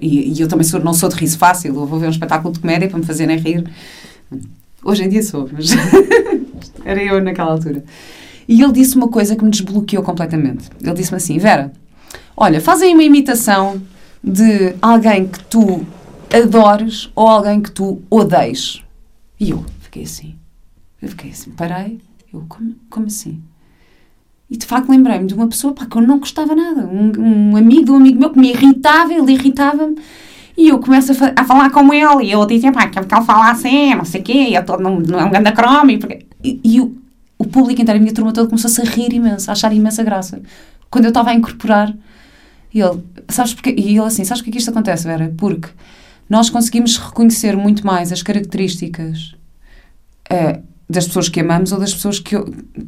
e, 0.00 0.32
e 0.32 0.40
eu 0.40 0.48
também 0.48 0.64
sou, 0.64 0.80
não 0.80 0.94
sou 0.94 1.08
de 1.08 1.16
riso 1.16 1.36
fácil 1.36 1.74
eu 1.74 1.86
vou 1.86 1.98
ver 1.98 2.06
um 2.06 2.10
espetáculo 2.10 2.54
de 2.54 2.60
comédia 2.60 2.88
para 2.88 2.98
me 2.98 3.04
fazerem 3.04 3.36
rir 3.36 3.64
hoje 4.84 5.04
em 5.04 5.08
dia 5.08 5.22
sou 5.22 5.48
mas 5.52 5.70
era 6.84 7.02
eu 7.02 7.22
naquela 7.22 7.52
altura 7.52 7.84
e 8.48 8.62
ele 8.62 8.72
disse 8.72 8.96
uma 8.96 9.08
coisa 9.08 9.34
que 9.34 9.44
me 9.44 9.50
desbloqueou 9.50 10.02
completamente 10.02 10.68
ele 10.82 10.94
disse-me 10.94 11.16
assim 11.16 11.38
Vera, 11.38 11.72
olha 12.36 12.60
faz 12.60 12.82
aí 12.82 12.92
uma 12.92 13.04
imitação 13.04 13.82
de 14.22 14.74
alguém 14.80 15.26
que 15.26 15.42
tu 15.44 15.86
adores 16.32 17.10
ou 17.14 17.26
alguém 17.26 17.60
que 17.60 17.70
tu 17.70 18.02
odeies 18.10 18.82
e 19.38 19.50
eu 19.50 19.64
fiquei 19.80 20.04
assim 20.04 20.36
eu 21.00 21.10
fiquei 21.10 21.30
assim, 21.30 21.50
parei. 21.50 22.00
Eu, 22.32 22.44
como, 22.48 22.74
como 22.90 23.06
assim? 23.06 23.42
E 24.48 24.56
de 24.56 24.66
facto 24.66 24.88
lembrei-me 24.88 25.26
de 25.26 25.34
uma 25.34 25.48
pessoa 25.48 25.72
pá, 25.72 25.86
que 25.86 25.96
eu 25.96 26.02
não 26.02 26.18
gostava 26.18 26.54
nada. 26.54 26.86
Um, 26.86 27.12
um 27.52 27.56
amigo 27.56 27.92
um 27.92 27.96
amigo 27.96 28.18
meu 28.18 28.30
que 28.30 28.38
me 28.38 28.50
irritava, 28.50 29.12
ele 29.12 29.32
irritava-me. 29.32 29.96
E 30.56 30.68
eu 30.68 30.78
começo 30.78 31.12
a, 31.12 31.32
a 31.40 31.44
falar 31.44 31.70
com 31.70 31.92
ele. 31.92 32.24
E 32.28 32.32
eu 32.32 32.46
dizia, 32.46 32.72
pá, 32.72 32.86
que 32.88 32.98
ele 32.98 33.06
fala 33.06 33.50
assim, 33.50 33.94
não 33.94 34.04
sei 34.04 34.20
o 34.20 34.24
quê. 34.24 34.48
Eu 34.52 34.60
estou 34.60 34.78
num, 34.80 34.98
num 35.00 35.28
grande 35.30 35.52
cromo. 35.52 35.90
E, 35.90 35.98
porque- 35.98 36.26
e, 36.42 36.80
o, 36.80 36.96
o 37.38 37.44
público 37.46 37.80
inteiro, 37.82 37.98
a 37.98 38.02
minha 38.02 38.14
turma 38.14 38.32
toda, 38.32 38.48
começou-se 38.48 38.80
a 38.80 38.84
rir 38.84 39.12
imenso, 39.12 39.50
a 39.50 39.52
achar 39.52 39.72
imensa 39.72 40.02
graça. 40.02 40.40
Quando 40.90 41.04
eu 41.04 41.08
estava 41.10 41.30
a 41.30 41.34
incorporar, 41.34 41.94
e 42.72 42.80
ele, 42.80 43.02
sabes 43.28 43.52
porque? 43.54 43.70
E 43.76 43.90
ele 43.96 44.00
assim, 44.00 44.24
sabes 44.24 44.40
porque 44.40 44.50
é 44.50 44.52
que 44.52 44.58
isto 44.58 44.70
acontece, 44.70 45.04
Vera? 45.06 45.32
Porque 45.36 45.68
nós 46.28 46.48
conseguimos 46.48 46.96
reconhecer 46.96 47.56
muito 47.56 47.84
mais 47.86 48.10
as 48.12 48.22
características 48.22 49.34
eh, 50.30 50.60
das 50.88 51.06
pessoas 51.06 51.28
que 51.28 51.40
amamos 51.40 51.72
ou 51.72 51.78
das 51.80 51.92
pessoas 51.92 52.18
que, 52.18 52.36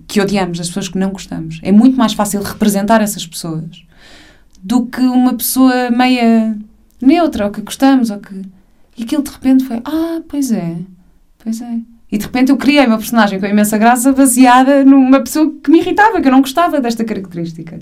que 0.06 0.20
odiamos, 0.20 0.58
das 0.58 0.68
pessoas 0.68 0.88
que 0.88 0.98
não 0.98 1.10
gostamos. 1.10 1.60
É 1.62 1.70
muito 1.72 1.96
mais 1.96 2.12
fácil 2.14 2.42
representar 2.42 3.00
essas 3.00 3.26
pessoas 3.26 3.84
do 4.62 4.86
que 4.86 5.00
uma 5.00 5.34
pessoa 5.34 5.90
meia 5.90 6.56
neutra, 7.00 7.46
ou 7.46 7.50
que 7.50 7.60
gostamos, 7.60 8.10
ou 8.10 8.18
que... 8.18 8.34
E 8.96 9.04
aquilo 9.04 9.22
de 9.22 9.30
repente 9.30 9.64
foi, 9.64 9.80
ah, 9.84 10.20
pois 10.28 10.50
é, 10.50 10.76
pois 11.42 11.60
é. 11.60 11.78
E 12.10 12.18
de 12.18 12.24
repente 12.24 12.50
eu 12.50 12.56
criei 12.56 12.84
uma 12.86 12.96
personagem 12.98 13.38
com 13.38 13.46
imensa 13.46 13.76
graça 13.78 14.12
baseada 14.12 14.84
numa 14.84 15.20
pessoa 15.20 15.52
que 15.62 15.70
me 15.70 15.78
irritava, 15.78 16.20
que 16.20 16.26
eu 16.26 16.32
não 16.32 16.40
gostava 16.40 16.80
desta 16.80 17.04
característica. 17.04 17.78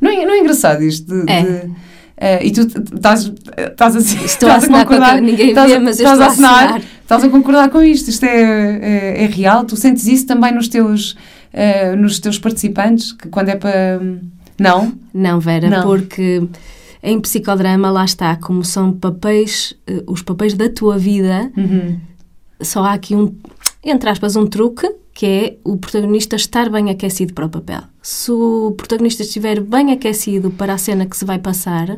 Não 0.00 0.10
é, 0.10 0.24
não 0.24 0.34
é 0.34 0.38
engraçado 0.40 0.82
isto 0.82 1.06
de... 1.24 1.30
É. 1.30 1.42
de- 1.42 1.70
eh, 2.18 2.46
e 2.46 2.50
tu 2.50 2.62
estás, 2.62 3.30
estás 3.58 3.94
a, 3.94 3.98
Estou 4.24 4.48
a 4.48 4.54
assinar 4.54 4.86
concordar, 4.86 5.20
ninguém 5.20 5.52
vê, 5.52 5.60
a- 5.60 5.80
mas 5.80 6.00
eu 6.00 6.06
estás 6.06 6.18
estou 6.18 6.22
a 6.24 6.26
assinar. 6.26 6.82
Estás 7.02 7.22
a 7.24 7.28
concordar 7.28 7.68
com 7.68 7.82
isto? 7.82 8.08
Isto 8.08 8.24
é, 8.24 9.18
é, 9.20 9.24
é 9.24 9.26
real? 9.26 9.64
Tu 9.64 9.76
sentes 9.76 10.06
isso 10.06 10.26
também 10.26 10.50
nos 10.54 10.66
teus, 10.68 11.14
eh, 11.52 11.94
nos 11.94 12.18
teus 12.18 12.38
participantes? 12.38 13.12
Que 13.12 13.28
quando 13.28 13.50
é 13.50 13.56
para. 13.56 14.00
Não? 14.58 14.94
Não, 15.12 15.38
Vera, 15.38 15.68
Não. 15.68 15.82
porque 15.82 16.48
em 17.06 17.20
psicodrama, 17.20 17.88
lá 17.90 18.04
está, 18.04 18.34
como 18.36 18.64
são 18.64 18.92
papéis, 18.92 19.72
eh, 19.86 20.02
os 20.08 20.22
papéis 20.22 20.54
da 20.54 20.68
tua 20.68 20.98
vida, 20.98 21.52
Uhum. 21.56 22.00
só 22.60 22.82
há 22.84 22.94
aqui 22.94 23.14
um, 23.14 23.32
entre 23.84 24.10
aspas, 24.10 24.34
um 24.34 24.44
truque, 24.46 24.92
que 25.14 25.24
é 25.26 25.56
o 25.64 25.76
protagonista 25.76 26.34
estar 26.36 26.68
bem 26.68 26.90
aquecido 26.90 27.32
para 27.32 27.46
o 27.46 27.48
papel. 27.48 27.82
Se 28.02 28.30
o 28.32 28.72
protagonista 28.76 29.22
estiver 29.22 29.60
bem 29.60 29.92
aquecido 29.92 30.50
para 30.50 30.74
a 30.74 30.78
cena 30.78 31.06
que 31.06 31.16
se 31.16 31.24
vai 31.24 31.38
passar, 31.38 31.96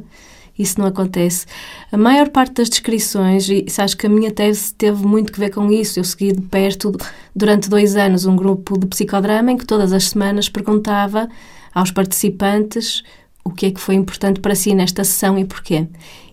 isso 0.59 0.79
não 0.79 0.87
acontece. 0.88 1.47
A 1.90 1.97
maior 1.97 2.29
parte 2.29 2.55
das 2.55 2.68
descrições, 2.68 3.49
e 3.49 3.64
sabes 3.68 3.94
que 3.94 4.07
a 4.07 4.11
minha 4.11 4.31
tese 4.31 4.75
teve 4.75 5.07
muito 5.07 5.33
que 5.33 5.40
ver 5.40 5.51
com 5.51 5.71
isso, 5.73 5.99
eu 5.99 6.05
segui 6.05 6.33
de 6.33 6.42
perto 6.42 6.92
durante 7.35 7.68
dois 7.71 7.97
anos 7.97 8.27
um 8.27 8.37
grupo 8.37 8.79
de 8.79 8.87
psicodrama 8.87 9.52
em 9.52 9.56
que 9.56 9.65
todas 9.67 9.92
as 9.92 10.09
semanas 10.11 10.48
perguntava 10.50 11.29
aos 11.75 11.90
participantes 11.90 13.02
o 13.44 13.50
que 13.50 13.66
é 13.66 13.70
que 13.70 13.80
foi 13.80 13.94
importante 13.94 14.40
para 14.40 14.54
si 14.54 14.74
nesta 14.74 15.04
sessão 15.04 15.38
e 15.38 15.44
porquê. 15.44 15.86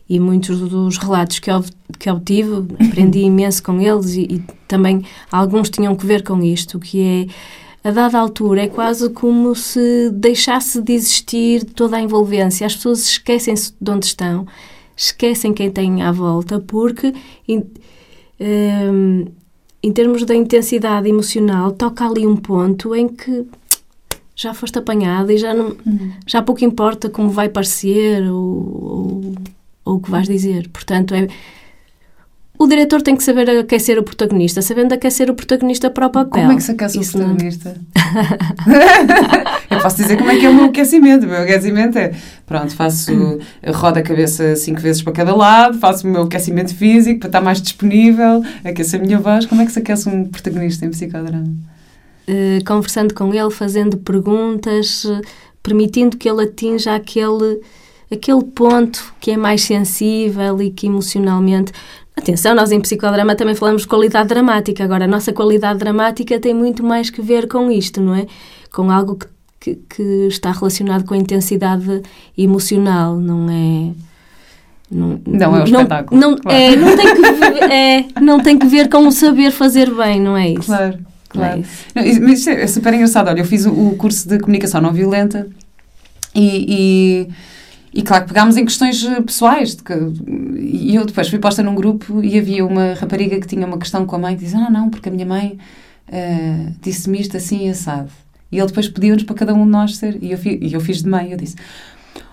E 0.07 0.19
muitos 0.19 0.59
dos 0.59 0.97
relatos 0.97 1.39
que, 1.39 1.49
que 1.97 2.09
obtive, 2.09 2.65
aprendi 2.87 3.19
imenso 3.25 3.63
com 3.63 3.79
eles 3.79 4.15
e, 4.15 4.21
e 4.21 4.43
também 4.67 5.03
alguns 5.31 5.69
tinham 5.69 5.95
que 5.95 6.05
ver 6.05 6.23
com 6.23 6.43
isto, 6.43 6.79
que 6.79 7.27
a 7.83 7.91
dada 7.91 8.17
altura 8.17 8.63
é 8.63 8.67
quase 8.67 9.09
como 9.11 9.53
se 9.53 10.09
deixasse 10.11 10.81
de 10.81 10.93
existir 10.93 11.63
toda 11.63 11.97
a 11.97 12.01
envolvência. 12.01 12.65
As 12.65 12.75
pessoas 12.75 13.07
esquecem-se 13.07 13.73
de 13.79 13.91
onde 13.91 14.07
estão, 14.07 14.47
esquecem 14.97 15.53
quem 15.53 15.69
têm 15.69 16.01
à 16.01 16.11
volta, 16.11 16.59
porque 16.59 17.13
em, 17.47 17.63
um, 18.39 19.25
em 19.83 19.91
termos 19.91 20.23
da 20.23 20.33
intensidade 20.33 21.07
emocional, 21.07 21.71
toca 21.71 22.07
ali 22.07 22.25
um 22.25 22.35
ponto 22.35 22.95
em 22.95 23.07
que 23.07 23.45
já 24.36 24.53
foste 24.53 24.77
apanhada 24.77 25.31
e 25.31 25.38
já, 25.38 25.53
não, 25.53 25.77
uhum. 25.86 26.11
já 26.27 26.41
pouco 26.41 26.63
importa 26.65 27.09
como 27.09 27.29
vai 27.29 27.47
parecer 27.47 28.23
ou, 28.29 29.33
ou, 29.86 29.95
o 29.95 29.99
que 29.99 30.11
vais 30.11 30.27
dizer. 30.27 30.67
Portanto, 30.69 31.15
é 31.15 31.27
o 32.57 32.67
diretor 32.67 33.01
tem 33.01 33.15
que 33.15 33.23
saber 33.23 33.49
aquecer 33.49 33.99
o 33.99 34.03
protagonista, 34.03 34.61
sabendo 34.61 34.93
aquecer 34.93 35.29
o 35.29 35.36
protagonista 35.36 35.89
para 35.89 36.07
o 36.07 36.09
papel. 36.09 36.41
Como 36.41 36.51
é 36.53 36.55
que 36.55 36.63
se 36.63 36.71
aquece 36.71 36.99
Isso 36.99 37.17
o 37.17 37.21
protagonista? 37.21 37.75
eu 39.69 39.79
posso 39.81 39.97
dizer 39.97 40.17
como 40.17 40.31
é 40.31 40.38
que 40.38 40.45
é 40.45 40.49
o 40.49 40.53
meu 40.53 40.65
aquecimento. 40.65 41.25
O 41.25 41.29
meu 41.29 41.41
aquecimento 41.41 41.97
é, 41.97 42.13
pronto, 42.45 42.73
faço, 42.73 43.39
roda 43.73 43.99
a 43.99 44.03
cabeça 44.03 44.55
cinco 44.55 44.79
vezes 44.79 45.01
para 45.01 45.11
cada 45.11 45.36
lado, 45.36 45.77
faço 45.79 46.07
o 46.07 46.09
meu 46.09 46.23
aquecimento 46.23 46.73
físico 46.73 47.19
para 47.19 47.27
estar 47.27 47.41
mais 47.41 47.61
disponível, 47.61 48.41
aquecer 48.63 49.01
a 49.01 49.03
minha 49.03 49.19
voz. 49.19 49.45
Como 49.45 49.61
é 49.61 49.65
que 49.65 49.71
se 49.73 49.79
aquece 49.79 50.07
um 50.07 50.25
protagonista 50.25 50.86
em 50.86 50.89
psicodrama? 50.89 51.74
Uh, 52.28 52.63
conversando 52.65 53.13
com 53.13 53.34
ele, 53.34 53.51
fazendo 53.51 53.97
perguntas, 53.97 55.05
permitindo 55.61 56.17
que 56.17 56.28
ele 56.28 56.43
atinja 56.43 56.95
aquele 56.95 57.61
aquele 58.11 58.43
ponto 58.43 59.13
que 59.19 59.32
é 59.32 59.38
mais 59.38 59.61
sensível 59.61 60.61
e 60.61 60.69
que 60.71 60.88
emocionalmente 60.88 61.71
Atenção, 62.17 62.55
nós 62.55 62.71
em 62.71 62.80
psicodrama 62.80 63.36
também 63.36 63.55
falamos 63.55 63.82
de 63.82 63.88
qualidade 63.89 64.30
dramática. 64.30 64.84
Agora, 64.84 65.03
a 65.03 65.07
nossa 65.07 65.34
qualidade 65.34 65.80
dramática 65.80 66.39
tem 66.39 66.53
muito 66.53 66.82
mais 66.82 67.09
que 67.09 67.21
ver 67.21 67.47
com 67.47 67.69
isto, 67.69 67.99
não 67.99 68.15
é? 68.15 68.26
Com 68.71 68.89
algo 68.89 69.17
que, 69.17 69.28
que, 69.59 69.76
que 69.89 70.28
está 70.28 70.51
relacionado 70.51 71.03
com 71.03 71.13
a 71.13 71.17
intensidade 71.17 72.01
emocional, 72.38 73.17
não 73.17 73.49
é? 73.49 73.91
Não, 74.89 75.19
não 75.26 75.57
é 75.57 75.61
o 75.61 75.63
espetáculo. 75.65 76.21
Não, 76.21 76.38
claro. 76.38 76.57
é, 76.57 76.76
não, 76.76 76.95
tem 76.95 77.15
que 77.15 77.21
ver, 77.21 77.71
é, 77.71 78.05
não 78.21 78.39
tem 78.39 78.57
que 78.57 78.67
ver 78.67 78.89
com 78.89 79.07
o 79.07 79.11
saber 79.11 79.51
fazer 79.51 79.93
bem, 79.93 80.21
não 80.21 80.38
é 80.38 80.51
isso? 80.51 80.67
Claro, 80.67 80.97
claro. 81.36 81.63
É 81.95 82.07
isso. 82.07 82.21
Mas 82.21 82.47
é 82.47 82.67
super 82.67 82.93
engraçado. 82.93 83.27
Olha, 83.27 83.39
eu 83.39 83.45
fiz 83.45 83.65
o, 83.65 83.91
curso 83.97 84.27
de 84.27 84.39
comunicação 84.39 84.81
não 84.81 84.91
violenta 84.91 85.47
e, 86.33 87.27
e 87.27 87.29
e 87.95 88.01
claro 88.01 88.23
que 88.23 88.33
pegámos 88.33 88.57
em 88.57 88.65
questões 88.65 89.05
eh, 89.05 89.21
pessoais. 89.21 89.75
Que, 89.75 89.93
e 90.57 90.95
eu 90.95 91.05
depois 91.05 91.29
fui 91.29 91.39
posta 91.39 91.63
num 91.63 91.73
grupo 91.73 92.21
e 92.21 92.38
havia 92.38 92.65
uma 92.65 92.93
rapariga 92.93 93.39
que 93.39 93.47
tinha 93.47 93.65
uma 93.65 93.77
questão 93.77 94.05
com 94.05 94.17
a 94.17 94.19
mãe 94.19 94.36
que 94.36 94.43
dizia: 94.43 94.59
Ah, 94.59 94.69
não, 94.69 94.89
porque 94.89 95.07
a 95.07 95.11
minha 95.11 95.25
mãe 95.25 95.57
uh, 96.09 96.75
disse-me 96.81 97.21
isto 97.21 97.38
assim 97.38 97.67
e 97.67 97.69
assado. 97.69 98.11
E 98.51 98.57
ele 98.57 98.67
depois 98.67 98.89
pediu-nos 98.89 99.23
para 99.23 99.33
cada 99.33 99.53
um 99.53 99.63
de 99.63 99.71
nós 99.71 99.95
ser. 99.95 100.21
E 100.21 100.33
eu, 100.33 100.38
fi, 100.38 100.59
e 100.61 100.73
eu 100.73 100.81
fiz 100.81 101.03
de 101.03 101.09
mãe. 101.09 101.31
Eu 101.31 101.38
disse: 101.38 101.55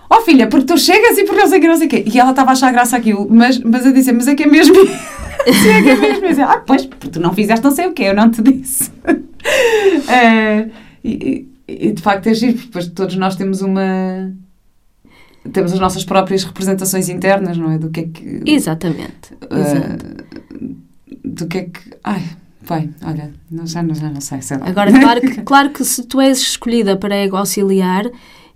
Oh 0.09 0.19
filha, 0.21 0.47
porque 0.47 0.65
tu 0.65 0.77
chegas 0.77 1.17
e 1.17 1.23
por 1.23 1.37
não 1.37 1.47
sei 1.47 1.59
o 1.59 1.61
que, 1.61 1.67
não 1.69 1.77
sei 1.77 1.87
o 1.87 1.89
quê. 1.89 2.03
E 2.13 2.19
ela 2.19 2.31
estava 2.31 2.49
a 2.49 2.53
achar 2.53 2.71
graça 2.73 2.97
aquilo, 2.97 3.25
mas, 3.29 3.57
mas 3.59 3.85
eu 3.85 3.93
disse: 3.93 4.11
Mas 4.11 4.27
é 4.27 4.35
que 4.35 4.43
é 4.43 4.47
mesmo. 4.47 4.75
Sim, 5.45 5.89
é 5.89 5.95
mesmo. 5.95 6.27
Disse, 6.27 6.41
ah, 6.41 6.63
pois, 6.65 6.85
tu 6.85 7.19
não 7.19 7.33
fizeste 7.33 7.63
não 7.63 7.71
sei 7.71 7.87
o 7.87 7.93
quê, 7.93 8.03
eu 8.03 8.15
não 8.15 8.29
te 8.29 8.41
disse. 8.41 8.89
uh, 8.89 10.71
e, 11.03 11.47
e, 11.67 11.91
de 11.91 12.01
facto 12.01 12.27
é 12.27 12.33
giro, 12.33 12.53
porque 12.53 12.67
depois 12.67 12.87
todos 12.87 13.15
nós 13.15 13.35
temos 13.35 13.61
uma 13.61 14.33
temos 15.51 15.73
as 15.73 15.79
nossas 15.79 16.05
próprias 16.05 16.43
representações 16.43 17.09
internas, 17.09 17.57
não 17.57 17.71
é? 17.71 17.77
Do 17.77 17.89
que 17.89 17.99
é 17.99 18.03
que. 18.03 18.41
Exatamente. 18.45 19.33
Uh, 19.43 20.33
do 21.23 21.47
que 21.47 21.57
é 21.57 21.61
que. 21.63 21.79
Ai, 22.03 22.23
vai, 22.61 22.89
olha, 23.03 23.33
já, 23.65 23.83
já 23.93 24.09
não 24.09 24.21
sei, 24.21 24.41
sei 24.41 24.57
lá. 24.57 24.67
Agora, 24.67 24.91
claro 24.91 25.21
que, 25.21 25.41
claro 25.43 25.69
que 25.71 25.83
se 25.83 26.03
tu 26.03 26.21
és 26.21 26.39
escolhida 26.39 26.95
para 26.95 27.15
ego 27.15 27.35
auxiliar. 27.35 28.05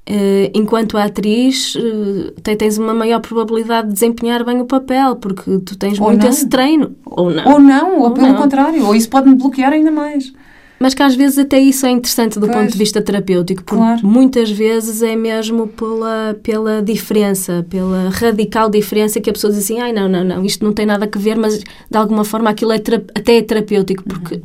Uh, 0.10 0.49
enquanto 0.53 0.97
atriz, 0.97 1.76
uh, 1.76 2.32
tens 2.41 2.78
uma 2.78 2.93
maior 2.93 3.20
probabilidade 3.20 3.89
de 3.89 3.93
desempenhar 3.93 4.45
bem 4.45 4.62
o 4.62 4.66
papel, 4.66 5.18
porque 5.18 5.60
tu 5.60 5.78
tens 5.78 5.99
ou 5.99 6.08
muito 6.08 6.24
não. 6.24 6.30
esse 6.30 6.47
treino. 6.47 6.95
Ou 7.05 7.30
não. 7.30 7.45
Ou 7.45 7.60
não, 7.60 7.95
ou, 7.97 8.03
ou 8.03 8.12
pelo 8.12 8.28
não. 8.28 8.36
contrário, 8.36 8.86
ou 8.86 8.95
isso 8.95 9.10
pode-me 9.10 9.36
bloquear 9.36 9.74
ainda 9.74 9.91
mais. 9.91 10.32
Mas 10.80 10.93
que 10.93 11.03
às 11.03 11.14
vezes 11.14 11.38
até 11.39 11.60
isso 11.60 11.86
é 11.86 11.89
interessante 11.89 12.39
do 12.39 12.47
pois, 12.47 12.58
ponto 12.58 12.72
de 12.72 12.78
vista 12.78 13.01
terapêutico, 13.01 13.64
porque 13.66 13.84
claro. 13.84 14.08
muitas 14.08 14.49
vezes 14.49 15.01
é 15.01 15.14
mesmo 15.14 15.68
pela, 15.68 16.38
pela 16.41 16.82
diferença, 16.82 17.66
pela 17.70 18.10
radical 18.10 18.70
diferença 18.70 19.20
que 19.20 19.30
a 19.30 19.34
pessoa 19.34 19.51
diz 19.51 19.64
assim, 19.64 19.82
ai 19.82 19.91
não, 19.91 20.08
não, 20.08 20.24
não, 20.24 20.45
isto 20.45 20.64
não 20.64 20.72
tem 20.72 20.86
nada 20.86 21.10
a 21.12 21.20
ver, 21.20 21.36
mas 21.36 21.58
de 21.58 21.97
alguma 21.97 22.24
forma 22.24 22.49
aquilo 22.49 22.72
é 22.72 22.78
até 22.78 23.38
é 23.38 23.41
terapêutico, 23.41 24.03
porque 24.03 24.36
uhum. 24.36 24.41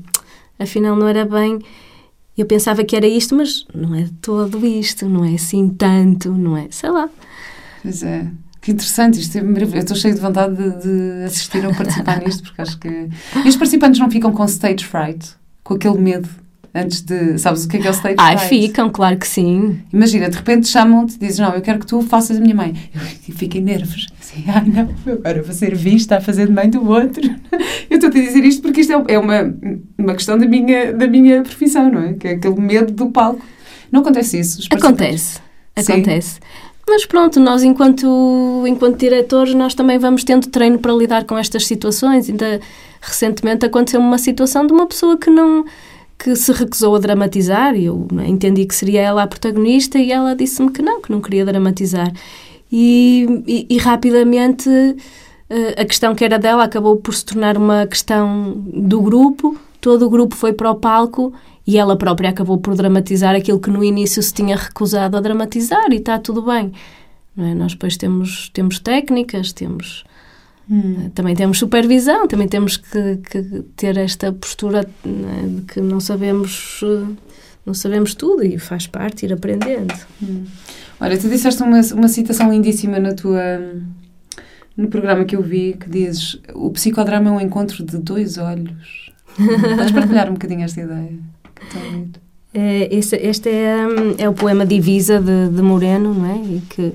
afinal 0.58 0.96
não 0.96 1.06
era 1.06 1.24
bem... 1.24 1.60
Eu 2.36 2.46
pensava 2.46 2.82
que 2.84 2.96
era 2.96 3.06
isto, 3.06 3.34
mas 3.34 3.66
não 3.74 3.94
é 3.94 4.08
todo 4.20 4.64
isto, 4.66 5.08
não 5.08 5.24
é 5.24 5.34
assim 5.34 5.68
tanto, 5.68 6.32
não 6.32 6.56
é, 6.56 6.68
sei 6.70 6.90
lá. 6.90 7.08
Pois 7.82 8.02
é. 8.02 8.26
Que 8.60 8.70
interessante, 8.70 9.18
isto 9.18 9.36
é 9.36 9.42
maravilhoso. 9.42 9.76
Eu 9.76 9.80
estou 9.80 9.96
cheio 9.96 10.14
de 10.14 10.20
vontade 10.20 10.56
de, 10.56 10.82
de 10.82 11.24
assistir 11.24 11.66
ou 11.66 11.74
participar 11.74 12.22
nisto, 12.24 12.44
porque 12.44 12.62
acho 12.62 12.78
que. 12.78 12.88
E 13.44 13.48
os 13.48 13.56
participantes 13.56 14.00
não 14.00 14.10
ficam 14.10 14.32
com 14.32 14.44
stage 14.44 14.84
fright? 14.84 15.34
com 15.62 15.74
aquele 15.74 15.98
medo 15.98 16.28
antes 16.74 17.02
de. 17.02 17.38
Sabes 17.38 17.64
o 17.64 17.68
que 17.68 17.76
é 17.76 17.80
que 17.80 17.86
é 17.86 17.90
o 17.90 17.94
stage 17.94 18.16
Ai, 18.18 18.38
ficam, 18.38 18.90
claro 18.90 19.16
que 19.16 19.26
sim. 19.26 19.80
Imagina, 19.92 20.28
de 20.28 20.36
repente 20.36 20.68
chamam-te 20.68 21.16
e 21.16 21.18
dizem: 21.18 21.44
Não, 21.44 21.54
eu 21.54 21.60
quero 21.60 21.78
que 21.78 21.86
tu 21.86 22.02
faças 22.02 22.38
a 22.38 22.40
minha 22.40 22.54
mãe. 22.54 22.74
Eu 23.28 23.34
fico 23.34 23.56
em 23.56 23.60
nervos. 23.60 24.06
Assim, 24.20 24.44
Ai, 24.48 24.64
não, 24.66 25.12
agora 25.12 25.42
vou 25.42 25.54
ser 25.54 25.74
vista 25.74 26.16
a 26.16 26.20
fazer 26.20 26.46
de 26.46 26.52
mãe 26.52 26.68
do 26.68 26.88
outro. 26.88 27.22
Eu 27.90 27.96
estou-te 27.96 28.18
a 28.18 28.22
dizer 28.22 28.42
isto 28.44 28.62
porque 28.62 28.80
isto 28.80 28.92
é, 28.92 29.14
é 29.14 29.18
uma, 29.18 29.54
uma 29.98 30.14
questão 30.14 30.38
da 30.38 30.46
minha, 30.46 30.92
da 30.92 31.06
minha 31.06 31.42
profissão, 31.42 31.90
não 31.90 32.02
é? 32.02 32.12
Que 32.14 32.28
é 32.28 32.30
aquele 32.32 32.58
medo 32.58 32.92
do 32.92 33.10
palco. 33.10 33.44
Não 33.90 34.00
acontece 34.00 34.40
isso? 34.40 34.66
Acontece. 34.70 35.38
Acontece. 35.76 36.34
Sim. 36.34 36.40
Mas 36.88 37.06
pronto, 37.06 37.38
nós 37.38 37.62
enquanto, 37.62 38.64
enquanto 38.66 38.98
diretores, 38.98 39.54
nós 39.54 39.74
também 39.74 39.98
vamos 39.98 40.24
tendo 40.24 40.48
treino 40.48 40.78
para 40.78 40.92
lidar 40.92 41.24
com 41.24 41.36
estas 41.36 41.66
situações. 41.66 42.28
Ainda 42.28 42.60
recentemente 43.00 43.66
aconteceu 43.66 44.00
uma 44.00 44.18
situação 44.18 44.66
de 44.66 44.72
uma 44.72 44.86
pessoa 44.86 45.16
que 45.16 45.30
não 45.30 45.64
que 46.22 46.36
se 46.36 46.52
recusou 46.52 46.94
a 46.94 47.00
dramatizar 47.00 47.74
eu 47.74 48.06
entendi 48.24 48.64
que 48.64 48.74
seria 48.74 49.00
ela 49.00 49.24
a 49.24 49.26
protagonista 49.26 49.98
e 49.98 50.12
ela 50.12 50.36
disse-me 50.36 50.70
que 50.70 50.80
não, 50.80 51.02
que 51.02 51.10
não 51.10 51.20
queria 51.20 51.44
dramatizar. 51.44 52.12
E, 52.70 53.42
e, 53.44 53.66
e 53.68 53.78
rapidamente 53.78 54.70
eh, 55.50 55.82
a 55.82 55.84
questão 55.84 56.14
que 56.14 56.24
era 56.24 56.38
dela 56.38 56.62
acabou 56.62 56.96
por 56.96 57.12
se 57.12 57.24
tornar 57.24 57.56
uma 57.56 57.88
questão 57.88 58.54
do 58.56 59.02
grupo, 59.02 59.58
todo 59.80 60.06
o 60.06 60.10
grupo 60.10 60.36
foi 60.36 60.52
para 60.52 60.70
o 60.70 60.76
palco 60.76 61.32
e 61.66 61.76
ela 61.76 61.96
própria 61.96 62.30
acabou 62.30 62.56
por 62.56 62.76
dramatizar 62.76 63.34
aquilo 63.34 63.58
que 63.58 63.68
no 63.70 63.82
início 63.82 64.22
se 64.22 64.32
tinha 64.32 64.54
recusado 64.56 65.16
a 65.16 65.20
dramatizar 65.20 65.90
e 65.90 65.96
está 65.96 66.20
tudo 66.20 66.40
bem. 66.42 66.72
É? 67.36 67.52
Nós 67.52 67.72
depois 67.72 67.96
temos, 67.96 68.48
temos 68.54 68.78
técnicas, 68.78 69.52
temos 69.52 70.04
Hum. 70.70 71.10
Também 71.14 71.34
temos 71.34 71.58
supervisão, 71.58 72.26
também 72.26 72.48
temos 72.48 72.76
que, 72.76 73.16
que 73.16 73.42
ter 73.76 73.96
esta 73.96 74.32
postura 74.32 74.88
né, 75.04 75.44
de 75.56 75.62
que 75.62 75.80
não 75.80 76.00
sabemos, 76.00 76.80
não 77.66 77.74
sabemos 77.74 78.14
tudo 78.14 78.44
e 78.44 78.58
faz 78.58 78.86
parte 78.86 79.26
ir 79.26 79.32
aprendendo. 79.32 79.94
Hum. 80.22 80.44
Olha, 81.00 81.18
tu 81.18 81.28
disseste 81.28 81.62
uma, 81.62 81.80
uma 81.80 82.08
citação 82.08 82.52
lindíssima 82.52 82.98
na 82.98 83.12
tua, 83.12 83.42
no 84.76 84.88
programa 84.88 85.24
que 85.24 85.34
eu 85.34 85.42
vi 85.42 85.74
que 85.78 85.90
dizes 85.90 86.40
o 86.54 86.70
psicodrama 86.70 87.28
é 87.28 87.32
um 87.32 87.40
encontro 87.40 87.84
de 87.84 87.98
dois 87.98 88.38
olhos. 88.38 89.10
Podes 89.36 89.92
partilhar 89.92 90.28
um 90.28 90.34
bocadinho 90.34 90.62
esta 90.62 90.80
ideia? 90.80 91.18
É, 92.54 92.94
este, 92.94 93.16
este 93.16 93.48
é, 93.48 93.78
é 94.18 94.28
o 94.28 94.34
poema 94.34 94.66
Divisa 94.66 95.20
de, 95.20 95.48
de 95.48 95.62
Moreno, 95.62 96.12
não 96.14 96.26
é? 96.26 96.36
E 96.36 96.60
que 96.68 96.92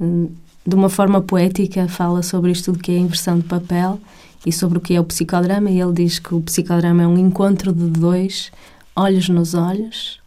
hum, 0.00 0.28
de 0.66 0.74
uma 0.74 0.88
forma 0.88 1.20
poética, 1.20 1.88
fala 1.88 2.22
sobre 2.22 2.52
isto 2.52 2.72
do 2.72 2.78
que 2.78 2.92
é 2.92 2.96
a 2.96 3.00
inversão 3.00 3.38
de 3.38 3.44
papel 3.44 4.00
e 4.46 4.52
sobre 4.52 4.78
o 4.78 4.80
que 4.80 4.94
é 4.94 5.00
o 5.00 5.04
psicodrama. 5.04 5.70
E 5.70 5.80
ele 5.80 5.92
diz 5.92 6.18
que 6.18 6.34
o 6.34 6.40
psicodrama 6.40 7.02
é 7.02 7.06
um 7.06 7.18
encontro 7.18 7.72
de 7.72 7.86
dois, 7.86 8.50
olhos 8.94 9.28
nos 9.28 9.54
olhos, 9.54 10.20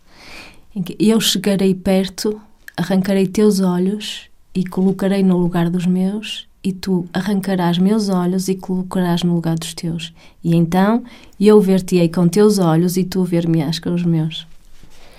em 0.75 0.81
que 0.81 0.95
eu 0.99 1.19
chegarei 1.21 1.73
perto, 1.73 2.39
arrancarei 2.75 3.27
teus 3.27 3.59
olhos 3.59 4.23
e 4.53 4.65
colocarei 4.65 5.23
no 5.23 5.37
lugar 5.37 5.69
dos 5.69 5.85
meus, 5.85 6.47
e 6.63 6.73
tu 6.73 7.07
arrancarás 7.13 7.77
meus 7.77 8.09
olhos 8.09 8.47
e 8.47 8.55
colocarás 8.55 9.21
no 9.21 9.35
lugar 9.35 9.55
dos 9.55 9.73
teus. 9.73 10.11
E 10.43 10.55
então 10.55 11.03
eu 11.39 11.61
ver-te-ei 11.61 12.09
com 12.09 12.27
teus 12.27 12.57
olhos 12.57 12.97
e 12.97 13.03
tu 13.03 13.23
ver-me-ás 13.23 13.77
com 13.77 13.93
os 13.93 14.03
meus. 14.03 14.47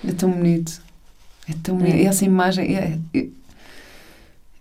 É 0.05 0.11
tão 0.11 0.29
bonito. 0.29 0.81
É 1.49 1.53
tão 1.63 1.77
bonito. 1.77 1.95
É. 1.95 2.03
Essa 2.03 2.25
imagem. 2.25 2.75
É, 2.75 2.99
é, 3.13 3.27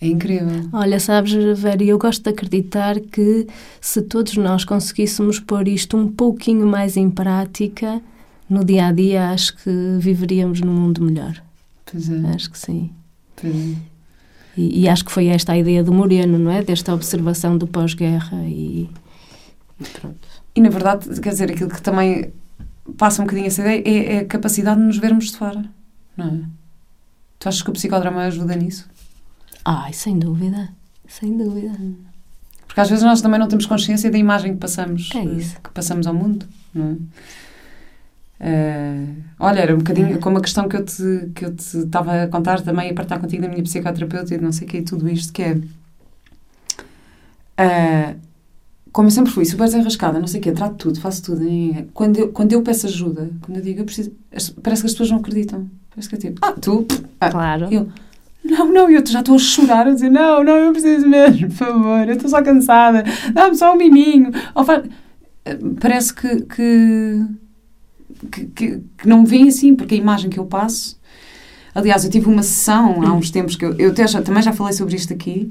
é 0.01 0.07
incrível. 0.07 0.69
Olha, 0.73 1.01
sabes, 1.01 1.33
Vera, 1.59 1.83
eu 1.83 1.99
gosto 1.99 2.23
de 2.23 2.31
acreditar 2.31 3.01
que 3.01 3.47
se 3.81 4.03
todos 4.03 4.37
nós 4.37 4.65
conseguíssemos 4.65 5.41
pôr 5.41 5.69
isto 5.69 5.97
um 5.97 6.09
pouquinho 6.09 6.67
mais 6.67 6.97
em 6.97 7.09
prática, 7.09 8.01
no 8.49 8.65
dia 8.65 8.87
a 8.87 8.93
dia, 8.93 9.31
acho 9.31 9.57
que 9.57 9.71
viveríamos 9.99 10.61
num 10.61 10.75
mundo 10.75 11.03
melhor. 11.03 11.43
Pois 11.85 12.11
é. 12.11 12.19
Acho 12.35 12.51
que 12.51 12.59
sim. 12.59 12.91
Pois 13.35 13.55
é. 13.55 13.75
E, 14.57 14.83
e, 14.83 14.89
acho 14.89 15.05
que 15.05 15.13
foi 15.13 15.27
esta 15.27 15.53
a 15.53 15.59
ideia 15.59 15.85
do 15.85 15.93
Moreno, 15.93 16.39
não 16.39 16.51
é? 16.51 16.63
Desta 16.63 16.95
observação 16.95 17.59
do 17.59 17.67
pós-guerra 17.67 18.43
e, 18.45 18.89
e 19.79 19.85
pronto. 19.85 20.29
E 20.55 20.61
na 20.61 20.71
verdade, 20.71 21.21
quer 21.21 21.29
dizer, 21.31 21.51
aquilo 21.51 21.69
que 21.69 21.83
também 21.83 22.33
passa 22.97 23.21
um 23.21 23.27
bocadinho 23.27 23.47
essa 23.47 23.61
ideia, 23.61 23.83
é, 23.85 24.15
é 24.15 24.19
a 24.21 24.25
capacidade 24.25 24.81
de 24.81 24.87
nos 24.87 24.97
vermos 24.97 25.31
de 25.31 25.37
fora, 25.37 25.63
não 26.17 26.27
é? 26.27 26.41
Tu 27.39 27.49
achas 27.49 27.61
que 27.61 27.69
o 27.69 27.73
psicodrama 27.75 28.23
ajuda 28.23 28.57
nisso? 28.57 28.89
Ai, 29.69 29.93
sem 29.93 30.17
dúvida. 30.19 30.69
Sem 31.09 31.37
dúvida. 31.37 31.73
Porque 32.67 32.81
às 32.81 32.89
vezes 32.89 33.05
nós 33.05 33.21
também 33.21 33.41
não 33.41 33.49
temos 33.49 33.67
consciência 33.67 34.11
da 34.11 34.19
imagem 34.19 34.53
que 34.55 34.59
passamos, 34.61 35.11
É 35.15 35.25
isso. 35.25 35.57
que 35.61 35.71
passamos 35.71 36.07
ao 36.07 36.15
mundo, 36.15 36.47
não 36.75 36.91
é? 36.93 36.97
Eh, 38.39 39.07
olha, 39.41 39.61
era 39.61 39.75
um 39.75 39.79
bocadinho 39.79 40.21
como 40.21 40.37
a 40.37 40.43
questão 40.43 40.69
que 40.69 40.77
eu 40.77 40.85
te 40.85 41.31
que 41.35 41.47
eu 41.47 41.55
te 41.57 41.79
estava 41.79 42.25
a 42.25 42.29
contar 42.29 42.61
também 42.61 42.91
a 42.91 42.95
partilhar 42.95 43.19
contigo 43.19 43.41
da 43.43 43.49
minha 43.49 43.63
psicoterapeuta 43.63 44.35
e 44.35 44.37
de 44.39 44.45
não 44.45 44.53
sei 44.53 44.67
o 44.67 44.71
que 44.71 44.77
e 44.77 44.83
tudo 44.83 45.09
isto 45.09 45.33
que 45.33 45.43
é 45.43 45.59
eh, 47.57 48.17
como 48.93 49.07
eu 49.09 49.11
sempre 49.11 49.33
fui 49.33 49.45
super 49.47 49.65
desenrascada, 49.65 50.19
não 50.21 50.27
sei 50.27 50.41
o 50.41 50.43
quê, 50.43 50.53
trato 50.53 50.75
tudo, 50.77 51.01
faço 51.01 51.23
tudo. 51.23 51.45
e 51.49 51.89
quando, 51.95 52.19
eu, 52.19 52.29
quando 52.33 52.53
eu 52.53 52.63
peço 52.63 52.87
ajuda, 52.87 53.31
quando 53.43 53.57
eu 53.59 53.63
digo 53.63 53.81
eu 53.81 53.85
preciso, 53.87 54.13
parece 54.63 54.83
que 54.83 54.87
as 54.87 54.93
pessoas 54.93 55.11
não 55.11 55.19
acreditam. 55.19 55.69
Parece 55.91 56.09
que 56.09 56.15
é 56.15 56.19
tipo, 56.19 56.39
ah, 56.43 56.53
tu, 56.53 56.87
ah, 57.21 57.31
Claro. 57.31 57.69
eu, 57.73 57.89
não, 58.51 58.73
não, 58.73 58.91
eu 58.91 59.05
já 59.07 59.21
estou 59.21 59.37
a 59.37 59.39
chorar, 59.39 59.87
a 59.87 59.91
dizer, 59.93 60.11
não, 60.11 60.43
não, 60.45 60.57
eu 60.57 60.73
preciso 60.73 61.07
mesmo, 61.09 61.49
por 61.49 61.55
favor, 61.57 62.09
eu 62.09 62.15
estou 62.15 62.31
só 62.31 62.43
cansada, 62.43 63.05
dá-me 63.33 63.55
só 63.57 63.75
um 63.75 63.77
miminho. 63.77 64.31
Parece 65.81 66.13
que, 66.15 66.43
que, 66.43 67.25
que, 68.33 68.45
que- 68.47 68.83
não 69.05 69.21
me 69.23 69.27
vem 69.27 69.49
assim, 69.49 69.75
porque 69.75 69.95
a 69.95 69.99
imagem 69.99 70.29
que 70.31 70.39
eu 70.39 70.47
passo. 70.47 70.99
Aliás, 71.75 72.05
eu 72.05 72.11
tive 72.11 72.27
uma 72.29 72.43
sessão 72.43 73.03
há 73.03 73.13
uns 73.13 73.31
tempos 73.31 73.55
que 73.55 73.65
eu, 73.65 73.75
eu 73.79 73.95
já- 74.07 74.23
também 74.23 74.43
já 74.43 74.53
falei 74.53 74.73
sobre 74.73 74.97
isto 74.97 75.13
aqui. 75.13 75.51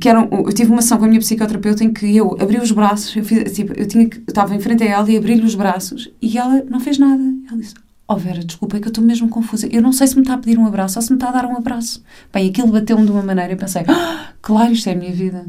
Que 0.00 0.08
era, 0.08 0.20
eu 0.30 0.52
tive 0.52 0.70
uma 0.72 0.82
sessão 0.82 0.98
com 0.98 1.04
a 1.04 1.08
minha 1.08 1.20
psicoterapeuta 1.20 1.84
em 1.84 1.92
que 1.92 2.14
eu 2.16 2.36
abri 2.40 2.58
os 2.58 2.72
braços, 2.72 3.14
eu, 3.16 3.24
fiz, 3.24 3.52
tipo, 3.54 3.72
eu, 3.78 3.86
tinha, 3.86 4.04
eu 4.04 4.10
estava 4.28 4.54
em 4.54 4.60
frente 4.60 4.82
a 4.82 4.86
ela 4.86 5.10
e 5.10 5.16
abri-lhe 5.16 5.44
os 5.44 5.54
braços 5.54 6.10
e 6.20 6.36
ela 6.36 6.62
não 6.68 6.80
fez 6.80 6.98
nada. 6.98 7.22
Ela 7.48 7.56
disse: 7.58 7.74
Oh 8.08 8.16
Vera, 8.16 8.44
desculpa, 8.44 8.76
é 8.76 8.80
que 8.80 8.86
eu 8.86 8.90
estou 8.90 9.02
mesmo 9.02 9.28
confusa. 9.28 9.66
Eu 9.66 9.82
não 9.82 9.92
sei 9.92 10.06
se 10.06 10.14
me 10.14 10.22
está 10.22 10.34
a 10.34 10.38
pedir 10.38 10.58
um 10.58 10.66
abraço 10.66 10.98
ou 10.98 11.02
se 11.02 11.10
me 11.10 11.16
está 11.16 11.28
a 11.28 11.32
dar 11.32 11.44
um 11.46 11.56
abraço. 11.56 12.02
Bem, 12.32 12.48
aquilo 12.50 12.68
bateu-me 12.68 13.04
de 13.04 13.10
uma 13.10 13.22
maneira 13.22 13.52
e 13.52 13.56
pensei: 13.56 13.82
"Ah, 13.88 14.28
Claro, 14.40 14.72
isto 14.72 14.88
é 14.88 14.92
a 14.92 14.96
minha 14.96 15.12
vida. 15.12 15.44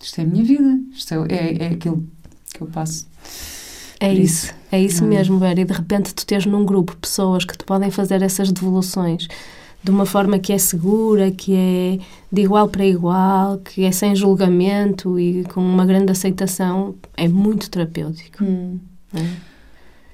Isto 0.00 0.20
é 0.20 0.24
a 0.24 0.26
minha 0.26 0.42
vida. 0.44 0.78
Isto 0.92 1.12
é, 1.14 1.34
é, 1.34 1.62
é 1.64 1.66
aquilo 1.68 2.06
que 2.54 2.62
eu 2.62 2.66
passo. 2.66 3.06
É 4.00 4.08
Por 4.08 4.18
isso, 4.20 4.52
é 4.72 4.80
isso 4.82 5.04
Hum. 5.04 5.08
mesmo, 5.08 5.38
Vera. 5.38 5.60
E 5.60 5.64
de 5.64 5.72
repente 5.72 6.14
tu 6.14 6.24
tens 6.26 6.46
num 6.46 6.64
grupo 6.64 6.96
pessoas 6.96 7.44
que 7.44 7.56
te 7.56 7.64
podem 7.64 7.90
fazer 7.90 8.22
essas 8.22 8.50
devoluções 8.50 9.28
de 9.84 9.90
uma 9.90 10.06
forma 10.06 10.38
que 10.38 10.52
é 10.52 10.58
segura, 10.58 11.30
que 11.30 11.54
é 11.54 11.98
de 12.32 12.42
igual 12.42 12.68
para 12.68 12.86
igual, 12.86 13.58
que 13.58 13.84
é 13.84 13.92
sem 13.92 14.14
julgamento 14.16 15.18
e 15.20 15.44
com 15.52 15.60
uma 15.60 15.84
grande 15.84 16.10
aceitação, 16.10 16.94
é 17.16 17.28
muito 17.28 17.68
terapêutico. 17.68 18.42
é? 19.14 19.51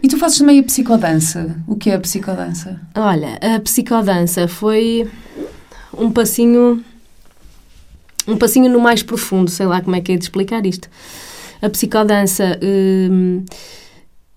E 0.02 0.08
tu 0.08 0.16
fazes 0.16 0.38
também 0.38 0.60
a 0.60 0.62
psicodança. 0.62 1.56
O 1.66 1.76
que 1.76 1.90
é 1.90 1.94
a 1.94 2.00
psicodança? 2.00 2.80
Olha, 2.94 3.38
a 3.42 3.58
psicodança 3.60 4.46
foi 4.46 5.10
um 5.96 6.10
passinho 6.10 6.84
um 8.28 8.36
passinho 8.36 8.70
no 8.70 8.78
mais 8.78 9.02
profundo, 9.02 9.50
sei 9.50 9.66
lá 9.66 9.80
como 9.80 9.96
é 9.96 10.00
que 10.02 10.12
é 10.12 10.16
de 10.16 10.24
explicar 10.24 10.64
isto. 10.66 10.88
A 11.62 11.68
psicodança 11.70 12.58
hum, 12.62 13.42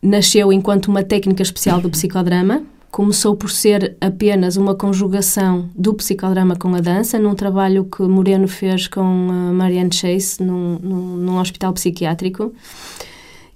nasceu 0.01 0.51
enquanto 0.51 0.87
uma 0.87 1.03
técnica 1.03 1.43
especial 1.43 1.81
do 1.81 1.89
psicodrama. 1.89 2.63
Começou 2.89 3.35
por 3.35 3.49
ser 3.49 3.95
apenas 4.01 4.57
uma 4.57 4.75
conjugação 4.75 5.69
do 5.75 5.93
psicodrama 5.93 6.55
com 6.55 6.73
a 6.73 6.79
dança, 6.79 7.19
num 7.19 7.35
trabalho 7.35 7.85
que 7.85 8.01
Moreno 8.03 8.47
fez 8.47 8.87
com 8.87 9.01
a 9.01 9.53
Marianne 9.53 9.93
Chase 9.93 10.41
num, 10.41 10.79
num, 10.79 11.17
num 11.17 11.39
hospital 11.39 11.73
psiquiátrico. 11.73 12.53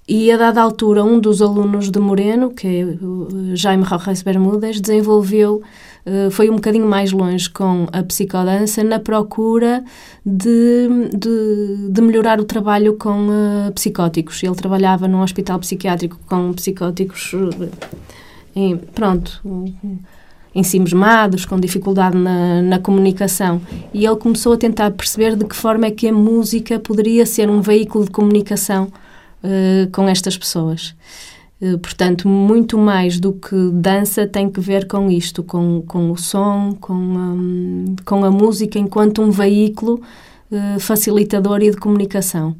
E 0.08 0.30
a 0.30 0.36
dada 0.36 0.62
altura, 0.62 1.02
um 1.02 1.18
dos 1.18 1.42
alunos 1.42 1.90
de 1.90 1.98
Moreno, 1.98 2.50
que 2.50 2.66
é 2.68 2.84
o 2.84 3.56
Jaime 3.56 3.82
Rojas 3.82 4.22
Bermúdez, 4.22 4.80
desenvolveu, 4.80 5.62
eh, 6.04 6.30
foi 6.30 6.48
um 6.48 6.54
bocadinho 6.54 6.86
mais 6.86 7.10
longe 7.10 7.50
com 7.50 7.88
a 7.92 8.04
psicodança 8.04 8.84
na 8.84 9.00
procura 9.00 9.82
de, 10.24 10.88
de, 11.12 11.90
de 11.90 12.00
melhorar 12.00 12.38
o 12.38 12.44
trabalho 12.44 12.94
com 12.94 13.26
eh, 13.32 13.72
psicóticos. 13.72 14.40
Ele 14.44 14.54
trabalhava 14.54 15.08
num 15.08 15.22
hospital 15.22 15.58
psiquiátrico 15.58 16.20
com 16.28 16.52
psicóticos, 16.52 17.32
eh, 17.34 17.68
em, 18.54 18.76
pronto, 18.76 19.42
ensimismados, 20.54 21.44
com 21.44 21.58
dificuldade 21.58 22.16
na, 22.16 22.62
na 22.62 22.78
comunicação. 22.78 23.60
E 23.92 24.06
ele 24.06 24.16
começou 24.16 24.52
a 24.52 24.56
tentar 24.56 24.92
perceber 24.92 25.34
de 25.34 25.44
que 25.44 25.56
forma 25.56 25.86
é 25.86 25.90
que 25.90 26.06
a 26.06 26.12
música 26.12 26.78
poderia 26.78 27.26
ser 27.26 27.50
um 27.50 27.60
veículo 27.60 28.04
de 28.04 28.12
comunicação 28.12 28.92
eh, 29.46 29.88
com 29.92 30.08
estas 30.08 30.36
pessoas. 30.36 30.94
Eh, 31.60 31.76
portanto, 31.76 32.28
muito 32.28 32.76
mais 32.76 33.20
do 33.20 33.32
que 33.32 33.54
dança 33.72 34.26
tem 34.26 34.50
que 34.50 34.60
ver 34.60 34.86
com 34.86 35.10
isto, 35.10 35.42
com, 35.42 35.82
com 35.86 36.10
o 36.10 36.16
som, 36.16 36.76
com, 36.80 36.92
hum, 36.92 37.96
com 38.04 38.24
a 38.24 38.30
música 38.30 38.78
enquanto 38.78 39.22
um 39.22 39.30
veículo 39.30 40.02
eh, 40.50 40.78
facilitador 40.78 41.62
e 41.62 41.70
de 41.70 41.76
comunicação. 41.76 42.56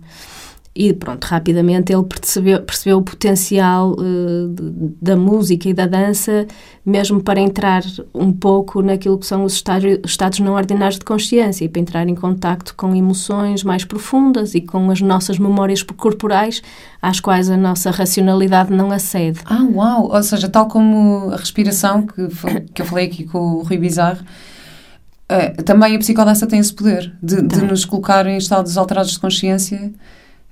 E 0.78 0.92
pronto, 0.92 1.24
rapidamente 1.24 1.90
ele 1.90 2.02
percebeu, 2.02 2.60
percebeu 2.60 2.98
o 2.98 3.02
potencial 3.02 3.96
de- 3.96 4.92
da 5.00 5.16
música 5.16 5.68
e 5.70 5.72
da 5.72 5.86
dança, 5.86 6.46
mesmo 6.84 7.22
para 7.22 7.40
entrar 7.40 7.82
um 8.14 8.30
pouco 8.30 8.82
naquilo 8.82 9.16
que 9.16 9.24
são 9.26 9.42
os 9.44 9.54
estágio- 9.54 10.00
estados 10.04 10.38
não 10.40 10.52
ordinários 10.52 10.98
de 10.98 11.04
consciência 11.04 11.64
e 11.64 11.68
para 11.68 11.80
entrar 11.80 12.06
em 12.08 12.14
contacto 12.14 12.74
com 12.76 12.94
emoções 12.94 13.64
mais 13.64 13.84
profundas 13.86 14.54
e 14.54 14.60
com 14.60 14.90
as 14.90 15.00
nossas 15.00 15.38
memórias 15.38 15.82
corporais, 15.82 16.62
às 17.00 17.20
quais 17.20 17.48
a 17.48 17.56
nossa 17.56 17.90
racionalidade 17.90 18.70
não 18.70 18.90
acede. 18.90 19.40
Ah, 19.46 19.66
uau! 19.72 20.10
Ou 20.12 20.22
seja, 20.22 20.46
tal 20.48 20.68
como 20.68 21.30
a 21.32 21.36
respiração, 21.36 22.06
que, 22.06 22.28
que 22.74 22.82
eu 22.82 22.86
falei 22.86 23.06
aqui 23.06 23.24
com 23.24 23.38
o 23.38 23.62
Rui 23.62 23.78
Bizarro, 23.78 24.20
eh, 25.28 25.50
também 25.62 25.96
a 25.96 25.98
psicodança 25.98 26.46
tem 26.46 26.58
esse 26.58 26.72
poder 26.74 27.12
de, 27.22 27.40
de 27.40 27.62
nos 27.62 27.84
colocar 27.86 28.26
em 28.26 28.36
estados 28.36 28.76
alterados 28.76 29.12
de 29.12 29.18
consciência 29.18 29.90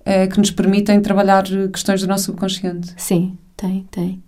eh, 0.04 0.26
que 0.26 0.38
nos 0.38 0.50
permitem 0.50 1.00
trabalhar 1.00 1.44
eh, 1.50 1.68
questões 1.68 2.00
do 2.02 2.06
nosso 2.06 2.24
subconsciente. 2.24 2.92
Sim, 2.96 3.38
tem, 3.56 3.86
tem. 3.90 4.22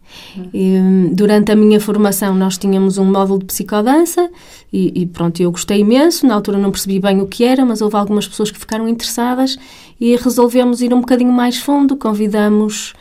E, 0.55 0.79
hum, 0.79 1.11
durante 1.13 1.53
a 1.53 1.57
minha 1.57 1.81
formação 1.81 2.35
nós 2.35 2.57
tínhamos 2.57 2.97
um 2.97 3.05
módulo 3.05 3.41
de 3.41 3.47
psicodança 3.47 4.31
e, 4.73 5.03
e 5.03 5.07
pronto, 5.07 5.43
eu 5.43 5.51
gostei 5.51 5.81
imenso. 5.81 6.27
Na 6.27 6.35
altura 6.35 6.59
não 6.59 6.71
percebi 6.71 6.99
bem 6.99 7.21
o 7.21 7.27
que 7.27 7.45
era, 7.45 7.65
mas 7.65 7.83
houve 7.83 7.97
algumas 7.97 8.27
pessoas 8.27 8.51
que 8.51 8.59
ficaram 8.59 8.89
interessadas 8.89 9.59
e 10.01 10.17
resolvemos 10.17 10.81
ir 10.81 10.95
um 10.95 11.01
bocadinho 11.01 11.33
mais 11.33 11.59
fundo. 11.59 11.97
Convidamos 11.97 12.95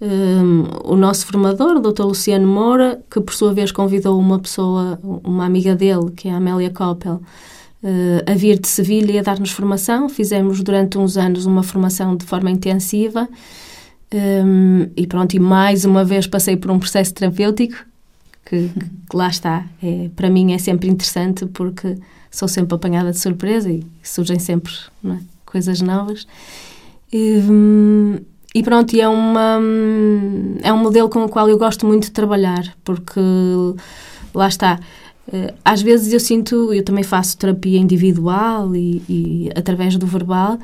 hum, 0.00 0.64
o 0.84 0.96
nosso 0.96 1.26
formador, 1.26 1.76
o 1.76 1.80
Dr. 1.80 2.04
Luciano 2.04 2.48
Moura, 2.48 3.00
que 3.10 3.20
por 3.20 3.34
sua 3.34 3.52
vez 3.52 3.70
convidou 3.70 4.18
uma 4.18 4.38
pessoa, 4.38 4.98
uma 5.02 5.44
amiga 5.44 5.74
dele, 5.76 6.10
que 6.16 6.28
é 6.28 6.32
a 6.32 6.36
Amélia 6.38 6.70
Coppel, 6.70 7.20
a 8.26 8.34
vir 8.34 8.58
de 8.58 8.68
Sevilha 8.68 9.12
e 9.12 9.18
a 9.18 9.22
dar-nos 9.22 9.50
formação. 9.50 10.08
Fizemos 10.08 10.62
durante 10.62 10.98
uns 10.98 11.16
anos 11.16 11.46
uma 11.46 11.62
formação 11.62 12.16
de 12.16 12.24
forma 12.24 12.50
intensiva. 12.50 13.28
Hum, 14.12 14.88
e 14.96 15.06
pronto, 15.06 15.34
e 15.34 15.38
mais 15.38 15.84
uma 15.84 16.02
vez 16.02 16.26
passei 16.26 16.56
por 16.56 16.70
um 16.70 16.78
processo 16.78 17.12
terapêutico 17.12 17.76
que, 18.44 18.70
que 19.10 19.16
lá 19.16 19.28
está. 19.28 19.66
É, 19.82 20.08
para 20.16 20.30
mim 20.30 20.52
é 20.52 20.58
sempre 20.58 20.88
interessante 20.88 21.46
porque 21.46 21.96
sou 22.30 22.48
sempre 22.48 22.74
apanhada 22.74 23.10
de 23.10 23.18
surpresa 23.18 23.70
e 23.70 23.84
surgem 24.02 24.38
sempre 24.38 24.72
é, 25.04 25.18
coisas 25.44 25.80
novas. 25.80 26.26
E, 27.12 27.38
hum, 27.48 28.18
e 28.54 28.62
pronto, 28.62 28.94
e 28.96 29.00
é, 29.00 29.08
uma, 29.08 29.60
é 30.62 30.72
um 30.72 30.78
modelo 30.78 31.08
com 31.08 31.24
o 31.24 31.28
qual 31.28 31.48
eu 31.48 31.58
gosto 31.58 31.86
muito 31.86 32.04
de 32.04 32.10
trabalhar 32.10 32.74
porque 32.82 33.20
lá 34.34 34.48
está. 34.48 34.80
Eh, 35.32 35.54
Às 35.64 35.82
vezes 35.82 36.12
eu 36.12 36.20
sinto, 36.20 36.72
eu 36.72 36.82
também 36.82 37.04
faço 37.04 37.36
terapia 37.36 37.78
individual 37.78 38.74
e, 38.74 39.02
e 39.08 39.50
através 39.54 39.96
do 39.96 40.06
verbal, 40.06 40.58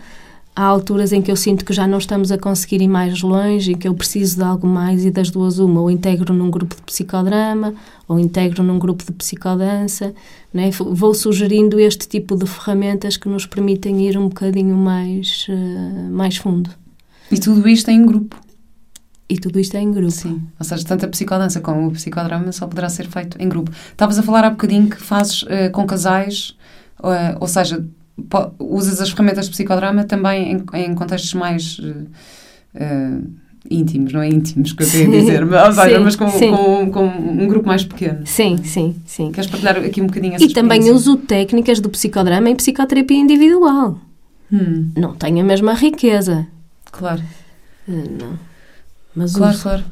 há 0.56 0.62
alturas 0.62 1.12
em 1.12 1.20
que 1.20 1.30
eu 1.30 1.36
sinto 1.36 1.64
que 1.64 1.72
já 1.72 1.86
não 1.86 1.98
estamos 1.98 2.30
a 2.30 2.38
conseguir 2.38 2.80
ir 2.80 2.88
mais 2.88 3.20
longe 3.22 3.72
e 3.72 3.74
que 3.74 3.88
eu 3.88 3.94
preciso 3.94 4.36
de 4.36 4.42
algo 4.42 4.66
mais 4.66 5.04
e 5.04 5.10
das 5.10 5.30
duas 5.30 5.58
uma, 5.58 5.80
ou 5.80 5.90
integro 5.90 6.32
num 6.32 6.50
grupo 6.50 6.76
de 6.76 6.82
psicodrama 6.82 7.74
ou 8.06 8.18
integro 8.18 8.62
num 8.62 8.78
grupo 8.78 9.04
de 9.04 9.12
psicodança, 9.12 10.14
né? 10.52 10.70
vou 10.70 11.12
sugerindo 11.14 11.80
este 11.80 12.06
tipo 12.06 12.36
de 12.36 12.46
ferramentas 12.46 13.16
que 13.16 13.28
nos 13.28 13.46
permitem 13.46 14.06
ir 14.06 14.16
um 14.16 14.28
bocadinho 14.28 14.76
mais, 14.76 15.46
eh, 15.48 16.08
mais 16.10 16.36
fundo. 16.36 16.70
E 17.32 17.38
tudo 17.38 17.68
isto 17.68 17.90
em 17.90 18.04
grupo. 18.04 18.36
E 19.28 19.38
tudo 19.38 19.58
isto 19.58 19.74
é 19.76 19.80
em 19.80 19.90
grupo. 19.90 20.10
Sim. 20.10 20.42
Ou 20.58 20.64
seja, 20.66 20.84
tanto 20.84 21.06
a 21.06 21.08
psicodança 21.08 21.60
como 21.60 21.88
o 21.88 21.92
psicodrama 21.92 22.52
só 22.52 22.66
poderá 22.66 22.88
ser 22.88 23.06
feito 23.06 23.40
em 23.40 23.48
grupo. 23.48 23.70
Estavas 23.90 24.18
a 24.18 24.22
falar 24.22 24.44
há 24.44 24.50
bocadinho 24.50 24.88
que 24.88 24.96
fazes 25.00 25.44
eh, 25.48 25.70
com 25.70 25.86
casais, 25.86 26.54
eh, 27.02 27.36
ou 27.40 27.48
seja, 27.48 27.84
usas 28.58 29.00
as 29.00 29.10
ferramentas 29.10 29.46
de 29.46 29.52
psicodrama 29.52 30.04
também 30.04 30.52
em, 30.52 30.64
em 30.80 30.94
contextos 30.94 31.32
mais 31.34 31.80
eh, 32.74 33.18
íntimos, 33.70 34.12
não 34.12 34.20
é 34.20 34.28
íntimos 34.28 34.72
que 34.74 34.82
eu 34.82 34.86
queria 34.86 35.06
Sim. 35.06 35.10
dizer, 35.10 35.46
mas, 35.46 35.66
ou 35.68 35.82
seja, 35.84 35.96
Sim, 35.96 36.04
mas 36.04 36.16
com, 36.16 36.30
com, 36.30 36.90
com 36.90 37.06
um 37.06 37.46
grupo 37.48 37.66
mais 37.66 37.82
pequeno. 37.82 38.26
Sim, 38.26 38.58
sim, 38.62 38.94
sim. 39.06 39.32
Queres 39.32 39.48
partilhar 39.48 39.78
aqui 39.78 40.02
um 40.02 40.06
bocadinho 40.06 40.34
essa 40.34 40.44
E 40.44 40.52
também 40.52 40.90
uso 40.90 41.16
técnicas 41.16 41.80
do 41.80 41.88
psicodrama 41.88 42.50
em 42.50 42.56
psicoterapia 42.56 43.16
individual. 43.16 43.98
Hum, 44.52 44.90
Não 44.96 45.14
tem 45.14 45.40
a 45.40 45.44
mesma 45.44 45.72
riqueza. 45.72 46.46
claro. 46.92 47.22
Não. 47.88 48.53
Mas 49.14 49.32
Claro, 49.34 49.52
uso. 49.54 49.62
claro. 49.62 49.84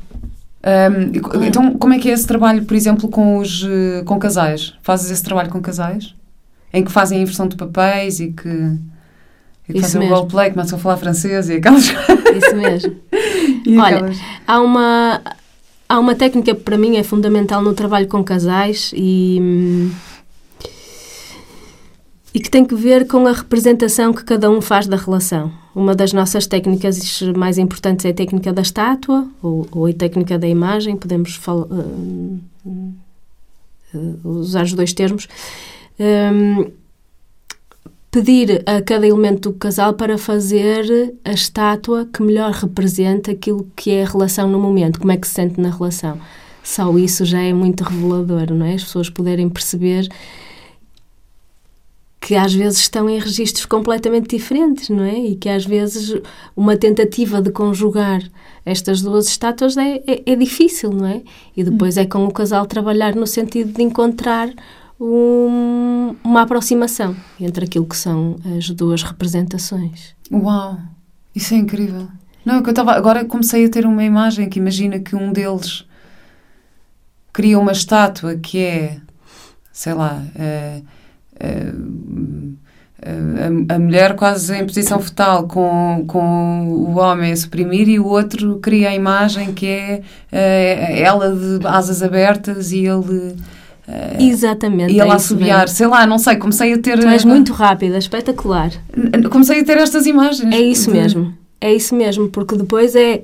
Um, 0.65 1.21
co- 1.21 1.43
Então, 1.45 1.75
como 1.75 1.93
é 1.95 1.99
que 1.99 2.09
é 2.09 2.13
esse 2.13 2.27
trabalho, 2.27 2.65
por 2.65 2.75
exemplo, 2.77 3.09
com 3.09 3.39
os 3.39 3.65
eh, 3.65 4.03
com 4.05 4.19
casais? 4.19 4.75
Fazes 4.83 5.11
esse 5.11 5.23
trabalho 5.23 5.51
com 5.51 5.61
casais? 5.61 6.15
Em 6.73 6.85
que 6.85 6.91
fazem 6.93 7.19
a 7.19 7.23
inversão 7.23 7.47
de 7.49 7.57
papéis 7.57 8.21
e 8.21 8.29
que, 8.33 8.49
e 8.49 9.73
que 9.73 9.79
Isso 9.79 9.81
fazem 9.83 10.01
o 10.01 10.05
mesmo. 10.05 10.17
roleplay, 10.17 10.51
começam 10.51 10.79
a 10.79 10.81
falar 10.83 10.97
francês 10.97 11.49
e 11.49 11.55
aquelas 11.55 11.87
Isso 12.37 12.57
mesmo. 12.57 12.97
e 13.67 13.77
Olha, 13.79 13.97
aquelas- 13.97 14.19
Há 14.47 14.61
uma, 14.61 15.21
há 15.89 15.99
uma 15.99 16.15
técnica 16.15 16.55
que 16.55 16.61
para 16.63 16.79
mim 16.79 16.97
é 16.97 17.03
fundamental 17.03 17.61
no 17.63 17.75
trabalho 17.75 18.07
com 18.09 18.23
casais 18.25 18.93
e, 18.95 19.91
e 22.35 22.41
que 22.41 22.49
tem 22.51 22.65
que 22.65 22.75
ver 22.75 23.07
com 23.07 23.27
a 23.27 23.33
representação 23.33 24.13
que 24.13 24.25
cada 24.25 24.51
um 24.51 24.61
faz 24.61 24.87
da 24.87 24.97
relação. 24.97 25.53
Uma 25.75 25.95
das 25.95 26.13
nossas 26.13 26.47
técnicas 26.47 27.23
mais 27.37 27.57
importantes 27.57 28.05
é 28.05 28.11
a 28.11 28.15
técnica 28.15 28.53
da 28.53 28.63
estátua 28.63 29.27
ou, 29.43 29.67
ou 29.73 29.87
a 29.87 29.93
técnica 29.93 30.39
da 30.39 30.47
imagem, 30.47 30.97
podemos 30.97 31.41
hum, 31.49 32.39
hum, 32.67 32.93
usar 34.23 34.65
os 34.65 34.75
dois 34.75 34.93
termos. 34.93 35.27
Hum, 35.99 36.71
pedir 38.11 38.63
a 38.67 38.83
cada 38.83 39.07
elemento 39.07 39.51
do 39.51 39.59
casal 39.59 39.95
para 39.95 40.19
fazer 40.19 41.15
a 41.25 41.33
estátua 41.33 42.07
que 42.13 42.23
melhor 42.23 42.53
representa 42.53 43.31
aquilo 43.31 43.67
que 43.75 43.91
é 43.91 44.05
a 44.05 44.07
relação 44.07 44.47
no 44.51 44.61
momento, 44.61 45.01
como 45.01 45.13
é 45.13 45.17
que 45.17 45.27
se 45.27 45.33
sente 45.33 45.59
na 45.59 45.71
relação. 45.71 46.21
Só 46.63 46.97
isso 46.99 47.25
já 47.25 47.41
é 47.41 47.55
muito 47.55 47.83
revelador, 47.83 48.53
não 48.53 48.67
é? 48.67 48.75
As 48.75 48.85
pessoas 48.85 49.09
poderem 49.09 49.49
perceber 49.49 50.07
que 52.25 52.37
às 52.37 52.55
vezes 52.55 52.79
estão 52.79 53.11
em 53.11 53.19
registros 53.19 53.67
completamente 53.67 54.37
diferentes, 54.37 54.89
não 54.89 55.03
é? 55.03 55.19
E 55.19 55.35
que 55.35 55.49
às 55.49 55.67
vezes 55.67 56.15
uma 56.57 56.77
tentativa 56.77 57.43
de 57.43 57.51
conjugar 57.51 58.23
estas 58.65 59.03
duas 59.03 59.27
estátuas 59.27 59.77
é, 59.77 59.97
é, 60.07 60.23
é 60.25 60.37
difícil, 60.37 60.91
não 60.93 61.05
é? 61.07 61.23
E 61.57 61.65
depois 61.65 61.97
é 61.97 62.07
com 62.07 62.25
o 62.25 62.33
casal 62.33 62.65
trabalhar 62.65 63.17
no 63.17 63.27
sentido 63.27 63.73
de 63.73 63.83
encontrar 63.83 64.49
um- 65.01 66.15
uma 66.23 66.43
aproximação 66.43 67.17
entre 67.41 67.65
aquilo 67.65 67.87
que 67.87 67.97
são 67.97 68.37
as 68.57 68.71
duas 68.71 69.03
representações. 69.03 70.15
Uau! 70.31 70.79
Isso 71.35 71.55
é 71.55 71.57
incrível. 71.57 72.07
Não, 72.45 72.55
é 72.55 72.59
eu 72.61 72.71
estava. 72.71 72.93
Agora 72.93 73.25
comecei 73.25 73.65
a 73.65 73.69
ter 73.69 73.85
uma 73.85 74.05
imagem 74.05 74.49
que 74.49 74.61
imagina 74.61 75.01
que 75.01 75.17
um 75.17 75.33
deles 75.33 75.85
cria 77.33 77.59
uma 77.59 77.73
estátua 77.73 78.37
que 78.37 78.59
é, 78.59 79.01
sei 79.73 79.95
lá, 79.95 80.23
eh, 80.37 80.83
a, 83.05 83.75
a 83.75 83.79
mulher 83.79 84.15
quase 84.15 84.55
em 84.57 84.65
posição 84.65 85.01
fetal 85.01 85.49
com, 85.49 86.05
com 86.07 86.67
o 86.69 86.99
homem 86.99 87.33
a 87.33 87.37
suprimir 87.37 87.89
e 87.89 87.99
o 87.99 88.07
outro 88.07 88.59
cria 88.61 88.91
a 88.91 88.95
imagem 88.95 89.53
que 89.53 89.67
é 89.67 90.03
eh, 90.31 91.01
ela 91.03 91.35
de 91.35 91.67
asas 91.67 92.03
abertas 92.03 92.71
e 92.71 92.87
ele. 92.87 93.35
eh, 93.89 94.17
Exatamente. 94.21 94.93
e 94.93 94.99
é 95.01 95.03
ela 95.03 95.17
isso 95.17 95.35
assobiar, 95.35 95.69
sei 95.69 95.87
lá, 95.89 96.07
não 96.07 96.19
sei, 96.19 96.37
comecei 96.37 96.73
a 96.75 96.79
ter. 96.79 96.99
Tu 96.99 97.09
és 97.09 97.25
muito 97.25 97.53
rápida, 97.53 97.99
espetacular. 97.99 98.71
Comecei 99.31 99.61
a 99.61 99.65
ter 99.65 99.79
estas 99.79 100.07
imagens. 100.07 100.55
É 100.55 100.61
isso 100.61 100.93
de- 100.93 100.97
mesmo. 100.99 101.35
É 101.61 101.73
isso 101.75 101.95
mesmo, 101.95 102.29
porque 102.29 102.57
depois 102.57 102.95
é 102.97 103.23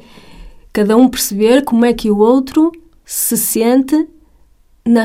cada 0.72 0.96
um 0.96 1.08
perceber 1.08 1.62
como 1.64 1.84
é 1.84 1.92
que 1.92 2.08
o 2.10 2.18
outro 2.18 2.70
se 3.04 3.36
sente 3.36 4.06
na, 4.88 5.04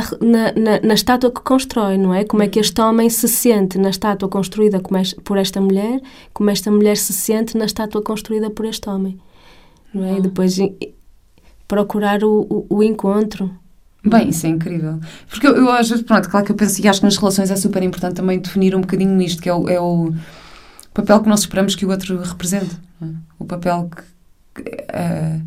na, 0.55 0.79
na, 0.81 0.93
estátua 0.93 1.29
que 1.29 1.41
constrói, 1.41 1.97
não 1.97 2.13
é? 2.13 2.23
Como 2.23 2.41
é 2.41 2.47
que 2.47 2.59
este 2.59 2.79
homem 2.79 3.09
se 3.09 3.27
sente 3.27 3.77
na 3.77 3.89
estátua 3.89 4.29
construída 4.29 4.81
por 5.23 5.37
esta 5.37 5.59
mulher, 5.59 6.01
como 6.33 6.49
esta 6.49 6.71
mulher 6.71 6.95
se 6.95 7.11
sente 7.11 7.57
na 7.57 7.65
estátua 7.65 8.01
construída 8.01 8.49
por 8.49 8.65
este 8.65 8.89
homem. 8.89 9.19
Não 9.93 10.05
é? 10.05 10.17
E 10.17 10.21
depois 10.21 10.57
procurar 11.67 12.23
o, 12.23 12.47
o, 12.49 12.77
o 12.77 12.83
encontro. 12.83 13.51
Bem, 14.05 14.29
isso 14.29 14.45
é 14.45 14.49
incrível. 14.49 14.99
Porque 15.29 15.47
eu, 15.47 15.55
eu 15.55 15.69
às 15.69 15.89
vezes, 15.89 16.03
pronto, 16.03 16.29
claro 16.29 16.45
que 16.45 16.51
eu 16.51 16.55
penso 16.55 16.81
e 16.81 16.87
acho 16.87 16.99
que 16.99 17.05
nas 17.05 17.17
relações 17.17 17.51
é 17.51 17.55
super 17.55 17.83
importante 17.83 18.15
também 18.15 18.39
definir 18.39 18.75
um 18.75 18.81
bocadinho 18.81 19.21
isto, 19.21 19.41
que 19.41 19.49
é 19.49 19.53
o, 19.53 19.69
é 19.69 19.79
o 19.79 20.13
papel 20.93 21.21
que 21.21 21.29
nós 21.29 21.41
esperamos 21.41 21.75
que 21.75 21.85
o 21.85 21.89
outro 21.89 22.21
represente. 22.21 22.75
é? 23.01 23.05
O 23.37 23.45
papel 23.45 23.89
que. 23.93 24.63
que, 24.63 24.85
eh, 24.89 25.39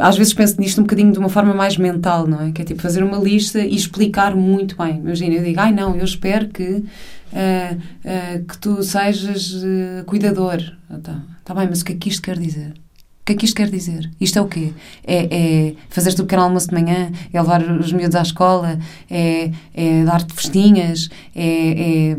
às 0.00 0.16
vezes 0.16 0.32
penso 0.32 0.60
nisto 0.60 0.80
um 0.80 0.84
bocadinho 0.84 1.12
de 1.12 1.18
uma 1.18 1.28
forma 1.28 1.54
mais 1.54 1.76
mental, 1.76 2.26
não 2.26 2.40
é? 2.40 2.52
Que 2.52 2.62
é 2.62 2.64
tipo 2.64 2.82
fazer 2.82 3.02
uma 3.02 3.18
lista 3.18 3.60
e 3.60 3.74
explicar 3.74 4.34
muito 4.34 4.76
bem. 4.76 4.98
Imagina, 4.98 5.34
eu 5.34 5.44
digo, 5.44 5.60
ai 5.60 5.72
não, 5.72 5.94
eu 5.96 6.04
espero 6.04 6.48
que, 6.48 6.84
eh, 7.32 7.76
eh, 8.04 8.42
que 8.48 8.58
tu 8.58 8.82
sejas 8.82 9.62
eh, 9.64 10.02
cuidador. 10.06 10.58
Tá. 11.02 11.22
tá 11.44 11.54
bem, 11.54 11.66
mas 11.68 11.80
o 11.80 11.84
que 11.84 11.92
é 11.92 11.96
que 11.96 12.08
isto 12.08 12.22
quer 12.22 12.38
dizer? 12.38 12.70
O 12.70 13.26
que 13.26 13.32
é 13.32 13.36
que 13.36 13.44
isto 13.44 13.56
quer 13.56 13.68
dizer? 13.68 14.08
Isto 14.20 14.38
é 14.38 14.42
o 14.42 14.46
quê? 14.46 14.72
É, 15.04 15.26
é 15.36 15.74
fazer-te 15.90 16.20
o 16.20 16.24
pequeno 16.24 16.42
almoço 16.42 16.68
de 16.68 16.74
manhã? 16.74 17.10
É 17.32 17.40
levar 17.40 17.60
os 17.60 17.92
miúdos 17.92 18.14
à 18.14 18.22
escola? 18.22 18.78
É, 19.10 19.50
é 19.74 20.04
dar-te 20.04 20.32
festinhas? 20.32 21.08
É, 21.34 22.12
é 22.12 22.16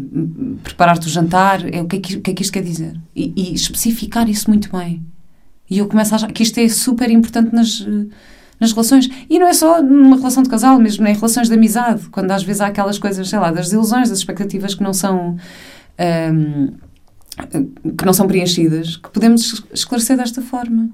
preparar-te 0.64 1.08
o 1.08 1.10
jantar? 1.10 1.62
É, 1.74 1.82
o, 1.82 1.86
que 1.86 1.96
é 1.96 2.00
que, 2.00 2.16
o 2.18 2.22
que 2.22 2.32
é 2.32 2.34
que 2.34 2.42
isto 2.42 2.52
quer 2.52 2.64
dizer? 2.64 3.00
E, 3.16 3.34
e 3.38 3.54
especificar 3.54 4.30
isso 4.30 4.50
muito 4.50 4.70
bem. 4.70 5.02
E 5.70 5.80
eu 5.80 5.88
começo 5.88 6.14
a 6.14 6.16
achar 6.18 6.32
que 6.32 6.44
isto 6.44 6.58
é 6.60 6.68
super 6.70 7.10
importante 7.10 7.54
nas, 7.54 7.86
eh, 7.88 8.06
nas 8.60 8.72
relações. 8.72 9.10
E 9.30 9.38
não 9.38 9.48
é 9.48 9.54
só 9.54 9.82
numa 9.82 10.16
relação 10.18 10.42
de 10.44 10.50
casal, 10.50 10.80
mesmo 10.80 11.06
em 11.08 11.14
relações 11.14 11.48
de 11.48 11.54
amizade. 11.54 12.08
Quando 12.10 12.32
às 12.32 12.44
vezes 12.44 12.62
há 12.62 12.68
aquelas 12.68 12.98
coisas, 12.98 13.28
sei 13.30 13.40
lá, 13.40 13.52
das 13.52 13.72
ilusões, 13.72 14.10
das 14.10 14.20
expectativas 14.20 14.74
que 14.76 14.84
não 14.84 14.94
são... 14.94 15.38
ahm, 15.98 16.70
que 17.96 18.04
não 18.04 18.14
são 18.14 18.26
preenchidas, 18.26 18.98
que 18.98 19.12
podemos 19.12 19.64
esclarecer 19.72 20.18
desta 20.18 20.42
forma. 20.42 20.90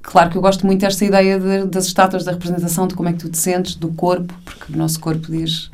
Claro 0.00 0.30
que 0.30 0.38
eu 0.38 0.40
gosto 0.40 0.64
muito 0.64 0.80
desta 0.80 1.04
ideia 1.04 1.38
de- 1.38 1.66
das 1.66 1.84
estátuas, 1.84 2.24
da 2.24 2.32
representação, 2.32 2.86
de 2.88 2.94
como 2.94 3.10
é 3.10 3.12
que 3.12 3.18
tu 3.18 3.28
te 3.28 3.36
sentes, 3.36 3.74
do 3.74 3.88
corpo, 3.90 4.32
porque 4.42 4.72
o 4.72 4.76
nosso 4.76 4.98
corpo 4.98 5.30
diz, 5.30 5.70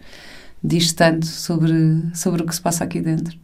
diz 0.62 0.92
tanto 0.92 1.24
sobre, 1.24 2.02
sobre 2.14 2.42
o 2.42 2.46
que 2.46 2.52
se 2.54 2.60
passa 2.60 2.82
aqui 2.82 3.00
dentro. 3.00 3.38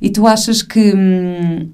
E 0.00 0.08
tu 0.08 0.24
achas 0.24 0.62
que 0.62 0.94
hum, 0.94 1.68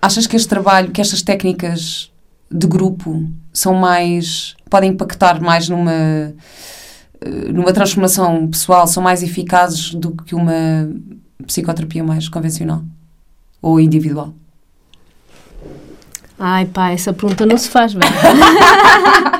achas 0.00 0.26
que 0.26 0.36
este 0.36 0.48
trabalho, 0.48 0.90
que 0.90 1.00
estas 1.00 1.22
técnicas 1.22 2.10
de 2.50 2.66
grupo 2.66 3.28
são 3.52 3.74
mais 3.74 4.56
podem 4.70 4.90
impactar 4.90 5.40
mais 5.40 5.68
numa 5.68 5.92
eh, 5.92 7.52
numa 7.52 7.72
transformação 7.72 8.46
pessoal, 8.48 8.86
são 8.86 9.02
mais 9.02 9.22
eficazes 9.22 9.94
do 9.94 10.12
que 10.12 10.34
uma 10.34 10.88
psicoterapia 11.46 12.04
mais 12.04 12.28
convencional 12.28 12.82
ou 13.60 13.80
individual? 13.80 14.32
Ai 16.38 16.66
pá, 16.66 16.90
essa 16.90 17.12
pergunta 17.12 17.44
não 17.44 17.56
se 17.56 17.68
faz 17.68 17.94
bem. 17.94 18.08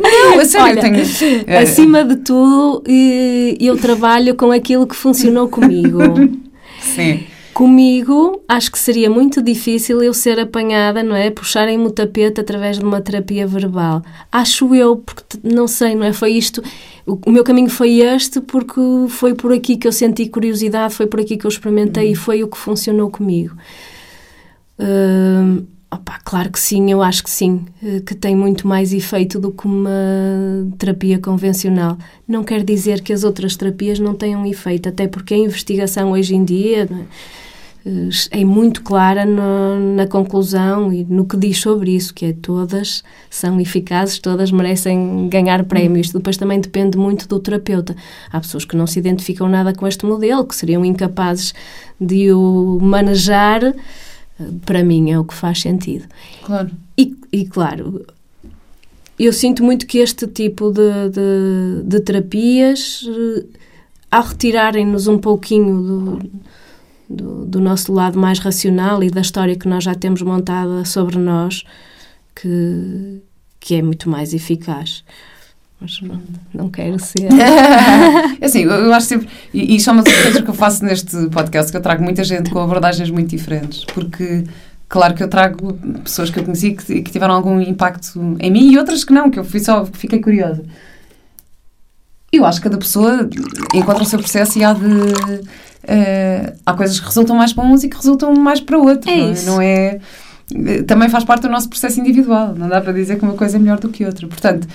Não, 0.00 0.40
a 0.40 0.44
sério, 0.44 0.66
Olha, 0.66 0.80
tenho. 0.80 1.02
Acima 1.62 2.04
de 2.04 2.16
tudo, 2.16 2.82
eh, 2.88 3.56
eu 3.60 3.76
trabalho 3.76 4.34
com 4.34 4.50
aquilo 4.50 4.86
que 4.86 4.96
funcionou 4.96 5.48
comigo. 5.48 5.98
Sim. 6.80 7.24
Comigo, 7.52 8.42
acho 8.48 8.70
que 8.70 8.78
seria 8.78 9.10
muito 9.10 9.42
difícil 9.42 10.02
eu 10.02 10.14
ser 10.14 10.38
apanhada, 10.38 11.02
não 11.02 11.16
é? 11.16 11.30
Puxarem-me 11.30 11.86
o 11.86 11.90
tapete 11.90 12.40
através 12.40 12.78
de 12.78 12.84
uma 12.84 13.00
terapia 13.00 13.46
verbal. 13.46 14.02
Acho 14.30 14.74
eu, 14.74 14.96
porque 14.96 15.22
não 15.42 15.66
sei, 15.66 15.94
não 15.94 16.04
é? 16.04 16.12
Foi 16.12 16.32
isto. 16.32 16.62
O, 17.06 17.30
meu 17.30 17.42
caminho 17.42 17.68
foi 17.68 18.00
este, 18.00 18.40
porque 18.40 18.80
foi 19.08 19.34
por 19.34 19.52
aqui 19.52 19.76
que 19.76 19.86
eu 19.86 19.92
senti 19.92 20.28
curiosidade, 20.28 20.94
foi 20.94 21.06
por 21.06 21.20
aqui 21.20 21.36
que 21.36 21.44
eu 21.44 21.48
experimentei 21.48 22.12
e 22.12 22.14
foi 22.14 22.42
o 22.44 22.48
que 22.48 22.56
funcionou 22.56 23.10
comigo. 23.10 23.56
Hum, 24.78 25.64
opá, 25.92 26.18
claro 26.24 26.50
que 26.50 26.60
sim, 26.60 26.90
eu 26.90 27.02
acho 27.02 27.22
que 27.24 27.30
sim, 27.30 27.66
eh, 27.82 28.00
que 28.00 28.14
tem 28.14 28.34
muito 28.36 28.66
mais 28.66 28.92
efeito 28.92 29.40
do 29.40 29.50
que 29.50 29.66
uma 29.66 29.90
terapia 30.78 31.18
convencional. 31.18 31.98
Não 32.28 32.44
quer 32.44 32.62
dizer 32.62 33.00
que 33.00 33.12
as 33.12 33.24
outras 33.24 33.56
terapias 33.56 33.98
não 33.98 34.14
tenham 34.14 34.46
efeito, 34.46 34.88
até 34.88 35.08
porque 35.08 35.34
a 35.34 35.38
investigação 35.38 36.12
hoje 36.12 36.34
em 36.36 36.44
dia 36.44 36.88
é, 37.84 37.88
eh, 37.88 38.40
é 38.40 38.44
muito 38.44 38.82
clara 38.82 39.24
no- 39.24 39.94
na 39.96 40.06
conclusão 40.06 40.92
e 40.92 41.02
no 41.04 41.24
que 41.24 41.36
diz 41.36 41.58
sobre 41.58 41.90
isso, 41.96 42.14
que 42.14 42.26
é 42.26 42.32
todas 42.34 43.02
são 43.28 43.60
eficazes, 43.60 44.18
todas 44.20 44.52
merecem 44.52 45.28
ganhar 45.28 45.64
prémios. 45.64 46.10
Depois 46.12 46.36
também 46.36 46.60
depende 46.60 46.96
muito 46.96 47.26
do 47.26 47.40
terapeuta. 47.40 47.96
Há 48.32 48.38
pessoas 48.40 48.64
que 48.64 48.76
não 48.76 48.86
se 48.86 48.98
identificam 49.00 49.48
nada 49.48 49.72
com 49.74 49.88
este 49.88 50.06
modelo, 50.06 50.44
que 50.46 50.54
seriam 50.54 50.84
incapazes 50.84 51.52
de 52.00 52.32
o 52.32 52.78
manejar. 52.80 53.74
Para 54.64 54.84
mim 54.84 55.10
é 55.10 55.18
o 55.18 55.24
que 55.24 55.34
faz 55.34 55.60
sentido. 55.60 56.06
Claro. 56.42 56.70
E, 56.96 57.16
e, 57.32 57.46
claro, 57.46 58.04
eu 59.18 59.32
sinto 59.32 59.62
muito 59.62 59.86
que 59.86 59.98
este 59.98 60.26
tipo 60.26 60.70
de, 60.70 61.10
de, 61.10 61.82
de 61.84 62.00
terapias, 62.00 63.04
eh, 63.06 63.44
ao 64.10 64.22
retirarem-nos 64.22 65.06
um 65.06 65.18
pouquinho 65.18 65.82
do, 65.82 66.30
do, 67.08 67.46
do 67.46 67.60
nosso 67.60 67.92
lado 67.92 68.18
mais 68.18 68.38
racional 68.38 69.04
e 69.04 69.10
da 69.10 69.20
história 69.20 69.56
que 69.56 69.68
nós 69.68 69.84
já 69.84 69.94
temos 69.94 70.22
montada 70.22 70.84
sobre 70.84 71.18
nós, 71.18 71.64
que, 72.34 73.20
que 73.60 73.74
é 73.74 73.82
muito 73.82 74.08
mais 74.08 74.32
eficaz. 74.32 75.04
Mas 75.80 75.98
pronto, 75.98 76.22
não 76.52 76.68
quero 76.68 76.98
ser. 76.98 77.28
É 78.40 78.46
assim, 78.46 78.62
eu, 78.62 78.92
acho 78.92 79.06
sempre. 79.06 79.28
E, 79.52 79.72
e 79.72 79.76
isto 79.76 79.88
é 79.88 79.92
uma 79.92 80.02
das 80.02 80.14
coisas 80.14 80.42
que 80.42 80.50
eu 80.50 80.54
faço 80.54 80.84
neste 80.84 81.28
podcast, 81.28 81.70
que 81.70 81.76
eu 81.76 81.82
trago 81.82 82.02
muita 82.02 82.22
gente 82.24 82.50
com 82.50 82.58
abordagens 82.58 83.10
muito 83.10 83.30
diferentes, 83.30 83.84
porque 83.84 84.44
Claro 84.90 85.14
que 85.14 85.22
eu 85.22 85.28
trago 85.28 85.74
pessoas 86.02 86.30
que 86.30 86.40
eu 86.40 86.42
conheci 86.42 86.72
que, 86.72 87.00
que 87.02 87.12
tiveram 87.12 87.32
algum 87.32 87.60
impacto 87.60 88.36
em 88.40 88.50
mim 88.50 88.72
e 88.72 88.76
outras 88.76 89.04
que 89.04 89.12
não, 89.12 89.30
que 89.30 89.38
eu 89.38 89.44
fui 89.44 89.60
só 89.60 89.86
fiquei 89.86 90.18
curiosa. 90.18 90.64
Eu 92.32 92.44
acho 92.44 92.58
que 92.58 92.64
cada 92.64 92.76
pessoa 92.76 93.30
encontra 93.72 94.02
o 94.02 94.06
seu 94.06 94.18
processo 94.18 94.58
e 94.58 94.64
há 94.64 94.72
de. 94.72 94.84
Uh, 94.84 96.58
há 96.66 96.72
coisas 96.74 96.98
que 96.98 97.06
resultam 97.06 97.36
mais 97.36 97.52
para 97.52 97.64
uns 97.64 97.84
e 97.84 97.88
que 97.88 97.96
resultam 97.96 98.34
mais 98.34 98.60
para 98.60 98.78
outros. 98.78 99.06
É 99.06 99.16
não 99.16 99.22
é? 99.22 99.30
isso. 99.32 99.46
Não 99.46 100.70
é? 100.72 100.82
Também 100.82 101.08
faz 101.08 101.22
parte 101.22 101.42
do 101.42 101.48
nosso 101.48 101.68
processo 101.68 102.00
individual. 102.00 102.52
Não 102.56 102.68
dá 102.68 102.80
para 102.80 102.92
dizer 102.92 103.16
que 103.16 103.24
uma 103.24 103.34
coisa 103.34 103.58
é 103.58 103.60
melhor 103.60 103.78
do 103.78 103.90
que 103.90 104.04
outra. 104.04 104.26
Portanto, 104.26 104.66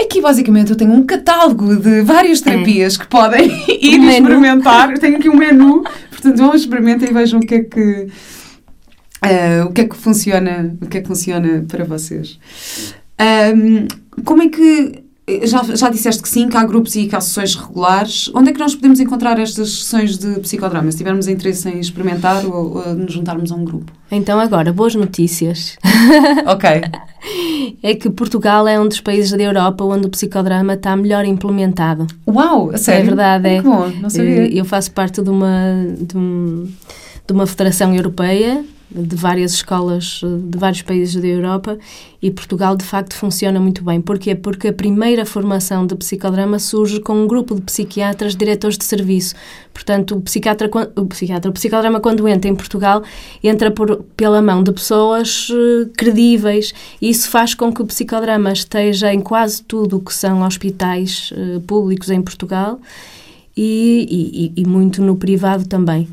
aqui 0.00 0.20
basicamente 0.20 0.70
eu 0.70 0.76
tenho 0.76 0.92
um 0.92 1.04
catálogo 1.04 1.76
de 1.76 2.02
várias 2.02 2.40
terapias 2.40 2.96
que 2.96 3.06
podem 3.06 3.46
ir 3.68 3.98
Um 3.98 4.10
experimentar. 4.10 4.90
Eu 4.90 4.98
tenho 4.98 5.16
aqui 5.16 5.28
um 5.28 5.36
menu. 5.36 5.84
Portanto, 6.10 6.38
vão 6.38 6.54
experimentar 6.54 7.08
e 7.08 7.12
vejam 7.12 7.40
o 7.40 7.46
que 7.46 7.54
é 7.54 7.60
que. 7.62 8.08
Uh, 9.24 9.66
o 9.66 9.72
que 9.72 9.82
é 9.82 9.84
que 9.88 9.96
funciona 9.96 10.76
o 10.80 10.86
que 10.86 10.98
é 10.98 11.00
que 11.00 11.06
funciona 11.06 11.64
para 11.68 11.84
vocês 11.84 12.40
Um, 13.20 13.86
como 14.24 14.42
é 14.42 14.48
que 14.48 15.01
já, 15.44 15.62
já 15.62 15.88
disseste 15.88 16.20
que 16.22 16.28
sim, 16.28 16.48
que 16.48 16.56
há 16.56 16.64
grupos 16.64 16.94
e 16.96 17.06
que 17.06 17.14
há 17.14 17.20
sessões 17.20 17.54
regulares. 17.54 18.30
Onde 18.34 18.50
é 18.50 18.52
que 18.52 18.58
nós 18.58 18.74
podemos 18.74 18.98
encontrar 19.00 19.38
estas 19.38 19.70
sessões 19.70 20.18
de 20.18 20.40
psicodrama? 20.40 20.90
Se 20.90 20.98
tivermos 20.98 21.28
interesse 21.28 21.68
em 21.68 21.78
experimentar 21.78 22.44
ou, 22.44 22.76
ou 22.78 22.94
nos 22.94 23.12
juntarmos 23.12 23.52
a 23.52 23.54
um 23.54 23.64
grupo. 23.64 23.92
Então, 24.10 24.38
agora, 24.40 24.72
boas 24.72 24.94
notícias. 24.94 25.76
Ok. 26.46 26.68
É 27.84 27.94
que 27.94 28.10
Portugal 28.10 28.66
é 28.66 28.78
um 28.80 28.88
dos 28.88 29.00
países 29.00 29.30
da 29.30 29.40
Europa 29.42 29.84
onde 29.84 30.06
o 30.06 30.10
psicodrama 30.10 30.74
está 30.74 30.96
melhor 30.96 31.24
implementado. 31.24 32.06
Uau, 32.28 32.70
a 32.74 32.78
sério? 32.78 33.02
É 33.02 33.04
verdade, 33.04 33.48
é. 33.48 33.56
Que 33.58 33.62
bom, 33.62 33.88
não 34.00 34.10
sabia. 34.10 34.44
Eh, 34.46 34.50
Eu 34.58 34.64
faço 34.64 34.90
parte 34.90 35.22
de 35.22 35.30
uma, 35.30 35.86
de, 36.00 36.16
um- 36.18 36.66
de 37.24 37.32
uma 37.32 37.46
federação 37.46 37.94
europeia, 37.94 38.64
de 38.94 39.16
várias 39.16 39.52
escolas 39.54 40.20
eh, 40.24 40.26
de 40.50 40.58
vários 40.58 40.82
países 40.82 41.20
da 41.20 41.26
Europa, 41.26 41.78
e 42.20 42.30
Portugal 42.30 42.76
de 42.76 42.84
facto 42.84 43.14
funciona 43.14 43.58
muito 43.58 43.82
bem. 43.82 44.00
Porquê? 44.00 44.34
Porque 44.34 44.68
a 44.68 44.72
primeira 44.72 45.26
formação 45.26 45.86
de 45.86 45.94
psicodrama 45.96 46.58
surge 46.58 47.00
com 47.00 47.14
um 47.14 47.26
grupo 47.26 47.54
de 47.54 47.62
psiquiatras 47.62 48.36
diretores 48.36 48.78
de 48.78 48.84
serviço. 48.84 49.34
Portanto, 49.74 50.16
o 50.16 50.20
psiquiatra, 50.20 50.70
o 50.96 51.06
psiquiatra, 51.06 51.50
o 51.50 51.52
psicodrama 51.54 51.98
quando 51.98 52.28
entra 52.28 52.48
em 52.50 52.54
Portugal, 52.54 53.02
entra 53.42 53.70
por, 53.70 54.04
pela 54.16 54.40
mão 54.42 54.62
de 54.62 54.70
pessoas 54.72 55.48
eh, 55.50 55.88
credíveis, 55.96 56.72
e 57.00 57.08
isso 57.10 57.28
faz 57.28 57.54
com 57.54 57.72
que 57.72 57.82
o 57.82 57.86
psicodrama 57.86 58.52
esteja 58.52 59.12
em 59.12 59.20
quase 59.20 59.62
tudo 59.62 59.96
o 59.96 60.00
que 60.00 60.14
são 60.14 60.42
hospitais 60.42 61.32
eh, 61.34 61.60
públicos 61.66 62.10
em 62.10 62.20
Portugal, 62.22 62.78
e, 63.56 64.52
e- 64.56 64.62
e 64.62 64.66
muito 64.66 65.02
no 65.02 65.16
privado 65.16 65.66
também. 65.66 66.08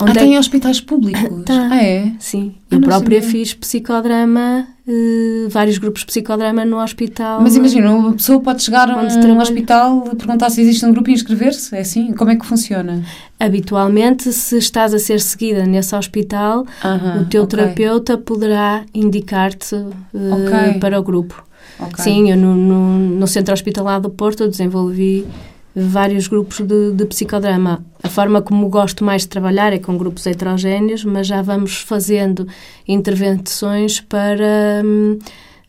Ah, 0.00 0.04
Onde 0.04 0.18
é 0.18 0.22
tem 0.22 0.38
hospitais 0.38 0.80
públicos? 0.80 1.22
Tá. 1.44 1.68
Ah, 1.72 1.82
é? 1.82 2.12
Sim, 2.20 2.54
Ah, 2.70 2.74
eu 2.76 2.80
não 2.80 2.88
própria 2.88 3.20
sabia. 3.20 3.30
fiz 3.30 3.52
psicodrama, 3.54 4.66
eh, 4.86 5.48
vários 5.50 5.78
grupos 5.78 6.02
de 6.02 6.06
psicodrama 6.06 6.64
no 6.64 6.80
hospital. 6.80 7.40
Mas 7.42 7.56
imagina, 7.56 7.90
uma 7.90 8.12
pessoa 8.12 8.38
pode 8.40 8.62
chegar 8.62 8.88
a 8.90 8.96
um 8.96 9.38
hospital 9.40 10.02
perguntar 10.16 10.50
se 10.50 10.60
existe 10.60 10.84
um 10.86 10.92
grupo 10.92 11.10
e 11.10 11.14
inscrever-se? 11.14 11.74
É 11.74 11.80
assim? 11.80 12.12
Como 12.12 12.30
é 12.30 12.36
que 12.36 12.46
funciona? 12.46 13.02
Habitualmente, 13.40 14.32
se 14.32 14.58
estás 14.58 14.92
a 14.94 14.98
ser 14.98 15.20
seguida 15.20 15.64
nesse 15.66 15.94
hospital, 15.96 16.64
Aham, 16.84 17.22
o 17.22 17.24
teu 17.26 17.42
ok, 17.44 17.56
terapeuta 17.56 18.16
poderá 18.18 18.84
indicar-te 18.94 19.74
eh, 19.74 20.72
Ok. 20.72 20.80
para 20.80 21.00
o 21.00 21.02
grupo. 21.02 21.42
ok. 21.80 22.04
Sim, 22.04 22.30
eu 22.30 22.36
no, 22.36 22.54
no, 22.54 22.98
no 22.98 23.26
Centro 23.26 23.52
Hospitalar 23.54 24.00
do 24.00 24.10
Porto 24.10 24.42
eu 24.44 24.48
desenvolvi 24.48 25.26
vários 25.74 26.26
grupos 26.26 26.60
de, 26.60 26.92
de 26.92 27.06
psicodrama. 27.06 27.84
A 28.02 28.08
forma 28.08 28.42
como 28.42 28.68
gosto 28.68 29.04
mais 29.04 29.22
de 29.22 29.28
trabalhar 29.28 29.72
é 29.72 29.78
com 29.78 29.96
grupos 29.96 30.26
heterogéneos, 30.26 31.04
mas 31.04 31.26
já 31.26 31.42
vamos 31.42 31.78
fazendo 31.78 32.46
intervenções 32.86 34.00
para 34.00 34.82
hum, 34.84 35.18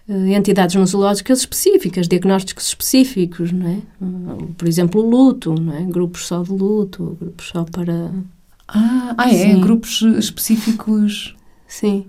eh, 0.07 0.33
entidades 0.33 0.75
nosológicas 0.75 1.39
específicas, 1.39 2.07
diagnósticos 2.07 2.67
específicos, 2.67 3.51
não 3.51 3.67
é? 3.67 3.77
Por 4.57 4.67
exemplo, 4.67 5.01
o 5.01 5.09
luto, 5.09 5.53
não 5.53 5.75
é? 5.75 5.83
Grupos 5.83 6.27
só 6.27 6.41
de 6.41 6.51
luto, 6.51 7.17
grupos 7.19 7.49
só 7.49 7.63
para... 7.63 8.11
Ah, 8.67 9.15
ah, 9.17 9.29
é? 9.29 9.37
Sim. 9.37 9.61
Grupos 9.61 10.01
específicos. 10.01 11.35
Sim. 11.67 12.05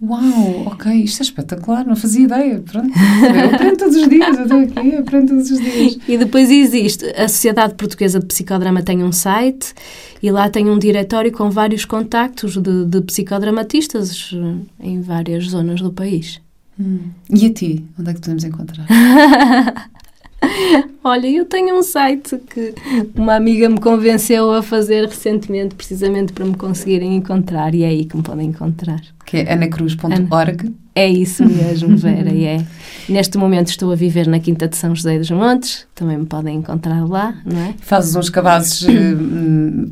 Uau, 0.00 0.66
ok, 0.66 0.92
isto 0.92 1.20
é 1.20 1.22
espetacular, 1.22 1.86
não 1.86 1.96
fazia 1.96 2.24
ideia. 2.24 2.60
Pronto, 2.60 2.90
eu 2.90 3.54
aprendo 3.54 3.76
todos 3.78 3.96
os 3.96 4.08
dias, 4.08 4.36
eu 4.36 4.42
estou 4.42 4.60
aqui, 4.60 4.88
eu 4.92 5.00
aprendo 5.00 5.28
todos 5.28 5.50
os 5.50 5.58
dias. 5.58 5.98
E 6.06 6.18
depois 6.18 6.50
existe, 6.50 7.06
a 7.16 7.26
Sociedade 7.26 7.74
Portuguesa 7.74 8.20
de 8.20 8.26
Psicodrama 8.26 8.82
tem 8.82 9.02
um 9.02 9.10
site 9.10 9.72
e 10.22 10.30
lá 10.30 10.50
tem 10.50 10.68
um 10.68 10.78
diretório 10.78 11.32
com 11.32 11.48
vários 11.50 11.86
contactos 11.86 12.60
de, 12.60 12.84
de 12.84 13.00
psicodramatistas 13.00 14.30
eh, 14.34 14.56
em 14.80 15.00
várias 15.00 15.48
zonas 15.48 15.80
do 15.80 15.90
país. 15.90 16.42
Hum. 16.78 17.08
E 17.30 17.46
a 17.46 17.52
ti, 17.52 17.82
onde 17.98 18.10
é 18.10 18.14
que 18.14 18.20
podemos 18.20 18.44
encontrar? 18.44 18.86
Olha, 21.02 21.26
eu 21.26 21.46
tenho 21.46 21.74
um 21.74 21.82
site 21.82 22.36
que 22.50 22.74
uma 23.14 23.34
amiga 23.34 23.66
me 23.68 23.80
convenceu 23.80 24.52
a 24.52 24.62
fazer 24.62 25.06
recentemente, 25.06 25.74
precisamente 25.74 26.34
para 26.34 26.44
me 26.44 26.54
conseguirem 26.54 27.16
encontrar, 27.16 27.74
e 27.74 27.82
é 27.82 27.86
aí 27.86 28.04
que 28.04 28.16
me 28.16 28.22
podem 28.22 28.48
encontrar. 28.48 29.00
Que 29.26 29.38
é 29.38 29.52
anacruz.org. 29.52 30.72
É 30.94 31.06
isso 31.06 31.44
mesmo, 31.44 31.94
Vera, 31.98 32.32
e 32.32 32.44
é. 32.44 32.64
Neste 33.06 33.36
momento 33.36 33.68
estou 33.68 33.92
a 33.92 33.94
viver 33.94 34.26
na 34.26 34.38
Quinta 34.40 34.66
de 34.66 34.76
São 34.76 34.94
José 34.94 35.18
dos 35.18 35.30
Montes, 35.30 35.86
também 35.94 36.16
me 36.16 36.24
podem 36.24 36.56
encontrar 36.56 37.06
lá, 37.06 37.34
não 37.44 37.60
é? 37.60 37.74
Fazes 37.80 38.16
uns 38.16 38.30
cabazes 38.30 38.86
eh, 38.88 39.14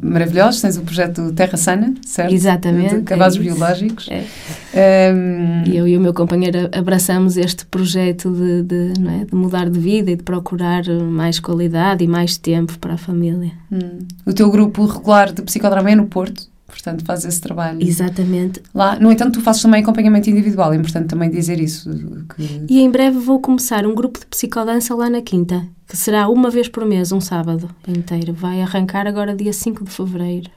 maravilhosos, 0.02 0.62
tens 0.62 0.78
o 0.78 0.82
projeto 0.82 1.30
Terra 1.32 1.58
Sana, 1.58 1.92
certo? 2.06 2.32
Exatamente, 2.32 2.96
De 2.96 3.02
cabazes 3.02 3.38
é 3.38 3.42
biológicos. 3.42 4.08
É. 4.10 5.12
Hum, 5.12 5.62
E 5.66 5.76
eu 5.76 5.86
e 5.86 5.96
o 5.96 6.00
meu 6.00 6.14
companheiro 6.14 6.70
abraçamos 6.72 7.36
este 7.36 7.66
projeto 7.66 8.30
de, 8.32 8.62
de, 8.62 8.92
é, 9.08 9.24
de 9.26 9.34
mudar 9.34 9.68
de 9.68 9.78
vida 9.78 10.10
e 10.10 10.16
de 10.16 10.22
procurar 10.22 10.84
mais 10.88 11.38
qualidade 11.38 12.02
e 12.02 12.08
mais 12.08 12.38
tempo 12.38 12.78
para 12.78 12.94
a 12.94 12.98
família. 12.98 13.52
hum. 13.70 13.98
O 14.24 14.32
teu 14.32 14.50
grupo 14.50 14.86
regular 14.86 15.32
de 15.32 15.42
psicodrama 15.42 15.90
é 15.90 15.94
no 15.94 16.06
Porto, 16.06 16.48
portanto 16.74 17.04
fazes 17.04 17.26
esse 17.26 17.40
trabalho. 17.40 17.78
Exatamente. 17.80 18.60
Lá, 18.74 18.96
no 18.98 19.10
entanto, 19.12 19.38
tu 19.38 19.40
fazes 19.40 19.62
também 19.62 19.80
acompanhamento 19.82 20.28
individual, 20.28 20.72
é 20.72 20.76
importante 20.76 21.06
também 21.06 21.30
dizer 21.30 21.60
isso. 21.60 21.88
Que... 22.34 22.64
E 22.68 22.80
em 22.80 22.90
breve 22.90 23.18
vou 23.18 23.38
começar 23.40 23.86
um 23.86 23.94
grupo 23.94 24.18
de 24.18 24.26
psicodança 24.26 24.94
lá 24.94 25.08
na 25.08 25.22
Quinta, 25.22 25.66
que 25.88 25.96
será 25.96 26.28
uma 26.28 26.50
vez 26.50 26.68
por 26.68 26.84
mês, 26.84 27.12
um 27.12 27.20
sábado 27.20 27.70
inteiro. 27.86 28.32
Vai 28.34 28.60
arrancar 28.60 29.06
agora 29.06 29.34
dia 29.34 29.52
5 29.52 29.84
de 29.84 29.90
fevereiro. 29.90 30.50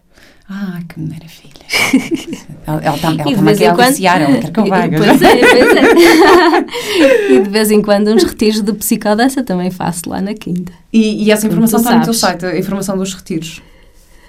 Ah, 0.50 0.80
que 0.88 0.98
maravilha. 1.00 1.58
ela 2.66 2.82
ela 2.82 2.96
está 2.96 3.12
E 3.12 3.16
de 3.18 3.22
ela 3.34 3.42
vez 3.44 3.58
aqui 3.58 3.64
em 3.64 3.68
a 3.68 3.74
quando- 3.76 3.86
aliciar, 3.88 4.22
ela 4.22 4.38
quer 4.40 4.52
que 4.52 4.60
eu 4.62 4.66
vá. 4.66 4.88
Pois 4.88 5.22
é, 5.22 5.36
pois 5.40 5.76
é. 5.76 7.34
e 7.36 7.40
de 7.42 7.50
vez 7.50 7.70
em 7.70 7.82
quando 7.82 8.08
uns 8.14 8.24
retiros 8.24 8.62
de 8.62 8.72
psicodança 8.74 9.44
também 9.44 9.70
faço 9.70 10.10
lá 10.10 10.22
na 10.22 10.34
Quinta. 10.34 10.72
E, 10.92 11.26
e 11.26 11.32
essa 11.32 11.46
informação 11.48 11.80
está 11.80 11.98
no 11.98 12.04
teu 12.04 12.14
site, 12.14 12.46
a 12.46 12.58
informação 12.58 12.98
dos 12.98 13.14
retiros. 13.14 13.62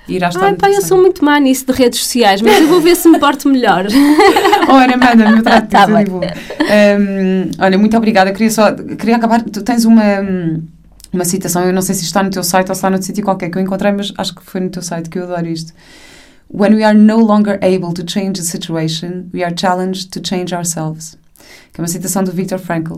Irá 0.08 0.28
estar 0.28 0.44
Ai 0.44 0.52
no 0.52 0.56
pá, 0.56 0.70
eu 0.70 0.80
sou 0.80 0.98
muito 0.98 1.22
má 1.24 1.38
nisso 1.38 1.66
de 1.66 1.72
redes 1.72 2.00
sociais, 2.00 2.40
mas 2.40 2.60
eu 2.60 2.68
vou 2.68 2.80
ver 2.80 2.96
se 2.96 3.08
me 3.08 3.18
porto 3.18 3.48
melhor. 3.48 3.86
Ora, 4.68 4.96
manda-me, 4.96 5.38
eu 5.38 5.42
trato 5.42 5.68
Tá 5.68 5.84
disso. 5.84 6.16
Hum, 6.16 7.50
olha, 7.58 7.78
muito 7.78 7.96
obrigada. 7.96 8.32
Queria 8.32 8.50
só, 8.50 8.72
queria 8.72 9.16
acabar, 9.16 9.42
tu 9.42 9.62
tens 9.62 9.84
uma, 9.84 10.02
uma 11.12 11.24
citação, 11.24 11.64
eu 11.64 11.72
não 11.72 11.82
sei 11.82 11.94
se 11.94 12.04
está 12.04 12.22
no 12.22 12.30
teu 12.30 12.42
site 12.42 12.68
ou 12.68 12.74
se 12.74 12.78
está 12.78 12.88
noutro 12.88 13.06
sítio 13.06 13.22
qualquer 13.22 13.50
que 13.50 13.58
eu 13.58 13.62
encontrei, 13.62 13.92
mas 13.92 14.12
acho 14.16 14.34
que 14.34 14.42
foi 14.42 14.60
no 14.62 14.70
teu 14.70 14.82
site 14.82 15.10
que 15.10 15.18
eu 15.18 15.24
adoro 15.24 15.46
isto. 15.46 15.74
When 16.50 16.74
we 16.74 16.82
are 16.82 16.96
no 16.96 17.18
longer 17.18 17.60
able 17.62 17.92
to 17.92 18.10
change 18.10 18.40
a 18.40 18.44
situation, 18.44 19.26
we 19.34 19.44
are 19.44 19.54
challenged 19.54 20.08
to 20.10 20.26
change 20.26 20.54
ourselves. 20.54 21.18
Que 21.72 21.80
é 21.80 21.82
uma 21.82 21.88
citação 21.88 22.24
do 22.24 22.32
Viktor 22.32 22.58
Frankl. 22.58 22.94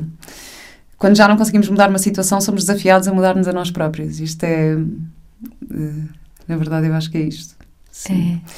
Quando 0.97 1.17
já 1.17 1.27
não 1.27 1.37
conseguimos 1.37 1.69
mudar 1.69 1.89
uma 1.89 1.99
situação, 1.99 2.41
somos 2.41 2.65
desafiados 2.65 3.09
a 3.09 3.13
mudar-nos 3.13 3.49
a 3.49 3.53
nós 3.53 3.71
próprios. 3.71 4.21
Isto 4.21 4.45
é... 4.45 4.77
eh, 5.73 6.20
Na 6.51 6.57
verdade, 6.57 6.89
eu 6.89 6.95
acho 6.95 7.09
que 7.09 7.17
é 7.17 7.21
isto. 7.21 7.55
Sim. 7.93 8.41
É. 8.45 8.51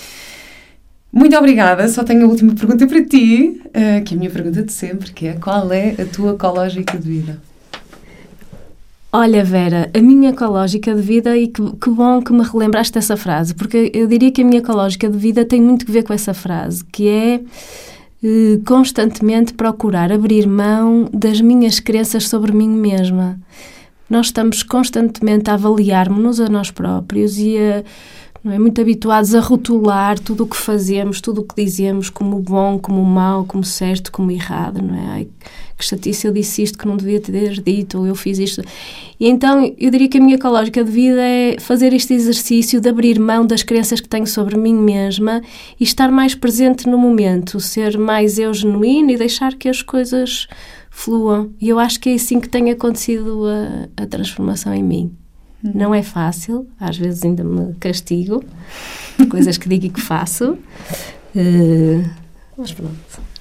Muito 1.13 1.37
obrigada. 1.37 1.87
Só 1.89 2.03
tenho 2.03 2.25
a 2.25 2.29
última 2.29 2.55
pergunta 2.55 2.87
para 2.87 3.05
ti, 3.05 3.61
eh, 3.75 4.01
que 4.01 4.15
é 4.15 4.17
a 4.17 4.19
minha 4.19 4.31
pergunta 4.31 4.63
de 4.63 4.73
sempre, 4.73 5.13
que 5.13 5.27
é 5.27 5.35
qual 5.35 5.71
é 5.71 5.95
a 6.01 6.07
tua 6.07 6.33
ecológica 6.33 6.97
de 6.97 7.07
vida? 7.07 7.39
Olha, 9.13 9.45
Vera, 9.45 9.91
a 9.95 10.01
minha 10.01 10.31
ecológica 10.31 10.95
de 10.95 11.03
vida, 11.03 11.37
e 11.37 11.49
que, 11.49 11.63
que 11.77 11.91
bom 11.91 12.23
que 12.23 12.33
me 12.33 12.43
relembraste 12.43 12.95
dessa 12.95 13.15
frase, 13.15 13.55
porque 13.55 13.91
eu 13.93 14.07
diria 14.07 14.33
que 14.33 14.41
a 14.41 14.45
minha 14.45 14.61
ecológica 14.61 15.07
de 15.07 15.19
vida 15.19 15.45
tem 15.45 15.61
muito 15.61 15.85
que 15.85 15.93
ver 15.93 16.03
com 16.03 16.15
essa 16.15 16.33
frase, 16.33 16.83
que 16.87 17.07
é 17.07 17.41
eh, 18.25 18.59
constantemente 18.65 19.53
procurar 19.53 20.11
abrir 20.11 20.47
mão 20.47 21.11
das 21.13 21.43
minhas 21.43 21.79
crenças 21.79 22.27
sobre 22.27 22.53
mim 22.53 22.71
mesma. 22.71 23.39
Nós 24.13 24.27
estamos 24.27 24.63
constantemente 24.63 25.49
a 25.49 25.55
avaliar-nos 25.55 26.39
a 26.39 26.47
nós 26.47 26.71
próprios 26.71 27.39
e 27.39 27.57
a, 27.57 27.83
não 28.45 28.53
é? 28.53 28.59
Muito 28.59 28.79
habituados 28.79 29.35
a 29.35 29.41
rotular 29.41 30.19
tudo 30.19 30.45
o 30.45 30.47
que 30.47 30.55
fazemos, 30.55 31.19
tudo 31.19 31.41
o 31.41 31.45
que 31.45 31.65
dizemos 31.65 32.11
como 32.11 32.39
bom, 32.39 32.79
como 32.79 33.03
mau, 33.03 33.47
como 33.47 33.65
certo, 33.65 34.13
como 34.13 34.31
errado, 34.31 34.83
não 34.83 34.95
é? 34.95 35.07
Ai, 35.13 35.29
que 35.79 35.83
chatice, 35.83 36.27
eu 36.27 36.33
disse 36.33 36.63
isto 36.63 36.77
que 36.77 36.87
não 36.87 36.99
devia 36.99 37.21
ter 37.21 37.59
dito, 37.63 38.01
ou 38.01 38.07
eu 38.07 38.15
fiz 38.15 38.39
isto. 38.39 38.63
E 39.19 39.31
então 39.31 39.75
eu 39.79 39.91
diria 39.91 40.11
que 40.11 40.19
a 40.19 40.21
minha 40.21 40.35
ecológica 40.35 40.85
de 40.85 40.91
vida 40.91 41.23
é 41.23 41.57
fazer 41.59 41.95
este 41.95 42.13
exercício 42.13 42.83
de 42.83 42.91
abrir 42.91 43.19
mão 43.19 43.47
das 43.47 43.63
crenças 43.63 43.99
que 43.99 44.11
tenho 44.11 44.27
sobre 44.27 44.59
mim 44.59 44.75
mesma 44.75 45.41
e 45.81 45.85
estar 45.85 46.13
mais 46.13 46.35
presente 46.35 46.87
no 46.87 46.99
momento, 46.99 47.61
ser 47.61 47.97
mais 47.97 48.39
eu 48.39 48.53
genuína 48.53 49.13
e 49.13 49.17
deixar 49.17 49.55
que 49.55 49.71
as 49.71 49.81
coisas 49.81 50.49
fluam. 50.93 51.51
E 51.61 51.69
eu 51.69 51.79
acho 51.79 51.99
que 51.99 52.11
é 52.11 52.15
assim 52.15 52.39
que 52.39 52.49
tem 52.49 52.71
acontecido 52.71 53.45
a, 53.97 54.03
a 54.03 54.07
transformação 54.07 54.73
em 54.73 54.83
mim. 54.83 55.13
Uhum. 55.65 55.73
Não 55.75 55.95
é 55.95 56.03
fácil, 56.03 56.69
às 56.79 56.97
vezes 56.97 57.25
ainda 57.25 57.43
me 57.43 57.75
castigo, 57.75 58.45
coisas 59.31 59.57
que 59.57 59.69
digo 59.69 59.87
e 59.87 59.91
que 59.91 60.01
faço. 60.01 60.59
Uh, 61.35 62.09
mas 62.57 62.73
pronto, 62.73 62.95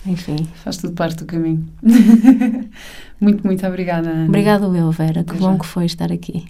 enfim. 0.06 0.48
Faz 0.64 0.78
tudo 0.78 0.94
parte 0.94 1.18
do 1.18 1.26
caminho. 1.26 1.68
muito, 3.20 3.46
muito 3.46 3.68
obrigada. 3.68 4.10
Ana. 4.10 4.28
Obrigada 4.28 4.66
eu, 4.66 4.92
Vera. 4.92 5.24
Que 5.24 5.34
bom 5.34 5.58
que 5.58 5.66
foi 5.66 5.86
estar 5.86 6.12
aqui. 6.12 6.46